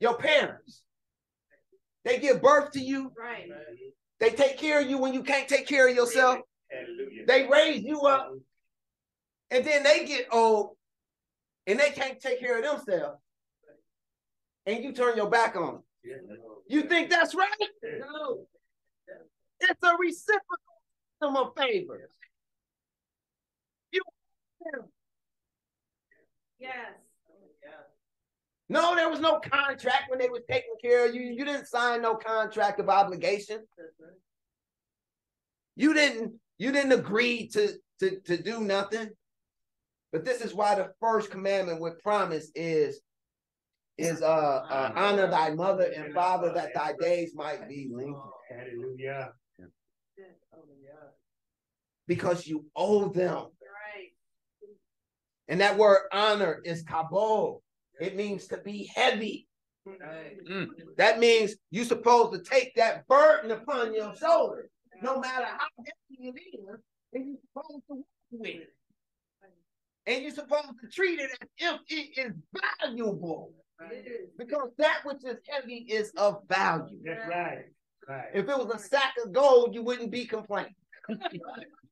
Your 0.00 0.16
parents, 0.16 0.82
they 2.04 2.18
give 2.18 2.42
birth 2.42 2.72
to 2.72 2.80
you, 2.80 3.12
Right. 3.16 3.48
they 4.18 4.30
take 4.30 4.58
care 4.58 4.80
of 4.80 4.90
you 4.90 4.98
when 4.98 5.14
you 5.14 5.22
can't 5.22 5.46
take 5.46 5.68
care 5.68 5.88
of 5.88 5.94
yourself, 5.94 6.40
Hallelujah. 6.72 7.24
they 7.24 7.46
raise 7.46 7.84
you 7.84 8.00
up, 8.00 8.32
and 9.52 9.64
then 9.64 9.84
they 9.84 10.06
get 10.06 10.26
old 10.32 10.76
and 11.68 11.78
they 11.78 11.90
can't 11.90 12.18
take 12.18 12.40
care 12.40 12.58
of 12.58 12.64
themselves, 12.64 13.20
and 14.66 14.82
you 14.82 14.92
turn 14.92 15.16
your 15.16 15.30
back 15.30 15.54
on 15.54 15.74
them. 15.74 15.82
You 16.66 16.82
think 16.82 17.10
that's 17.10 17.32
right? 17.36 17.48
No. 17.84 18.44
It's 19.60 19.82
a 19.84 19.96
reciprocal 19.96 20.82
system 21.22 21.36
of 21.36 21.52
favors. 21.56 22.10
You 23.92 24.02
Yes. 26.58 26.92
no, 28.68 28.96
there 28.96 29.08
was 29.08 29.20
no 29.20 29.40
contract 29.40 30.10
when 30.10 30.18
they 30.18 30.28
was 30.28 30.42
taking 30.48 30.74
care 30.82 31.08
of 31.08 31.14
you. 31.14 31.22
You 31.22 31.44
didn't 31.44 31.66
sign 31.66 32.02
no 32.02 32.16
contract 32.16 32.80
of 32.80 32.88
obligation. 32.88 33.60
You 35.76 35.94
didn't 35.94 36.34
you 36.58 36.72
didn't 36.72 36.92
agree 36.92 37.48
to 37.48 37.74
to 38.00 38.20
to 38.20 38.42
do 38.42 38.60
nothing. 38.60 39.10
But 40.12 40.24
this 40.24 40.40
is 40.40 40.54
why 40.54 40.74
the 40.74 40.92
first 41.00 41.30
commandment 41.30 41.80
with 41.80 42.02
promise 42.02 42.50
is 42.54 43.00
is 43.96 44.22
uh, 44.22 44.26
uh 44.26 44.92
honor 44.94 45.28
thy 45.28 45.50
mother 45.54 45.92
and 45.94 46.14
father 46.14 46.52
that 46.54 46.72
thy 46.74 46.94
days 47.00 47.32
might 47.34 47.68
be 47.68 47.90
lengthened 47.92 48.16
Hallelujah. 48.48 49.32
because 52.06 52.46
you 52.46 52.64
owe 52.74 53.08
them. 53.08 53.46
And 55.48 55.60
that 55.60 55.76
word 55.76 56.08
honor 56.12 56.60
is 56.64 56.84
kabod. 56.84 57.60
It 58.00 58.16
means 58.16 58.46
to 58.48 58.58
be 58.58 58.90
heavy. 58.94 59.48
Mm. 59.88 60.68
That 60.98 61.18
means 61.18 61.54
you're 61.70 61.84
supposed 61.84 62.32
to 62.32 62.50
take 62.50 62.74
that 62.76 63.06
burden 63.08 63.50
upon 63.50 63.94
your 63.94 64.14
shoulder, 64.16 64.68
no 65.02 65.18
matter 65.18 65.46
how 65.46 65.66
heavy 65.78 66.28
it 66.28 66.40
is, 66.54 66.80
and 67.14 67.26
you're 67.26 67.36
supposed 67.40 67.84
to 67.88 67.94
walk 67.94 68.06
with 68.30 68.46
it. 68.46 68.74
And 70.06 70.22
you're 70.22 70.32
supposed 70.32 70.74
to 70.82 70.88
treat 70.90 71.20
it 71.20 71.30
as 71.40 71.48
if 71.58 71.80
it 71.88 72.26
is 72.26 72.32
valuable. 72.82 73.52
Because 74.36 74.70
that 74.78 75.00
which 75.04 75.24
is 75.24 75.38
heavy 75.48 75.86
is 75.88 76.10
of 76.16 76.42
value. 76.48 76.98
That's 77.04 77.28
right. 77.28 77.64
Right. 78.08 78.24
If 78.34 78.48
it 78.48 78.58
was 78.58 78.70
a 78.74 78.78
sack 78.78 79.14
of 79.24 79.32
gold, 79.32 79.74
you 79.74 79.82
wouldn't 79.82 80.10
be 80.10 80.24
complaining. 80.24 80.74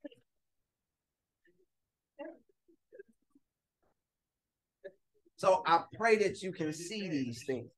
so 5.36 5.62
I 5.66 5.82
pray 5.94 6.16
that 6.16 6.42
you 6.42 6.52
can 6.52 6.72
see 6.72 7.08
these 7.08 7.44
things. 7.44 7.70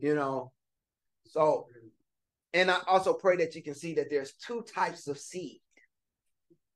You 0.00 0.14
know, 0.14 0.52
so 1.26 1.66
and 2.54 2.70
I 2.70 2.78
also 2.86 3.12
pray 3.12 3.36
that 3.36 3.54
you 3.54 3.62
can 3.62 3.74
see 3.74 3.94
that 3.94 4.10
there's 4.10 4.32
two 4.32 4.62
types 4.62 5.06
of 5.08 5.18
seed. 5.18 5.60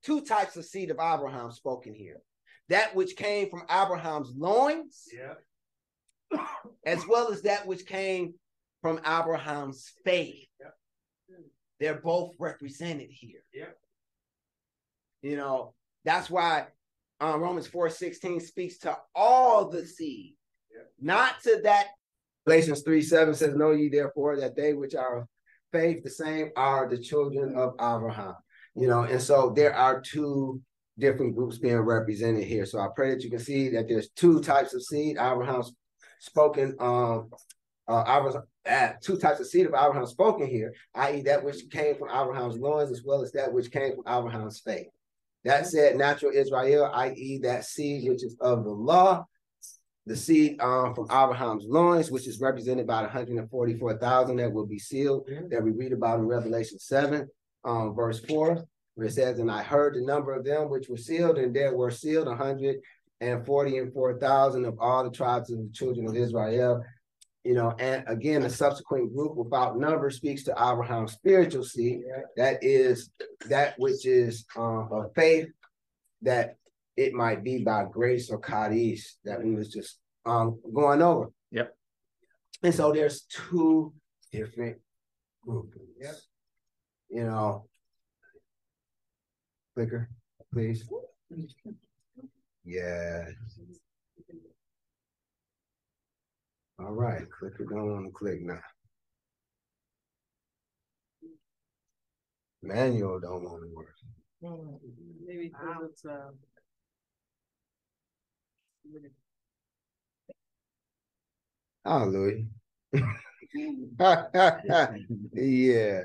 Two 0.04 0.20
types 0.20 0.56
of 0.56 0.64
seed 0.64 0.90
of 0.90 0.98
Abraham 0.98 1.50
spoken 1.52 1.94
here. 1.94 2.20
That 2.68 2.94
which 2.94 3.16
came 3.16 3.48
from 3.48 3.62
Abraham's 3.70 4.32
loins, 4.36 5.08
Yeah. 5.12 5.34
as 6.84 7.06
well 7.06 7.32
as 7.32 7.42
that 7.42 7.66
which 7.66 7.86
came 7.86 8.34
from 8.80 8.98
Abraham's 8.98 9.92
faith. 10.04 10.48
Yep. 10.60 10.74
They're 11.80 12.00
both 12.00 12.34
represented 12.38 13.10
here. 13.10 13.44
Yep. 13.54 13.78
You 15.22 15.36
know, 15.36 15.74
that's 16.04 16.28
why 16.28 16.66
um, 17.22 17.40
Romans 17.40 17.68
4 17.68 17.88
16 17.88 18.40
speaks 18.40 18.78
to 18.78 18.96
all 19.14 19.68
the 19.68 19.86
seed, 19.86 20.34
not 21.00 21.40
to 21.44 21.60
that. 21.62 21.86
Galatians 22.44 22.82
3 22.82 23.00
7 23.00 23.34
says, 23.34 23.54
Know 23.54 23.70
ye 23.70 23.88
therefore 23.88 24.36
that 24.40 24.56
they 24.56 24.74
which 24.74 24.96
are 24.96 25.28
faith, 25.70 26.02
the 26.02 26.10
same 26.10 26.50
are 26.56 26.88
the 26.88 26.98
children 26.98 27.54
of 27.54 27.74
Abraham. 27.74 28.34
You 28.74 28.88
know, 28.88 29.04
and 29.04 29.22
so 29.22 29.52
there 29.54 29.72
are 29.72 30.00
two 30.00 30.60
different 30.98 31.36
groups 31.36 31.58
being 31.58 31.78
represented 31.78 32.42
here. 32.42 32.66
So 32.66 32.80
I 32.80 32.88
pray 32.94 33.14
that 33.14 33.22
you 33.22 33.30
can 33.30 33.38
see 33.38 33.68
that 33.68 33.86
there's 33.88 34.08
two 34.10 34.40
types 34.40 34.74
of 34.74 34.82
seed. 34.82 35.16
Abraham's 35.16 35.72
spoken 36.18 36.74
um 36.80 37.30
uh 37.86 38.02
Abraham, 38.08 38.42
uh, 38.68 38.88
two 39.00 39.16
types 39.16 39.38
of 39.38 39.46
seed 39.46 39.66
of 39.66 39.74
Abraham 39.74 40.06
spoken 40.06 40.48
here, 40.48 40.74
i.e., 40.96 41.22
that 41.22 41.44
which 41.44 41.70
came 41.70 41.94
from 41.96 42.08
Abraham's 42.08 42.58
loins, 42.58 42.90
as 42.90 43.04
well 43.04 43.22
as 43.22 43.30
that 43.32 43.52
which 43.52 43.70
came 43.70 43.94
from 43.94 44.04
Abraham's 44.08 44.58
faith. 44.58 44.88
That 45.44 45.66
said, 45.66 45.96
natural 45.96 46.32
Israel, 46.34 46.90
i.e., 46.94 47.38
that 47.42 47.64
seed 47.64 48.08
which 48.08 48.22
is 48.22 48.36
of 48.40 48.64
the 48.64 48.70
law, 48.70 49.26
the 50.06 50.16
seed 50.16 50.60
um, 50.60 50.94
from 50.94 51.04
Abraham's 51.06 51.64
loins, 51.66 52.10
which 52.10 52.26
is 52.26 52.40
represented 52.40 52.86
by 52.86 53.02
the 53.02 53.08
144,000 53.08 54.36
that 54.36 54.52
will 54.52 54.66
be 54.66 54.78
sealed, 54.78 55.28
that 55.50 55.62
we 55.62 55.70
read 55.70 55.92
about 55.92 56.18
in 56.18 56.26
Revelation 56.26 56.78
7, 56.78 57.28
um, 57.64 57.94
verse 57.94 58.20
4, 58.20 58.64
where 58.94 59.06
it 59.06 59.12
says, 59.12 59.38
And 59.38 59.50
I 59.50 59.62
heard 59.62 59.94
the 59.94 60.00
number 60.00 60.32
of 60.32 60.44
them 60.44 60.70
which 60.70 60.88
were 60.88 60.96
sealed, 60.96 61.38
and 61.38 61.54
there 61.54 61.74
were 61.76 61.90
sealed 61.90 62.26
140 62.26 63.78
and 63.78 63.92
4,000 63.92 64.64
of 64.64 64.78
all 64.80 65.04
the 65.04 65.10
tribes 65.10 65.50
of 65.50 65.58
the 65.58 65.70
children 65.72 66.06
of 66.08 66.16
Israel. 66.16 66.82
You 67.44 67.54
know, 67.54 67.74
and 67.78 68.04
again, 68.06 68.42
the 68.42 68.50
subsequent 68.50 69.12
group 69.14 69.34
without 69.34 69.76
number 69.76 70.10
speaks 70.10 70.44
to 70.44 70.52
Abraham's 70.52 71.12
spiritual 71.12 71.64
seed. 71.64 72.00
That 72.36 72.62
is 72.62 73.10
that 73.48 73.74
which 73.78 74.06
is 74.06 74.44
um, 74.56 74.88
of 74.92 75.12
faith 75.14 75.48
that 76.22 76.56
it 76.96 77.14
might 77.14 77.42
be 77.42 77.64
by 77.64 77.84
grace 77.90 78.30
or 78.30 78.40
charis 78.40 79.18
that 79.24 79.42
we 79.42 79.54
was 79.54 79.68
just 79.72 79.98
um 80.24 80.60
going 80.72 81.02
over. 81.02 81.32
Yep. 81.50 81.74
And 82.62 82.74
so 82.74 82.92
there's 82.92 83.22
two 83.22 83.92
different 84.30 84.78
groupings. 85.42 85.96
Yep. 86.00 86.14
You 87.10 87.24
know. 87.24 87.66
Clicker, 89.74 90.10
please. 90.52 90.88
Yeah. 92.64 93.24
All 96.78 96.92
right, 96.92 97.22
clicker 97.38 97.64
don't 97.64 97.92
want 97.92 98.06
to 98.06 98.12
click 98.12 98.42
now. 98.42 98.60
Manual 102.62 103.20
don't 103.20 103.44
want 103.44 103.62
to 103.62 103.74
work. 103.74 103.94
Maybe 105.26 105.48
because 105.48 105.90
it's, 105.90 106.04
uh. 106.04 106.30
Oh, 111.84 112.04
Louis. 112.04 112.46
yeah. 115.34 116.02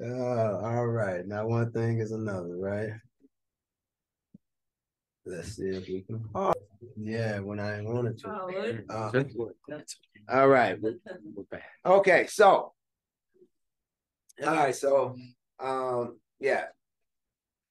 Uh, 0.00 0.58
all 0.60 0.86
right. 0.86 1.26
Now 1.26 1.46
one 1.46 1.70
thing 1.72 1.98
is 2.00 2.12
another, 2.12 2.56
right? 2.56 2.90
Let's 5.24 5.56
see 5.56 5.68
if 5.68 5.86
we 5.88 6.02
can. 6.02 6.24
Oh, 6.34 6.52
yeah, 6.96 7.38
when 7.38 7.60
I 7.60 7.80
wanted 7.82 8.18
to. 8.20 8.28
Oh, 8.28 8.46
really? 8.46 8.80
Uh, 8.88 9.10
That's- 9.10 9.96
all 10.28 10.48
right. 10.48 10.80
We're 10.80 10.94
back. 11.50 11.64
Okay, 11.84 12.26
so. 12.28 12.72
All 14.44 14.54
right, 14.54 14.74
so 14.74 15.16
um, 15.60 16.18
yeah. 16.40 16.64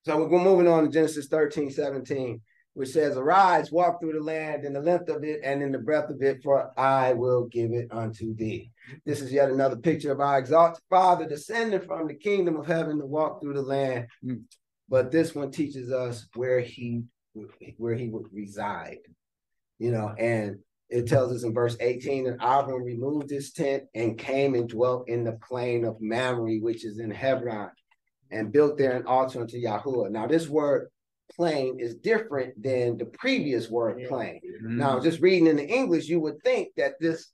So 0.04 0.26
we're 0.26 0.39
moving 0.39 0.68
on 0.68 0.86
to 0.86 0.89
Genesis 0.89 1.28
13, 1.28 1.70
17, 1.70 2.41
which 2.74 2.89
says, 2.89 3.18
Arise, 3.18 3.72
walk 3.72 3.99
through 3.99 4.14
the 4.14 4.24
land 4.24 4.64
in 4.64 4.74
the 4.74 4.82
length 4.82 5.10
of 5.10 5.24
it 5.24 5.41
and 5.43 5.62
in 5.62 5.72
the 5.72 5.78
breadth 5.78 6.10
of 6.10 6.22
it, 6.22 6.41
for 6.41 6.72
I 6.80 7.14
will 7.14 7.45
give 7.45 7.72
it 7.72 7.88
unto 7.91 8.34
thee. 8.36 8.72
This 9.06 9.22
is 9.22 9.32
yet 9.32 9.52
another 9.52 9.76
picture 9.76 10.12
of 10.12 10.20
our 10.20 10.39
exalted 10.39 10.84
Father 10.89 11.28
descending 11.28 11.82
from 11.82 12.08
the 12.08 12.16
kingdom 12.16 12.56
of 12.56 12.66
heaven 12.66 12.99
to 12.99 13.06
walk 13.06 13.41
through 13.41 13.54
the 13.54 13.62
land. 13.62 14.08
Mm. 14.26 14.43
But 14.89 15.12
this 15.12 15.36
one 15.36 15.52
teaches 15.52 15.91
us 15.91 16.28
where 16.36 16.60
he 16.60 17.04
where 17.78 17.96
he 17.96 18.10
would 18.10 18.26
reside. 18.34 19.00
You 19.80 19.92
know, 19.92 20.14
and 20.18 20.60
it 20.90 21.08
tells 21.08 21.32
us 21.32 21.44
in 21.44 21.54
verse 21.54 21.78
18 21.80 22.26
that 22.26 22.38
Abram 22.40 22.84
removed 22.84 23.30
his 23.30 23.52
tent 23.54 23.84
and 23.96 24.18
came 24.18 24.56
and 24.56 24.68
dwelt 24.68 25.08
in 25.08 25.24
the 25.24 25.40
plain 25.48 25.86
of 25.86 26.02
Mamre, 26.02 26.58
which 26.60 26.86
is 26.86 27.00
in 27.00 27.10
Hebron, 27.10 27.72
and 28.30 28.52
built 28.52 28.78
there 28.78 28.96
an 28.96 29.08
altar 29.08 29.42
unto 29.42 29.58
Yahuwah. 29.58 30.12
Now, 30.12 30.28
this 30.28 30.48
word 30.48 30.90
plain 31.36 31.80
is 31.80 31.96
different 31.96 32.62
than 32.62 32.98
the 32.98 33.06
previous 33.06 33.70
word 33.70 34.04
plain. 34.08 34.42
Mm-hmm. 34.46 34.78
Now, 34.78 35.00
just 35.00 35.22
reading 35.22 35.48
in 35.48 35.56
the 35.56 35.68
English, 35.68 36.08
you 36.08 36.20
would 36.20 36.42
think 36.44 36.70
that 36.78 37.00
this 37.00 37.32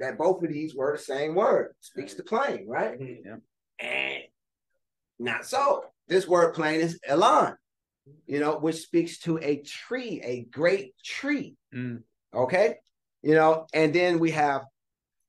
that 0.00 0.18
both 0.18 0.42
of 0.42 0.50
these 0.50 0.76
were 0.76 0.96
the 0.96 1.02
same 1.02 1.34
word, 1.34 1.74
speaks 1.80 2.14
to 2.14 2.22
plain, 2.22 2.66
right? 2.68 3.00
Mm-hmm. 3.00 3.28
Yeah. 3.28 3.36
And 3.80 4.22
not 5.18 5.44
so. 5.44 5.86
This 6.06 6.28
word 6.28 6.54
plain 6.54 6.80
is 6.80 7.00
elan, 7.06 7.56
you 8.26 8.40
know, 8.40 8.58
which 8.58 8.76
speaks 8.76 9.18
to 9.20 9.38
a 9.38 9.62
tree, 9.62 10.20
a 10.24 10.44
great 10.50 10.94
tree. 11.04 11.56
Mm. 11.74 12.02
Okay. 12.34 12.76
You 13.22 13.34
know, 13.34 13.66
and 13.72 13.94
then 13.94 14.18
we 14.18 14.30
have 14.32 14.62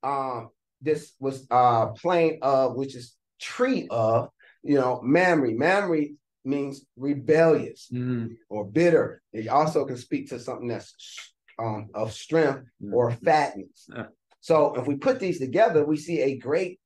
um 0.03 0.49
this 0.82 1.13
was 1.19 1.45
uh 1.51 1.88
plain 1.88 2.39
of 2.41 2.75
which 2.75 2.95
is 2.95 3.15
tree 3.41 3.88
of, 3.89 4.30
you 4.63 4.75
know, 4.75 5.01
Mamre. 5.03 5.51
Mamre 5.51 6.05
means 6.45 6.86
rebellious 6.95 7.89
Mm. 7.91 8.38
or 8.49 8.65
bitter. 8.65 9.21
It 9.34 9.47
also 9.47 9.86
can 9.86 9.97
speak 9.97 10.30
to 10.30 10.39
something 10.39 10.67
that's 10.67 10.93
um 11.57 11.89
of 11.93 12.13
strength 12.13 12.63
Mm. 12.82 12.93
or 12.93 13.11
fatness. 13.11 13.88
Yeah. 13.93 14.07
So 14.41 14.75
if 14.75 14.88
we 14.88 14.95
put 14.95 15.19
these 15.19 15.39
together, 15.39 15.86
we 15.86 15.97
see 15.97 16.21
a 16.21 16.38
great 16.38 16.80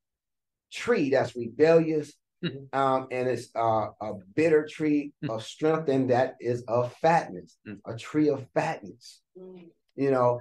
tree 0.72 1.10
that's 1.10 1.36
rebellious, 1.36 2.12
Mhm. 2.42 2.74
um, 2.74 3.08
and 3.10 3.28
it's 3.28 3.48
uh, 3.54 3.88
a 4.00 4.14
bitter 4.34 4.66
tree 4.66 5.12
of 5.28 5.42
strength, 5.44 5.88
and 5.88 6.10
that 6.10 6.36
is 6.40 6.62
of 6.68 6.92
fatness, 6.96 7.56
Mm. 7.66 7.80
a 7.86 7.96
tree 7.96 8.28
of 8.28 8.46
fatness. 8.54 9.20
Mm. 9.38 9.70
You 9.96 10.10
know, 10.10 10.40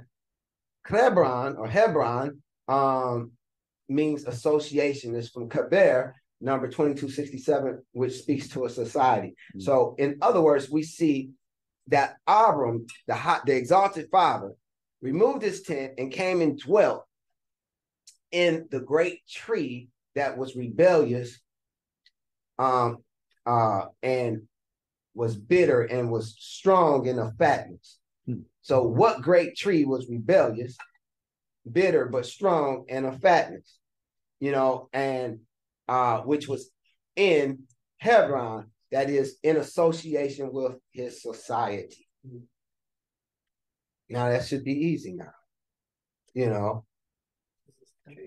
Hebron 0.85 1.55
or 1.57 1.67
Hebron 1.67 2.41
um, 2.67 3.31
means 3.87 4.25
association. 4.25 5.15
It's 5.15 5.29
from 5.29 5.49
Kaber, 5.49 6.13
number 6.41 6.67
2267, 6.67 7.83
which 7.93 8.13
speaks 8.19 8.47
to 8.49 8.65
a 8.65 8.69
society. 8.69 9.35
Mm. 9.55 9.61
So, 9.61 9.95
in 9.97 10.17
other 10.21 10.41
words, 10.41 10.69
we 10.69 10.83
see 10.83 11.31
that 11.87 12.17
Abram, 12.27 12.87
the 13.07 13.15
hot, 13.15 13.45
the 13.45 13.55
exalted 13.55 14.09
father, 14.11 14.53
removed 15.01 15.41
his 15.41 15.61
tent 15.63 15.93
and 15.97 16.11
came 16.11 16.41
and 16.41 16.57
dwelt 16.59 17.05
in 18.31 18.67
the 18.71 18.79
great 18.79 19.19
tree 19.27 19.89
that 20.15 20.37
was 20.37 20.55
rebellious 20.55 21.39
um 22.59 22.97
uh 23.45 23.85
and 24.01 24.43
was 25.13 25.35
bitter 25.35 25.81
and 25.81 26.11
was 26.11 26.35
strong 26.39 27.05
in 27.05 27.19
a 27.19 27.31
fatness. 27.37 27.99
Hmm. 28.25 28.41
So 28.61 28.83
what 28.83 29.21
great 29.21 29.55
tree 29.55 29.85
was 29.85 30.09
rebellious, 30.09 30.75
bitter 31.71 32.05
but 32.05 32.25
strong 32.25 32.85
and 32.89 33.05
a 33.05 33.11
fatness, 33.11 33.77
you 34.39 34.51
know, 34.51 34.89
and 34.93 35.39
uh 35.87 36.21
which 36.21 36.47
was 36.47 36.71
in 37.15 37.63
Hebron, 37.97 38.71
that 38.91 39.09
is 39.09 39.37
in 39.43 39.57
association 39.57 40.51
with 40.51 40.73
his 40.91 41.21
society. 41.21 42.07
Now 44.09 44.29
that 44.29 44.45
should 44.45 44.63
be 44.63 44.73
easy 44.73 45.13
now. 45.13 45.33
You 46.33 46.47
know, 46.47 46.85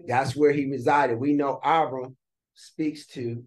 that's 0.07 0.35
where 0.35 0.53
he 0.53 0.71
resided. 0.71 1.19
We 1.19 1.35
know 1.35 1.61
Abram 1.63 2.17
speaks 2.55 3.07
to 3.09 3.45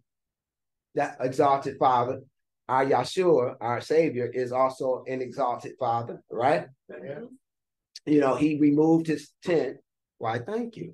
that 1.00 1.18
exalted 1.22 1.78
father. 1.80 2.22
Our 2.68 2.86
Yahshua, 2.86 3.56
our 3.62 3.80
Savior, 3.82 4.30
is 4.32 4.52
also 4.52 5.06
an 5.08 5.22
exalted 5.22 5.74
father, 5.80 6.22
right? 6.30 6.68
Yeah. 6.90 7.22
You 8.06 8.20
know, 8.20 8.36
he 8.36 8.60
removed 8.60 9.08
his 9.08 9.32
tent. 9.44 9.78
Why, 10.18 10.40
thank 10.40 10.76
you. 10.76 10.94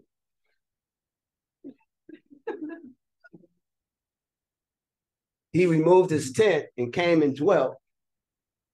he 5.53 5.65
removed 5.65 6.11
his 6.11 6.31
tent 6.31 6.65
and 6.77 6.93
came 6.93 7.23
and 7.23 7.35
dwelt 7.35 7.75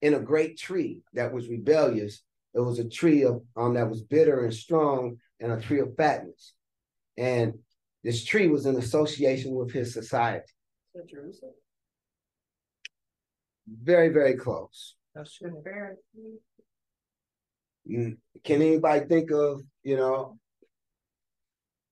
in 0.02 0.14
a 0.14 0.20
great 0.20 0.58
tree 0.58 1.02
that 1.14 1.34
was 1.34 1.48
rebellious. 1.48 2.22
It 2.54 2.60
was 2.60 2.78
a 2.80 2.90
tree 2.90 3.24
of 3.24 3.42
um 3.56 3.76
that 3.76 3.90
was 3.90 4.02
bitter 4.02 4.44
and 4.44 4.54
strong 4.54 5.16
and 5.40 5.54
a 5.54 5.62
tree 5.62 5.80
of 5.80 5.96
fatness. 5.96 6.54
And 7.18 7.54
this 8.04 8.26
tree 8.26 8.48
was 8.48 8.66
in 8.66 8.76
association 8.76 9.56
with 9.56 9.72
his 9.72 9.94
society. 9.94 10.52
Is 10.94 11.02
that 11.02 11.10
Jerusalem? 11.10 11.54
Very, 13.68 14.10
very 14.10 14.36
close. 14.36 14.96
That's 15.16 15.38
true. 15.38 15.62
Mm, 17.90 18.18
Can 18.44 18.62
anybody 18.62 19.06
think 19.06 19.32
of, 19.32 19.62
you 19.84 19.96
know, 19.96 20.38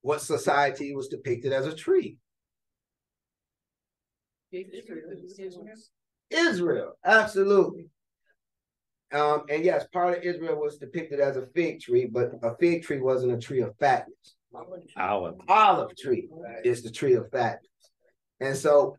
what 0.01 0.21
society 0.21 0.93
was 0.95 1.07
depicted 1.07 1.53
as 1.53 1.65
a 1.65 1.75
tree? 1.75 2.17
Israel, 6.29 6.93
absolutely. 7.05 7.87
Um, 9.11 9.43
and 9.49 9.63
yes, 9.63 9.85
part 9.91 10.17
of 10.17 10.23
Israel 10.23 10.59
was 10.59 10.77
depicted 10.77 11.19
as 11.19 11.37
a 11.37 11.47
fig 11.47 11.79
tree, 11.81 12.05
but 12.05 12.31
a 12.43 12.55
fig 12.57 12.83
tree 12.83 12.99
wasn't 12.99 13.33
a 13.33 13.37
tree 13.37 13.61
of 13.61 13.75
fatness. 13.79 14.35
Olive. 14.97 15.35
Olive 15.47 15.95
tree 15.95 16.29
is 16.63 16.83
the 16.83 16.91
tree 16.91 17.13
of 17.13 17.29
fatness. 17.31 17.69
And 18.39 18.55
so 18.55 18.97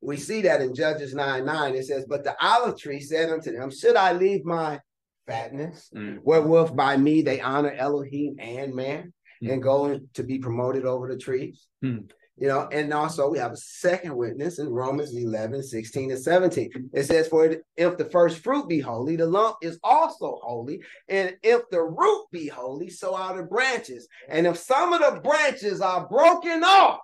we 0.00 0.16
see 0.16 0.42
that 0.42 0.60
in 0.60 0.74
Judges 0.74 1.14
9 1.14 1.44
9, 1.44 1.74
it 1.74 1.86
says, 1.86 2.04
But 2.08 2.24
the 2.24 2.36
olive 2.44 2.78
tree 2.78 3.00
said 3.00 3.30
unto 3.30 3.52
them, 3.52 3.70
Should 3.70 3.96
I 3.96 4.12
leave 4.12 4.44
my 4.44 4.80
fatness, 5.26 5.90
Mm. 5.94 6.18
wherewith 6.22 6.76
by 6.76 6.96
me 6.96 7.22
they 7.22 7.40
honor 7.40 7.72
Elohim 7.72 8.36
and 8.38 8.74
man, 8.74 9.12
Hmm. 9.40 9.50
and 9.50 9.62
go 9.62 9.98
to 10.12 10.22
be 10.22 10.38
promoted 10.38 10.84
over 10.84 11.08
the 11.08 11.16
trees? 11.18 11.66
Hmm. 11.82 12.00
You 12.36 12.48
know, 12.48 12.68
and 12.72 12.92
also 12.92 13.30
we 13.30 13.38
have 13.38 13.52
a 13.52 13.56
second 13.56 14.16
witness 14.16 14.58
in 14.58 14.68
Romans 14.68 15.14
11, 15.16 15.62
16, 15.62 16.10
and 16.10 16.20
17. 16.20 16.90
It 16.92 17.04
says, 17.04 17.28
For 17.28 17.56
if 17.76 17.96
the 17.96 18.06
first 18.06 18.38
fruit 18.40 18.68
be 18.68 18.80
holy, 18.80 19.14
the 19.14 19.26
lump 19.26 19.58
is 19.62 19.78
also 19.84 20.40
holy. 20.42 20.82
And 21.08 21.36
if 21.44 21.62
the 21.70 21.80
root 21.82 22.26
be 22.32 22.48
holy, 22.48 22.90
so 22.90 23.14
are 23.14 23.36
the 23.36 23.44
branches. 23.44 24.08
And 24.28 24.48
if 24.48 24.56
some 24.58 24.92
of 24.92 25.00
the 25.00 25.20
branches 25.20 25.80
are 25.80 26.08
broken 26.08 26.64
off, 26.64 26.98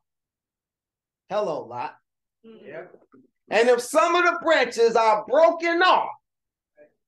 hello, 1.30 1.64
Lot. 1.64 1.94
Yep. 2.42 2.96
And 3.50 3.68
if 3.68 3.80
some 3.80 4.14
of 4.16 4.24
the 4.24 4.38
branches 4.42 4.96
are 4.96 5.24
broken 5.26 5.80
off, 5.82 6.10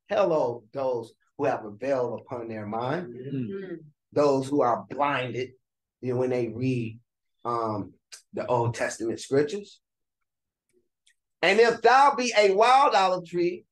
hello, 0.08 0.64
those 0.72 1.12
who 1.36 1.44
have 1.44 1.64
a 1.64 1.70
veil 1.70 2.14
upon 2.14 2.48
their 2.48 2.66
mind, 2.66 3.14
Mm. 3.14 3.78
those 4.12 4.48
who 4.48 4.62
are 4.62 4.86
blinded, 4.88 5.50
you 6.00 6.14
know, 6.14 6.20
when 6.20 6.30
they 6.30 6.48
read 6.48 6.98
um 7.44 7.94
the 8.32 8.46
Old 8.46 8.74
Testament 8.74 9.18
scriptures. 9.20 9.80
And 11.40 11.58
if 11.58 11.82
thou 11.82 12.14
be 12.14 12.32
a 12.36 12.54
wild 12.54 12.94
olive 12.94 13.26
tree, 13.26 13.64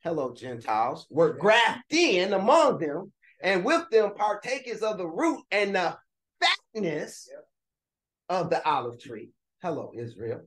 hello, 0.00 0.34
Gentiles, 0.34 1.06
were 1.08 1.32
grafted 1.32 1.98
in 1.98 2.32
among 2.34 2.78
them, 2.78 3.12
and 3.40 3.64
with 3.64 3.88
them 3.90 4.14
partakers 4.14 4.82
of 4.82 4.98
the 4.98 5.06
root 5.06 5.42
and 5.50 5.74
the 5.74 5.96
fatness 6.74 7.30
of 8.28 8.50
the 8.50 8.62
olive 8.68 8.98
tree. 9.00 9.30
Hello, 9.62 9.92
Israel. 9.96 10.42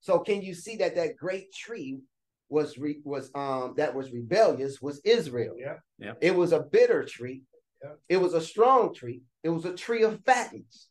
So 0.00 0.20
can 0.20 0.42
you 0.42 0.54
see 0.54 0.76
that 0.76 0.94
that 0.94 1.16
great 1.16 1.52
tree 1.52 2.00
was 2.48 2.78
re, 2.78 2.98
was 3.04 3.30
um 3.34 3.74
that 3.76 3.94
was 3.94 4.12
rebellious 4.12 4.80
was 4.80 5.00
Israel. 5.04 5.54
Yeah. 5.58 5.78
yeah. 5.98 6.12
It 6.20 6.34
was 6.34 6.52
a 6.52 6.60
bitter 6.60 7.04
tree. 7.04 7.42
Yeah. 7.82 7.94
It 8.08 8.16
was 8.18 8.34
a 8.34 8.40
strong 8.40 8.94
tree. 8.94 9.22
It 9.42 9.48
was 9.48 9.64
a 9.64 9.74
tree 9.74 10.02
of 10.02 10.20
fatness. 10.24 10.88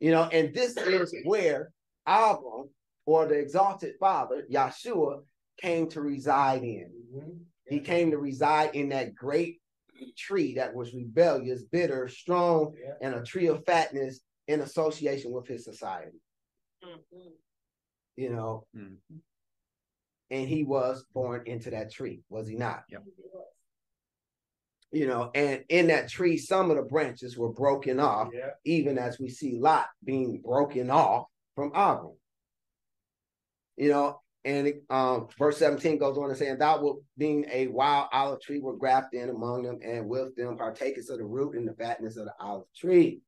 You 0.00 0.10
know, 0.10 0.24
and 0.24 0.52
this 0.52 0.76
is 0.76 1.14
where 1.24 1.70
Avram 2.08 2.68
or 3.06 3.26
the 3.26 3.34
exalted 3.34 3.94
father, 4.00 4.44
Yeshua, 4.50 5.20
came 5.58 5.88
to 5.90 6.00
reside 6.00 6.62
in. 6.64 6.90
Mhm. 7.14 7.38
He 7.68 7.80
came 7.80 8.10
to 8.10 8.18
reside 8.18 8.74
in 8.74 8.88
that 8.90 9.14
great 9.14 9.60
tree 10.16 10.54
that 10.54 10.74
was 10.74 10.92
rebellious, 10.94 11.62
bitter, 11.62 12.08
strong, 12.08 12.74
Yeah. 12.80 12.94
and 13.00 13.14
a 13.14 13.22
tree 13.22 13.46
of 13.46 13.64
fatness 13.64 14.20
in 14.48 14.60
association 14.60 15.32
with 15.32 15.46
his 15.46 15.64
society. 15.64 16.20
You 18.16 18.30
know, 18.30 18.66
Mm. 18.74 18.96
and 20.30 20.48
he 20.48 20.64
was 20.64 21.04
born 21.12 21.42
into 21.46 21.70
that 21.70 21.92
tree, 21.92 22.22
was 22.28 22.48
he 22.48 22.56
not? 22.56 22.84
Yep. 22.90 23.04
You 24.92 25.06
know, 25.08 25.30
and 25.34 25.64
in 25.68 25.88
that 25.88 26.08
tree, 26.08 26.38
some 26.38 26.70
of 26.70 26.76
the 26.76 26.82
branches 26.82 27.36
were 27.36 27.52
broken 27.52 28.00
off, 28.00 28.30
Yeah. 28.32 28.50
even 28.64 28.98
as 28.98 29.18
we 29.18 29.28
see 29.28 29.58
Lot 29.58 29.88
being 30.02 30.40
broken 30.40 30.90
off 30.90 31.26
from 31.54 31.68
Abram. 31.74 32.16
You 33.76 33.90
know, 33.90 34.22
and 34.44 34.72
um, 34.88 35.28
verse 35.38 35.58
17 35.58 35.98
goes 35.98 36.16
on 36.16 36.28
to 36.28 36.36
say, 36.36 36.46
and 36.48 36.50
saying, 36.50 36.58
Thou 36.58 36.80
wilt 36.80 37.02
being 37.18 37.44
a 37.50 37.66
wild 37.66 38.08
olive 38.12 38.40
tree 38.40 38.60
were 38.60 38.76
grafted 38.76 39.20
in 39.22 39.28
among 39.28 39.64
them, 39.64 39.80
and 39.82 40.08
with 40.08 40.34
them 40.36 40.56
partakers 40.56 41.10
of 41.10 41.18
the 41.18 41.24
root 41.24 41.56
and 41.56 41.68
the 41.68 41.74
fatness 41.74 42.16
of 42.16 42.26
the 42.26 42.34
olive 42.40 42.72
tree. 42.74 43.20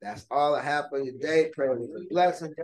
That's 0.00 0.26
all 0.30 0.56
for 0.90 1.00
you 1.00 1.12
today. 1.12 1.50
Pray 1.54 1.68
for 1.68 1.78
blessing. 2.10 2.54